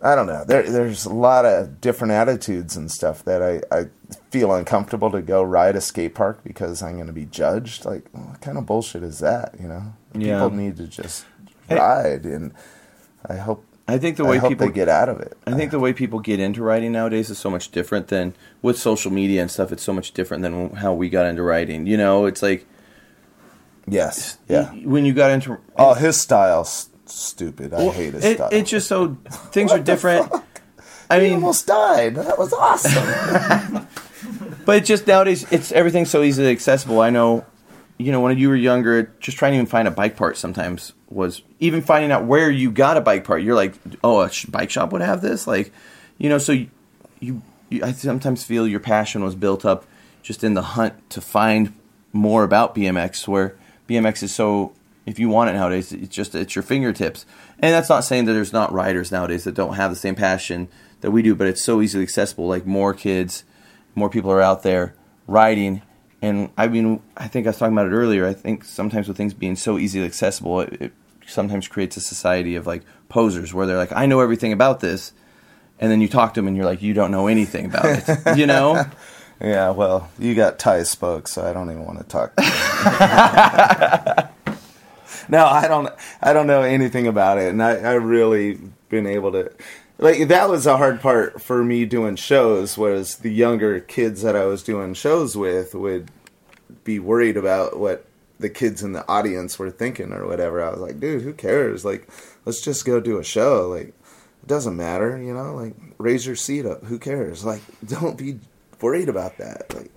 [0.02, 0.44] I don't know.
[0.44, 3.86] There there's a lot of different attitudes and stuff that I, I
[4.32, 7.86] feel uncomfortable to go ride a skate park because I'm gonna be judged.
[7.86, 9.56] Like, what kind of bullshit is that?
[9.62, 10.40] You know, Yeah.
[10.44, 11.26] people need to just
[11.70, 12.54] ride, and
[13.30, 15.38] I hope I think the way people get out of it.
[15.46, 18.78] I think the way people get into writing nowadays is so much different than with
[18.78, 19.72] social media and stuff.
[19.74, 21.86] It's so much different than how we got into writing.
[21.86, 22.66] You know, it's like
[23.88, 24.72] yes, yeah.
[24.72, 27.74] when you got into Oh, his style's stupid.
[27.74, 28.50] I Well, hate his it, style.
[28.52, 29.18] It's just so
[29.52, 30.30] things are different.
[30.30, 30.46] fuck?
[31.10, 32.16] I he mean, almost died.
[32.16, 33.88] That was awesome.
[34.66, 37.02] but it's just nowadays it's everything's so easily accessible.
[37.02, 37.46] I know,
[37.98, 40.94] you know, when you were younger, just trying to even find a bike part sometimes
[41.14, 43.44] was even finding out where you got a bike part.
[43.44, 45.72] You're like, oh, a sh- bike shop would have this, like,
[46.18, 46.38] you know.
[46.38, 49.86] So you, you, I sometimes feel your passion was built up
[50.22, 51.74] just in the hunt to find
[52.12, 53.56] more about BMX, where
[53.88, 54.74] BMX is so.
[55.06, 57.26] If you want it nowadays, it's just at your fingertips.
[57.60, 60.70] And that's not saying that there's not riders nowadays that don't have the same passion
[61.02, 62.48] that we do, but it's so easily accessible.
[62.48, 63.44] Like more kids,
[63.96, 64.96] more people are out there
[65.28, 65.82] riding.
[66.22, 68.26] And I mean, I think I was talking about it earlier.
[68.26, 70.94] I think sometimes with things being so easily accessible, it, it
[71.28, 75.14] sometimes creates a society of like posers where they're like, I know everything about this.
[75.80, 78.04] And then you talk to them and you're like, you don't know anything about it.
[78.38, 78.86] You know?
[79.42, 82.36] yeah, well, you got Ty Spoke, so I don't even want to talk.
[82.36, 82.42] To
[85.30, 85.90] no, I don't.
[86.22, 88.60] I don't know anything about it, and I, I really
[88.90, 89.52] been able to.
[89.98, 92.78] Like that was a hard part for me doing shows.
[92.78, 96.10] Was the younger kids that I was doing shows with would
[96.84, 98.06] be worried about what
[98.44, 100.62] the kids in the audience were thinking or whatever.
[100.62, 101.86] I was like, dude, who cares?
[101.86, 102.08] Like,
[102.46, 103.70] let's just go do a show.
[103.70, 105.56] Like, it doesn't matter, you know.
[105.56, 106.84] Like, raise your seat up.
[106.84, 107.46] Who cares?
[107.46, 108.40] Like, don't be
[108.82, 109.74] worried about that.
[109.74, 109.92] Like,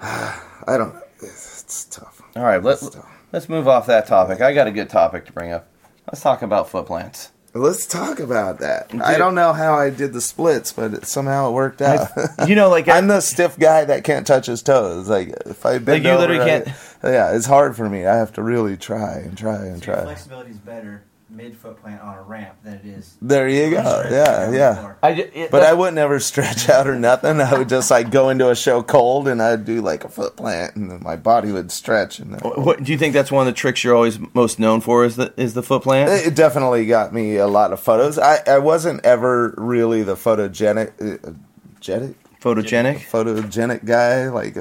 [0.00, 0.94] I don't.
[1.20, 2.22] It's, tough.
[2.36, 3.06] All right, let's, tough.
[3.32, 4.40] let's move off that topic.
[4.40, 5.66] I got a good topic to bring up.
[6.06, 7.32] Let's talk about foot plants.
[7.54, 8.94] Let's talk about that.
[9.02, 12.08] I don't know how I did the splits, but it, somehow it worked out.
[12.46, 15.08] You know, like I'm the stiff guy that can't touch his toes.
[15.08, 16.68] Like if I bend like you over, literally I- can't-
[17.02, 18.06] yeah, it's hard for me.
[18.06, 20.04] I have to really try and try and So your try.
[20.04, 23.16] flexibility is better mid foot plant on a ramp than it is.
[23.20, 24.08] There you go.
[24.10, 24.94] Yeah, yeah.
[25.02, 27.40] I ju- it- But I wouldn't ever stretch out or nothing.
[27.42, 30.36] I would just like go into a show cold and I'd do like a foot
[30.36, 33.46] plant and then my body would stretch and then What, do you think that's one
[33.46, 35.04] of the tricks you're always most known for?
[35.04, 36.10] Is the is the foot plant?
[36.26, 38.18] It definitely got me a lot of photos.
[38.18, 40.92] I, I wasn't ever really the photogenic,
[41.28, 41.32] uh,
[41.80, 43.00] genic, Photogenic.
[43.00, 44.28] photogenic guy.
[44.30, 44.56] Like,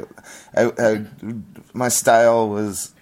[0.55, 1.05] I, I,
[1.77, 2.93] my style was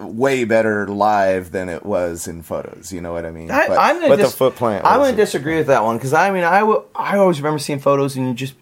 [0.00, 2.92] way better live than it was in photos.
[2.92, 3.50] You know what I mean?
[3.50, 4.84] I, but I'm gonna dis- the foot plant.
[4.84, 7.80] I'm to disagree with that one because I mean I will- I always remember seeing
[7.80, 8.54] photos and you just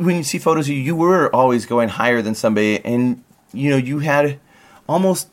[0.00, 3.22] when you see photos you, you were always going higher than somebody, and
[3.52, 4.40] you know you had
[4.88, 5.28] almost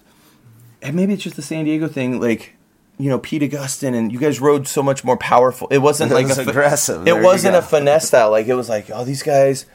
[0.84, 2.52] and maybe it's just the San Diego thing, like.
[2.98, 5.68] You know, Pete Augustin and you guys rode so much more powerful.
[5.70, 7.06] It wasn't It like was a aggressive.
[7.06, 8.32] It you wasn't a finesse style.
[8.32, 9.66] Like it was like, oh, these guys,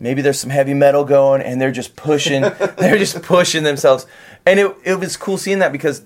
[0.00, 2.42] maybe there's some heavy metal going, and they're just pushing.
[2.78, 4.06] they're just pushing themselves,
[4.46, 6.02] and it it was cool seeing that because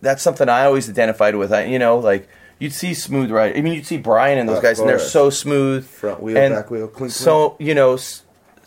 [0.00, 1.52] that's something I always identified with.
[1.52, 3.56] I, you know, like you'd see smooth ride.
[3.56, 5.86] I mean, you'd see Brian and those Of guys, and they're so smooth.
[5.86, 7.98] Front wheel, and back wheel, clink, So you know,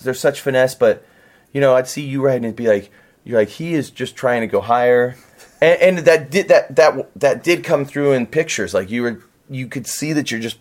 [0.01, 1.05] there's such finesse, but
[1.53, 2.91] you know, I'd see you riding and be like,
[3.23, 5.15] you're like, he is just trying to go higher,
[5.61, 8.73] and, and that did that that that did come through in pictures.
[8.73, 10.57] Like you were, you could see that you're just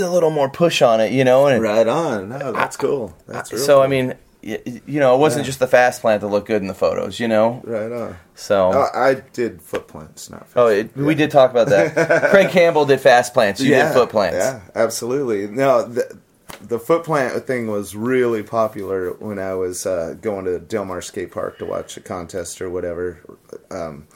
[0.00, 2.28] a little more push on it, you know, and right on.
[2.30, 3.14] No, that's cool.
[3.26, 3.82] That's real so cool.
[3.82, 5.48] I mean, you know, it wasn't Yeah.
[5.48, 7.60] just the fast plant that looked good in the photos, you know.
[7.64, 8.16] right on.
[8.34, 10.46] So, Oh, I did foot plants, not.
[10.56, 12.28] oh, it, we did talk about that.
[12.30, 13.60] Craig Campbell did fast plants.
[13.60, 14.38] You did foot plants.
[14.38, 15.46] Yeah, absolutely.
[15.46, 16.16] No, the,
[16.62, 21.02] the foot plant thing was really popular when I was uh, going to Del Mar
[21.02, 23.18] Skate Park to watch a contest or whatever.
[23.70, 24.06] Um,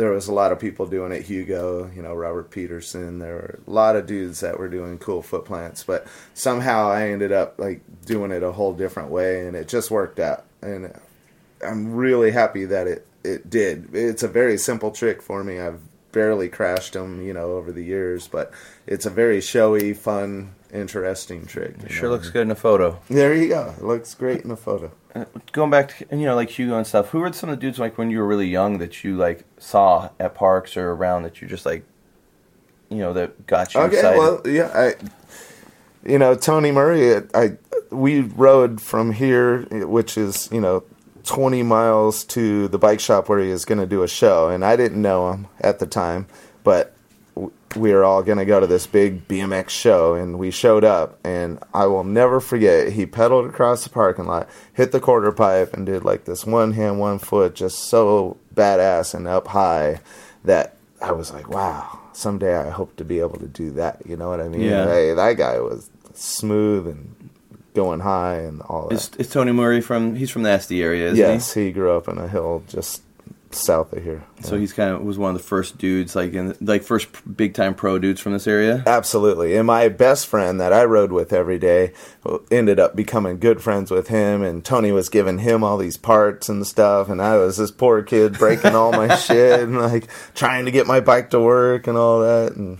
[0.00, 1.26] there was a lot of people doing it.
[1.26, 3.18] Hugo, you know, Robert Peterson.
[3.18, 7.10] There were a lot of dudes that were doing cool foot plants, but somehow I
[7.10, 10.44] ended up like doing it a whole different way, and it just worked out.
[10.62, 10.98] And
[11.62, 13.94] I'm really happy that it it did.
[13.94, 15.60] It's a very simple trick for me.
[15.60, 15.80] I've
[16.12, 18.52] barely crashed them, you know, over the years, but
[18.86, 21.74] it's a very showy, fun, interesting trick.
[21.84, 22.14] It sure know.
[22.14, 22.98] looks good in a photo.
[23.08, 23.74] There you go.
[23.76, 24.90] It looks great in a photo.
[25.14, 27.08] Uh, Going back to you know like Hugo and stuff.
[27.10, 29.44] Who were some of the dudes like when you were really young that you like
[29.58, 31.84] saw at parks or around that you just like,
[32.88, 34.18] you know, that got you Okay, excited?
[34.18, 34.94] well, yeah, I,
[36.08, 37.22] you know, Tony Murray.
[37.34, 37.56] I
[37.90, 40.84] we rode from here, which is you know.
[41.24, 44.64] 20 miles to the bike shop where he is going to do a show and
[44.64, 46.26] I didn't know him at the time
[46.64, 46.94] but
[47.76, 51.18] we were all going to go to this big BMX show and we showed up
[51.24, 55.72] and I will never forget he pedaled across the parking lot hit the quarter pipe
[55.74, 60.00] and did like this one hand one foot just so badass and up high
[60.44, 64.16] that I was like wow someday I hope to be able to do that you
[64.16, 64.86] know what I mean Yeah.
[64.86, 67.30] hey that guy was smooth and
[67.74, 70.16] going high and all that is, Tony Murray from?
[70.16, 73.02] He's from the SD area, isn't yes he grew up in a hill just
[73.52, 74.42] south of here he?
[74.44, 77.54] So he's kind of was one of the first dudes, like in like first big
[77.54, 78.82] time pro dudes from this area.
[78.86, 79.56] Absolutely.
[79.56, 81.92] And my best friend that I rode with every day
[82.50, 84.42] ended up becoming good friends with him.
[84.42, 87.08] And Tony was giving him all these parts and stuff.
[87.08, 90.86] And I was this poor kid breaking all my shit and like trying to get
[90.86, 92.54] my bike to work and all that.
[92.56, 92.78] And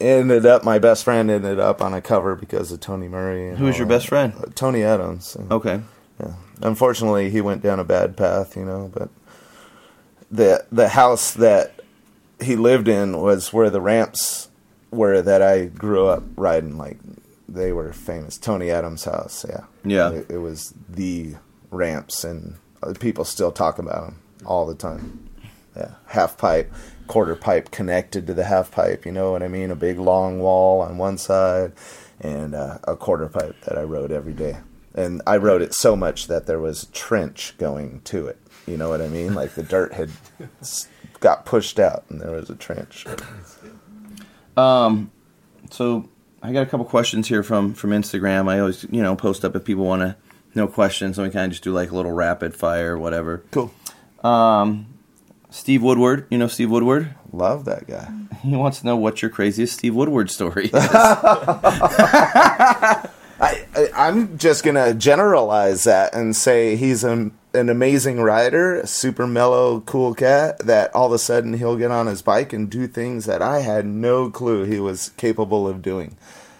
[0.00, 3.48] ended up, my best friend ended up on a cover because of Tony Murray.
[3.50, 3.94] and Who was your that.
[3.94, 4.32] best friend?
[4.36, 5.36] Uh, Tony Adams.
[5.36, 5.80] And, Okay.
[6.20, 6.32] yeah.
[6.62, 9.08] Unfortunately, he went down a bad path, you know, but
[10.30, 11.80] the the house that
[12.40, 14.48] he lived in was where the ramps
[14.90, 16.76] were that I grew up riding.
[16.76, 16.98] Like
[17.48, 18.38] they were famous.
[18.38, 20.10] Tony Adams' house, yeah, Yeah.
[20.12, 21.34] It, it was the
[21.70, 22.56] ramps, and
[23.00, 25.28] people still talk about them all the time.
[25.76, 26.72] Yeah, half pipe,
[27.06, 29.06] quarter pipe connected to the half pipe.
[29.06, 29.70] You know what I mean?
[29.70, 31.72] A big long wall on one side,
[32.20, 34.58] and uh, a quarter pipe that I rode every day.
[34.94, 38.38] And I rode it so much that there was a trench going to it.
[38.68, 39.34] You know what I mean?
[39.34, 40.10] Like the dirt had
[41.20, 43.06] got pushed out, and there was a trench.
[44.56, 45.10] Um,
[45.70, 46.08] so
[46.42, 48.48] I got a couple questions here from from Instagram.
[48.48, 50.16] I always you know post up if people want to
[50.54, 53.44] know questions, and we kind of just do like a little rapid fire or whatever.
[53.50, 53.72] Cool.
[54.22, 54.86] Um,
[55.50, 57.14] Steve Woodward, you know Steve Woodward.
[57.32, 58.08] Love that guy.
[58.38, 60.66] He wants to know what's your craziest Steve Woodward story.
[60.66, 60.70] is.
[60.74, 63.08] I,
[63.40, 69.26] I I'm just gonna generalize that and say he's an an amazing rider, a super
[69.26, 70.58] mellow, cool cat.
[70.60, 73.60] That all of a sudden he'll get on his bike and do things that I
[73.60, 76.16] had no clue he was capable of doing.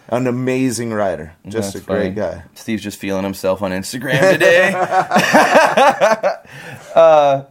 [0.08, 2.44] An amazing rider, just That's a great guy.
[2.54, 4.72] Steve's just feeling himself on Instagram today.
[6.94, 7.44] uh,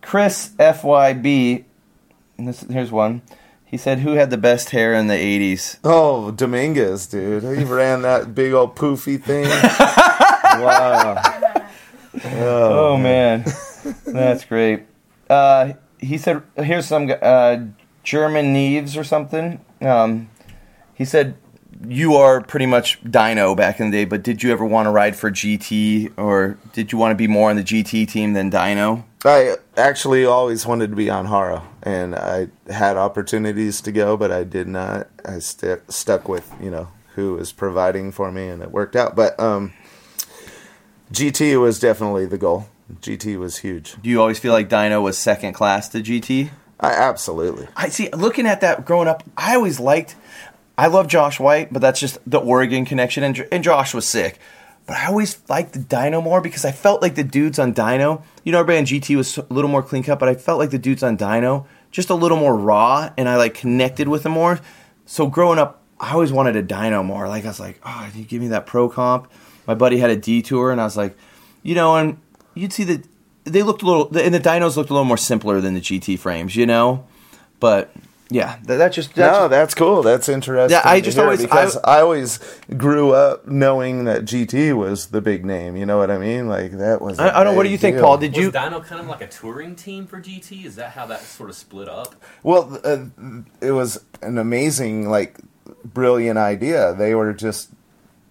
[0.00, 1.64] Chris FYB,
[2.38, 3.22] and this, here's one.
[3.64, 7.42] He said, "Who had the best hair in the '80s?" Oh, Dominguez, dude.
[7.42, 9.44] He ran that big old poofy thing.
[10.62, 11.43] wow.
[12.24, 13.44] Oh man,
[14.06, 14.84] that's great.
[15.28, 17.58] Uh, he said, "Here's some uh,
[18.02, 20.30] German Neves or something." Um,
[20.94, 21.36] he said,
[21.86, 24.90] "You are pretty much Dyno back in the day, but did you ever want to
[24.90, 28.50] ride for GT, or did you want to be more on the GT team than
[28.50, 34.16] Dyno?" I actually always wanted to be on Haro, and I had opportunities to go,
[34.16, 35.08] but I did not.
[35.24, 39.16] I st- stuck with you know who was providing for me, and it worked out.
[39.16, 39.72] But um,
[41.14, 42.68] GT was definitely the goal.
[43.00, 43.94] GT was huge.
[44.02, 46.50] Do you always feel like Dyno was second class to GT?
[46.80, 47.68] I absolutely.
[47.76, 48.10] I see.
[48.10, 50.16] Looking at that growing up, I always liked.
[50.76, 54.40] I love Josh White, but that's just the Oregon connection, and, and Josh was sick.
[54.86, 58.22] But I always liked the Dyno more because I felt like the dudes on Dyno.
[58.42, 60.70] You know, everybody on GT was a little more clean cut, but I felt like
[60.70, 64.32] the dudes on Dyno just a little more raw, and I like connected with them
[64.32, 64.58] more.
[65.06, 67.28] So growing up, I always wanted a Dyno more.
[67.28, 69.30] Like I was like, oh, you give me that pro comp.
[69.66, 71.16] My buddy had a detour, and I was like,
[71.62, 72.18] you know, and
[72.54, 73.04] you'd see that
[73.44, 76.18] they looked a little, and the Dynos looked a little more simpler than the GT
[76.18, 77.06] frames, you know.
[77.60, 77.94] But
[78.30, 80.02] yeah, that, that just that's no, that's cool.
[80.02, 80.76] That's interesting.
[80.76, 82.40] Yeah, I just always- because I- I, always
[82.76, 85.76] grew up knowing that GT was the big name.
[85.76, 86.48] You know what I mean?
[86.48, 87.18] Like that was.
[87.18, 87.56] I I, I don't know.
[87.58, 88.18] What do you think, Paul?
[88.18, 88.50] Did Was you?
[88.52, 90.64] Dyno kind of like a touring team for GT?
[90.64, 92.14] Is that how that sort of split up?
[92.42, 93.04] Well, uh,
[93.60, 95.38] it was an amazing, like,
[95.84, 96.94] brilliant idea.
[96.94, 97.70] They were just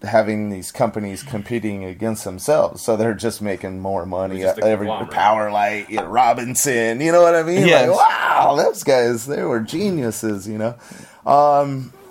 [0.02, 4.40] having these companies competing against themselves, so they're just making more money.
[4.40, 4.86] Just Every.
[4.86, 7.66] Powerlite, you know, Robinson, you know what I mean?
[7.66, 7.88] Yes.
[7.88, 10.74] Like, wow, those guys, they were geniuses, you know.
[11.26, 12.03] Um, yeah,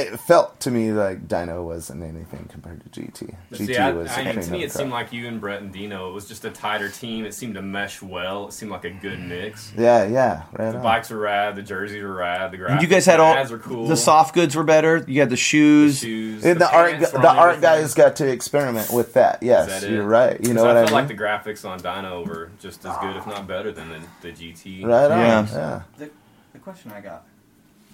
[0.00, 3.34] it felt to me like Dyno wasn't anything compared to GT.
[3.50, 5.40] But GT see, I, was I, a to me, it the seemed like you and
[5.40, 6.10] Brett and Dyno.
[6.10, 7.24] It was just a tighter team.
[7.24, 8.48] It seemed to mesh well.
[8.48, 9.72] It seemed like a good mix.
[9.76, 10.70] yeah, yeah, right.
[10.72, 10.82] The on.
[10.82, 11.56] bikes were rad.
[11.56, 12.50] The jerseys were rad.
[12.50, 13.86] The graphics, you guys had all were cool.
[13.88, 15.04] the soft goods were better.
[15.06, 15.98] You had the shoes.
[16.00, 16.44] shoes.
[16.44, 17.60] And the, art, the art everything.
[17.62, 19.42] guys got to experiment with that.
[19.42, 20.32] Yes, that you're right.
[20.40, 21.08] You 'Cause know what I I felt mean?
[21.08, 24.32] like the graphics on Dyno were just as good, if not better, than the, the
[24.32, 24.84] GT.
[24.84, 25.18] right on.
[25.18, 25.46] Yeah.
[25.52, 25.82] Yeah.
[25.98, 26.10] The,
[26.52, 27.24] the question I got.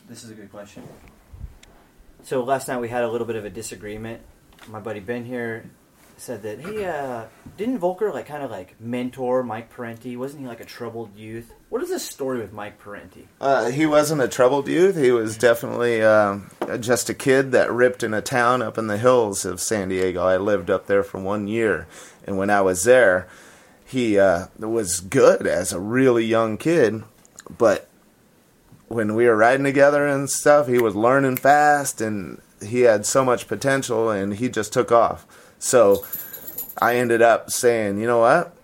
[0.08, 0.82] This is a good question.
[2.26, 4.20] So last night we had a little bit of a disagreement.
[4.66, 5.70] My buddy Ben here
[6.16, 7.26] said that hey, uh,
[7.56, 10.16] didn't Voelker like kind of like mentor Mike Parenti?
[10.16, 11.52] Wasn't he like a troubled youth?
[11.68, 13.28] What is the story with Mike Parenti?
[13.40, 14.96] Uh, he wasn't a troubled youth.
[14.96, 16.50] He was definitely um,
[16.80, 20.24] just a kid that ripped in a town up in the hills of San Diego.
[20.24, 21.86] I lived up there for one year,
[22.26, 23.28] and when I was there,
[23.84, 27.04] he uh, was good as a really young kid,
[27.56, 27.88] but
[28.88, 33.24] when we were riding together and stuff, he was learning fast and he had so
[33.24, 35.26] much potential and he just took off.
[35.58, 36.04] So
[36.78, 38.54] I ended up saying, you know what?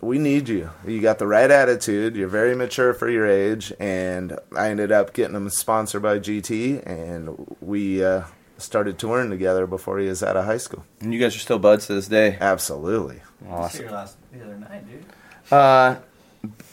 [0.00, 0.70] We need you.
[0.86, 2.14] You got the right attitude.
[2.14, 3.72] You're very mature for your age.
[3.78, 8.24] And I ended up getting him sponsored by GT and we uh,
[8.58, 10.84] started touring together before he was out of high school.
[11.00, 12.36] And you guys are still buds to this day.
[12.40, 13.20] Absolutely.
[13.48, 13.88] Awesome.
[13.88, 15.04] last the other night, dude.
[15.52, 15.96] Uh,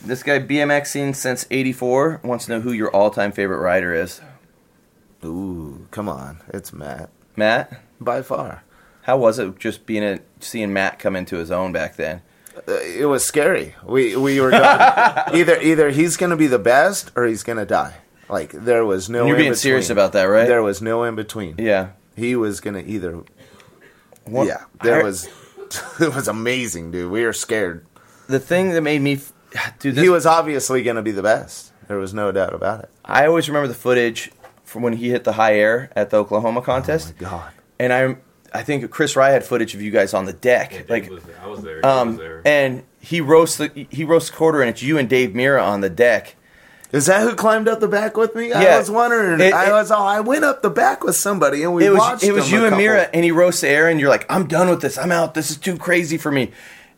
[0.06, 4.22] this guy BMX scene since '84 wants to know who your all-time favorite rider is.
[5.24, 6.40] Ooh, come on.
[6.50, 7.10] It's Matt.
[7.36, 8.64] Matt, By far.
[9.04, 12.22] how was it just being a seeing Matt come into his own back then?
[12.68, 13.76] Uh, it was scary.
[13.86, 14.64] We we were going,
[15.34, 17.96] either either he's going to be the best or he's going to die.
[18.30, 19.26] Like there was no.
[19.26, 20.48] You're in being serious about that, right?
[20.48, 21.56] There was no in between.
[21.58, 21.92] Yeah.
[22.16, 23.24] He was going to either.
[24.26, 25.30] What- yeah, there I- was.
[26.02, 27.10] It was amazing, dude.
[27.10, 27.86] We were scared.
[28.28, 29.20] The thing that made me,
[29.80, 31.72] dude, this, he was obviously going to be the best.
[31.88, 32.90] There was no doubt about it.
[33.04, 34.32] I always remember the footage
[34.64, 37.52] from when he hit the high air at the Oklahoma contest, Oh my god.
[37.80, 41.10] and I'm—I think Chris Rye had footage of you guys on the deck, Yeah, like,
[41.10, 41.82] was, I was there.
[41.82, 42.42] Dave was um, there.
[42.46, 45.90] and he roasts the he roasts quarter, and it's you and Dave Mirra on the
[45.90, 46.36] deck.
[46.94, 48.50] Is that who climbed up the back with me?
[48.50, 48.60] Yeah.
[48.60, 49.40] I was wondering.
[49.42, 49.92] It- I it- was.
[49.92, 52.24] Oh, I went up the back with somebody, and we it was watched.
[52.24, 54.26] it was them you a and Mirra, and he roasts the air, and you're like,
[54.30, 54.98] I'm done with this.
[54.98, 55.34] I'm out.
[55.34, 56.52] This is too crazy for me.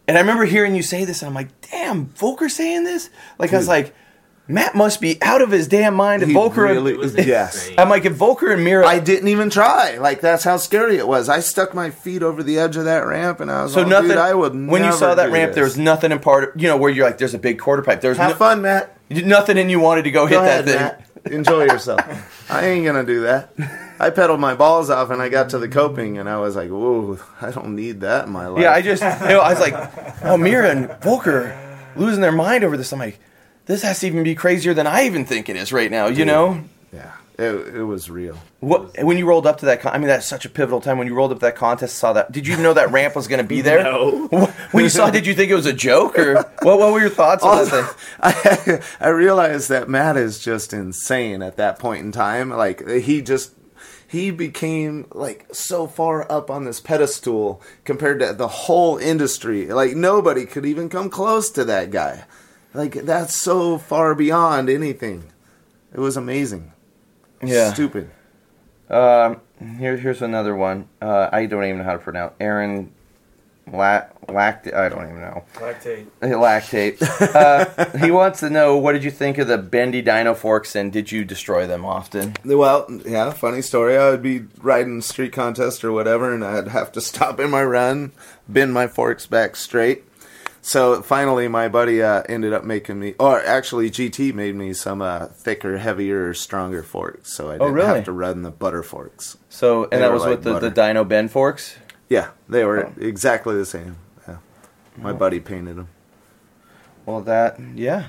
[0.07, 3.09] And I remember hearing you say this, and I'm like, damn, Voelker saying this?
[3.39, 3.95] Like I was like,
[4.45, 6.21] Matt must be out of his damn mind.
[6.21, 7.69] If He Voelker, really- It was yes.
[7.77, 9.97] I'm like, if Voelker and Mirra, I didn't even try.
[9.97, 11.29] Like that's how scary it was.
[11.29, 13.87] I stuck my feet over the edge of that ramp, and I was so like,
[13.89, 14.09] nothing.
[14.09, 15.55] Dude, I would when you saw that ramp, this.
[15.55, 16.43] there was nothing in part.
[16.55, 18.01] Of, you know where you're like, there's a big quarter pipe.
[18.01, 18.97] There's Have no, fun, Matt.
[19.09, 20.81] nothing, and you wanted to go, hit ahead, that thing.
[20.81, 21.02] Matt.
[21.25, 22.01] Enjoy yourself.
[22.49, 23.53] I ain't gonna do that.
[23.99, 26.69] I pedaled my balls off, and I got to the coping, and I was like,
[26.69, 29.59] "Whoa, I don't need that in my life." Yeah, I just, you know, I was
[29.59, 32.91] like, oh, Mirra and Voelker losing their mind over this.
[32.91, 33.19] I'm like,
[33.65, 36.07] this has to even be crazier than I even think it is right now.
[36.07, 36.63] You know?
[37.39, 37.45] Yeah.
[37.45, 38.37] It, it was real.
[38.59, 39.81] What when you rolled up to that?
[39.81, 40.97] Con- I mean, that's such a pivotal time.
[40.97, 42.31] When you rolled up to that contest, saw that.
[42.31, 43.83] Did you know that ramp was going to be there?
[43.83, 44.27] No.
[44.71, 46.79] When you saw, it, did you think it was a joke or what?
[46.79, 47.69] What were your thoughts on that
[48.65, 48.79] thing?
[48.99, 52.49] I, I realized that Matt is just insane at that point in time.
[52.49, 53.53] Like he just
[54.07, 59.67] he became like so far up on this pedestal compared to the whole industry.
[59.67, 62.25] Like nobody could even come close to that guy.
[62.73, 65.31] Like that's so far beyond anything.
[65.93, 66.72] It was amazing.
[67.47, 67.73] Yeah.
[67.73, 68.09] Stupid.
[68.89, 69.41] Um,
[69.79, 70.87] here, here's another one.
[71.01, 72.33] Uh, I don't even know how to pronounce.
[72.39, 72.91] Aaron,
[73.71, 74.67] la- lact.
[74.73, 75.43] I don't even know.
[75.55, 76.05] Lactate.
[76.21, 77.01] Lactate.
[77.33, 80.91] Uh, he wants to know what did you think of the bendy Dyno forks and
[80.91, 82.35] did you destroy them often?
[82.45, 83.97] Well, yeah, funny story.
[83.97, 87.63] I would be riding street contest or whatever, and I'd have to stop in my
[87.63, 88.11] run,
[88.47, 90.03] bend my forks back straight.
[90.65, 95.01] So finally, my buddy uh, ended up making me, or actually, GT made me some
[95.01, 97.33] uh, thicker, heavier, stronger forks.
[97.33, 97.87] So I Oh, didn't really?
[97.95, 99.37] have to run the butter forks.
[99.49, 101.75] So, and They that was like with the, the Dyno bend forks.
[102.07, 102.93] Yeah, they were Oh.
[102.97, 103.97] exactly the same.
[104.25, 104.37] Yeah.
[104.97, 105.89] My buddy painted them.
[107.05, 108.07] Well, that yeah.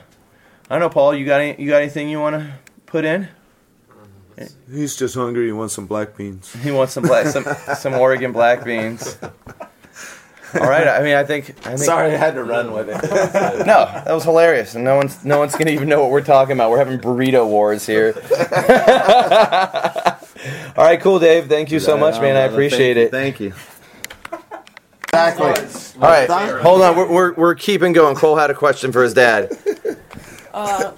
[0.71, 1.13] I don't know, Paul.
[1.15, 2.53] You got any, you got anything you want to
[2.87, 3.29] put in?
[4.71, 5.47] He's just hungry.
[5.47, 6.53] He wants some black beans.
[6.63, 7.45] He wants some black, some
[7.77, 9.19] some Oregon black beans.
[10.55, 10.87] All right.
[10.89, 11.51] I mean, I think.
[11.67, 12.95] I think Sorry, I had to run with it.
[13.67, 16.53] No, that was hilarious, and no one's no one's gonna even know what we're talking
[16.53, 16.71] about.
[16.71, 18.15] We're having burrito wars here.
[20.77, 21.49] All right, cool, Dave.
[21.49, 22.37] Thank you so much, man.
[22.37, 23.11] I appreciate it.
[23.11, 23.53] Thank you.
[25.09, 26.01] Exactly.
[26.03, 26.29] All right,
[26.61, 26.97] hold on.
[26.97, 28.17] We're, we're we're keeping going.
[28.17, 29.57] Cole had a question for his dad.
[30.57, 30.93] Uh,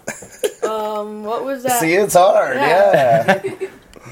[0.65, 1.81] um, what was that?
[1.81, 2.57] See, it's hard.
[2.57, 3.41] Yeah.
[3.43, 3.69] yeah.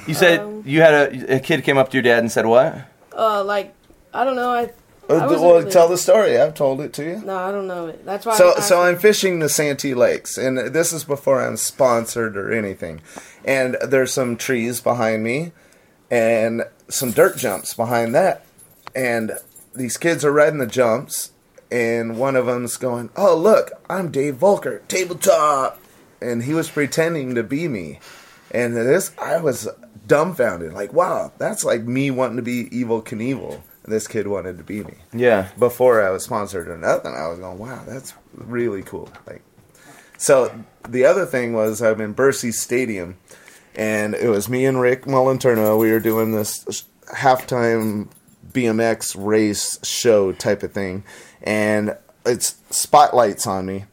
[0.07, 2.47] You said Um, you had a a kid came up to your dad and said
[2.47, 2.79] what?
[3.15, 3.75] Uh, like
[4.15, 4.49] I don't know.
[4.49, 4.75] I I wasn't
[5.09, 6.39] well, really- tell the story.
[6.39, 7.23] I've told it to you.
[7.25, 8.05] no, I don't know it.
[8.05, 8.37] That's why.
[8.37, 12.53] So, I, so I'm fishing the Santee Lakes, and this is before I'm sponsored or
[12.53, 13.01] anything.
[13.45, 15.53] And there's some trees behind me,
[16.11, 18.45] and some dirt jumps behind that.
[18.95, 19.33] And
[19.75, 21.33] these kids are riding the jumps,
[21.71, 25.79] and one of them's going, "Oh, look, I'm Dave Voelker, tabletop,"
[26.21, 28.01] and he was pretending to be me.
[28.51, 29.69] And this, I was
[30.07, 34.65] dumbfounded, like, "Wow, that's like me wanting to be Evel Knievel." This kid wanted to
[34.65, 35.49] be me Yeah.
[35.59, 39.11] before I was sponsored or nothing, I was going, wow, that's really cool.
[39.27, 39.43] Like,
[40.17, 40.51] so
[40.89, 43.17] the other thing was I'm in Bercy Stadium,
[43.75, 45.79] and it was me and Rick Moliterno.
[45.79, 46.65] We were doing this
[47.15, 48.09] halftime
[48.53, 51.05] BMX race show type of thing,
[51.43, 53.85] and it's spotlights on me.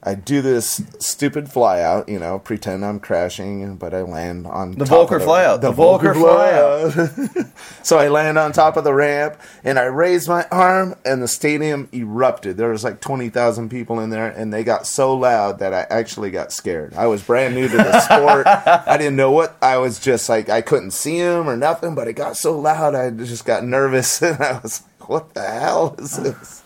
[0.00, 4.84] I do this stupid flyout, you know, pretend I'm crashing, but I land on The
[4.84, 5.60] top Voelker of flyout.
[5.60, 7.50] The Voelker flyout.
[7.82, 11.26] so I land on top of the ramp and I raise my arm and the
[11.26, 12.56] stadium erupted.
[12.56, 16.30] There was like 20,000 people in there and they got so loud that I actually
[16.30, 16.94] got scared.
[16.94, 18.46] I was brand new to the sport.
[18.46, 22.06] I didn't know what I was just like I couldn't see him or nothing, but
[22.06, 25.96] it got so loud I just got nervous and I was like what the hell
[25.98, 26.62] is this?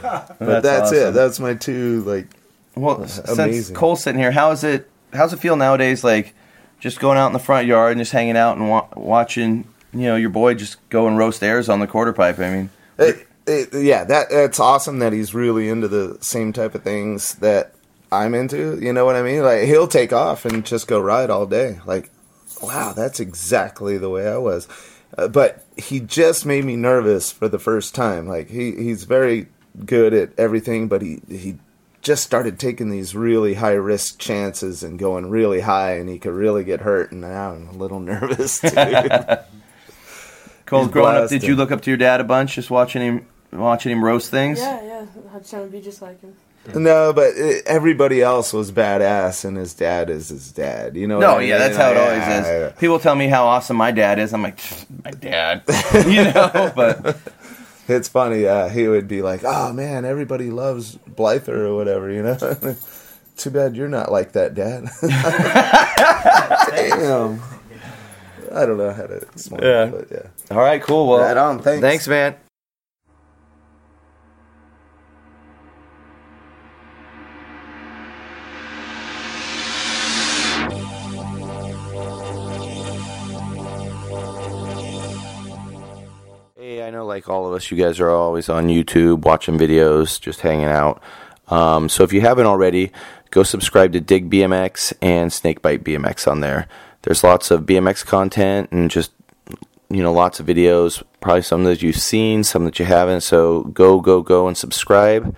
[0.00, 1.02] But that's, it.
[1.02, 1.14] awesome.
[1.14, 2.28] That's my two like
[2.74, 3.76] Well, since amazing.
[3.76, 4.88] Cole's sitting here, how is it?
[5.12, 6.02] How's it feel nowadays?
[6.02, 6.34] Like
[6.80, 10.02] just going out in the front yard and just hanging out and wa- watching, you
[10.02, 12.38] know, your boy just go and roast airs on the quarter pipe.
[12.38, 16.74] I mean, It, it, yeah, that that's awesome that he's really into the same type
[16.74, 17.74] of things that
[18.10, 18.78] I'm into.
[18.80, 19.42] You know what I mean?
[19.42, 21.78] Like he'll take off and just go ride all day.
[21.84, 22.10] Like,
[22.62, 24.66] wow, that's exactly the way I was.
[25.16, 28.26] Uh, but he just made me nervous for the first time.
[28.26, 29.46] Like he he's very
[29.84, 31.58] good at everything, but he he
[32.02, 36.34] just started taking these really high risk chances and going really high, and he could
[36.34, 37.12] really get hurt.
[37.12, 38.70] And now I'm a little nervous too.
[40.66, 43.02] Cole, He's growing up, did you look up to your dad a bunch, just watching
[43.02, 44.58] him, watching him roast things?
[44.58, 45.06] Yeah, yeah.
[45.34, 46.34] I just want to be just like him.
[46.74, 50.96] No, but uh, everybody else was badass, and his dad is his dad.
[50.96, 51.18] You know?
[51.18, 51.58] No, what I yeah, mean?
[51.58, 52.68] that's how it always yeah.
[52.68, 52.78] is.
[52.78, 54.32] People tell me how awesome my dad is.
[54.32, 54.60] I'm like,
[55.04, 55.62] my dad,
[56.06, 56.72] you know.
[56.74, 57.18] But
[57.96, 58.46] It's funny.
[58.46, 62.36] Uh, he would be like, "Oh man, everybody loves Blyther or whatever," you know.
[63.36, 64.84] Too bad you're not like that, Dad.
[66.70, 67.40] Damn.
[68.54, 69.84] I don't know how to explain Yeah.
[69.86, 70.56] it, but yeah.
[70.56, 71.08] all right, cool.
[71.08, 71.58] Well, Right on.
[71.60, 71.80] Thanks.
[71.80, 72.34] thanks, man.
[86.92, 90.66] Know, like all of us, you guys are always on YouTube watching videos, just hanging
[90.66, 91.02] out.
[91.48, 92.92] Um, so if you haven't already,
[93.30, 96.68] go subscribe to Dig BMX and Snakebite BMX on there.
[97.02, 99.12] There's lots of BMX content and just
[99.90, 101.02] you know lots of videos.
[101.20, 103.22] Probably some that you've seen, some that you haven't.
[103.22, 105.34] So go, go, go and subscribe.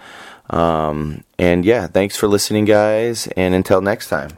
[0.50, 3.26] Um, and yeah, thanks for listening, guys.
[3.28, 4.30] And until next time.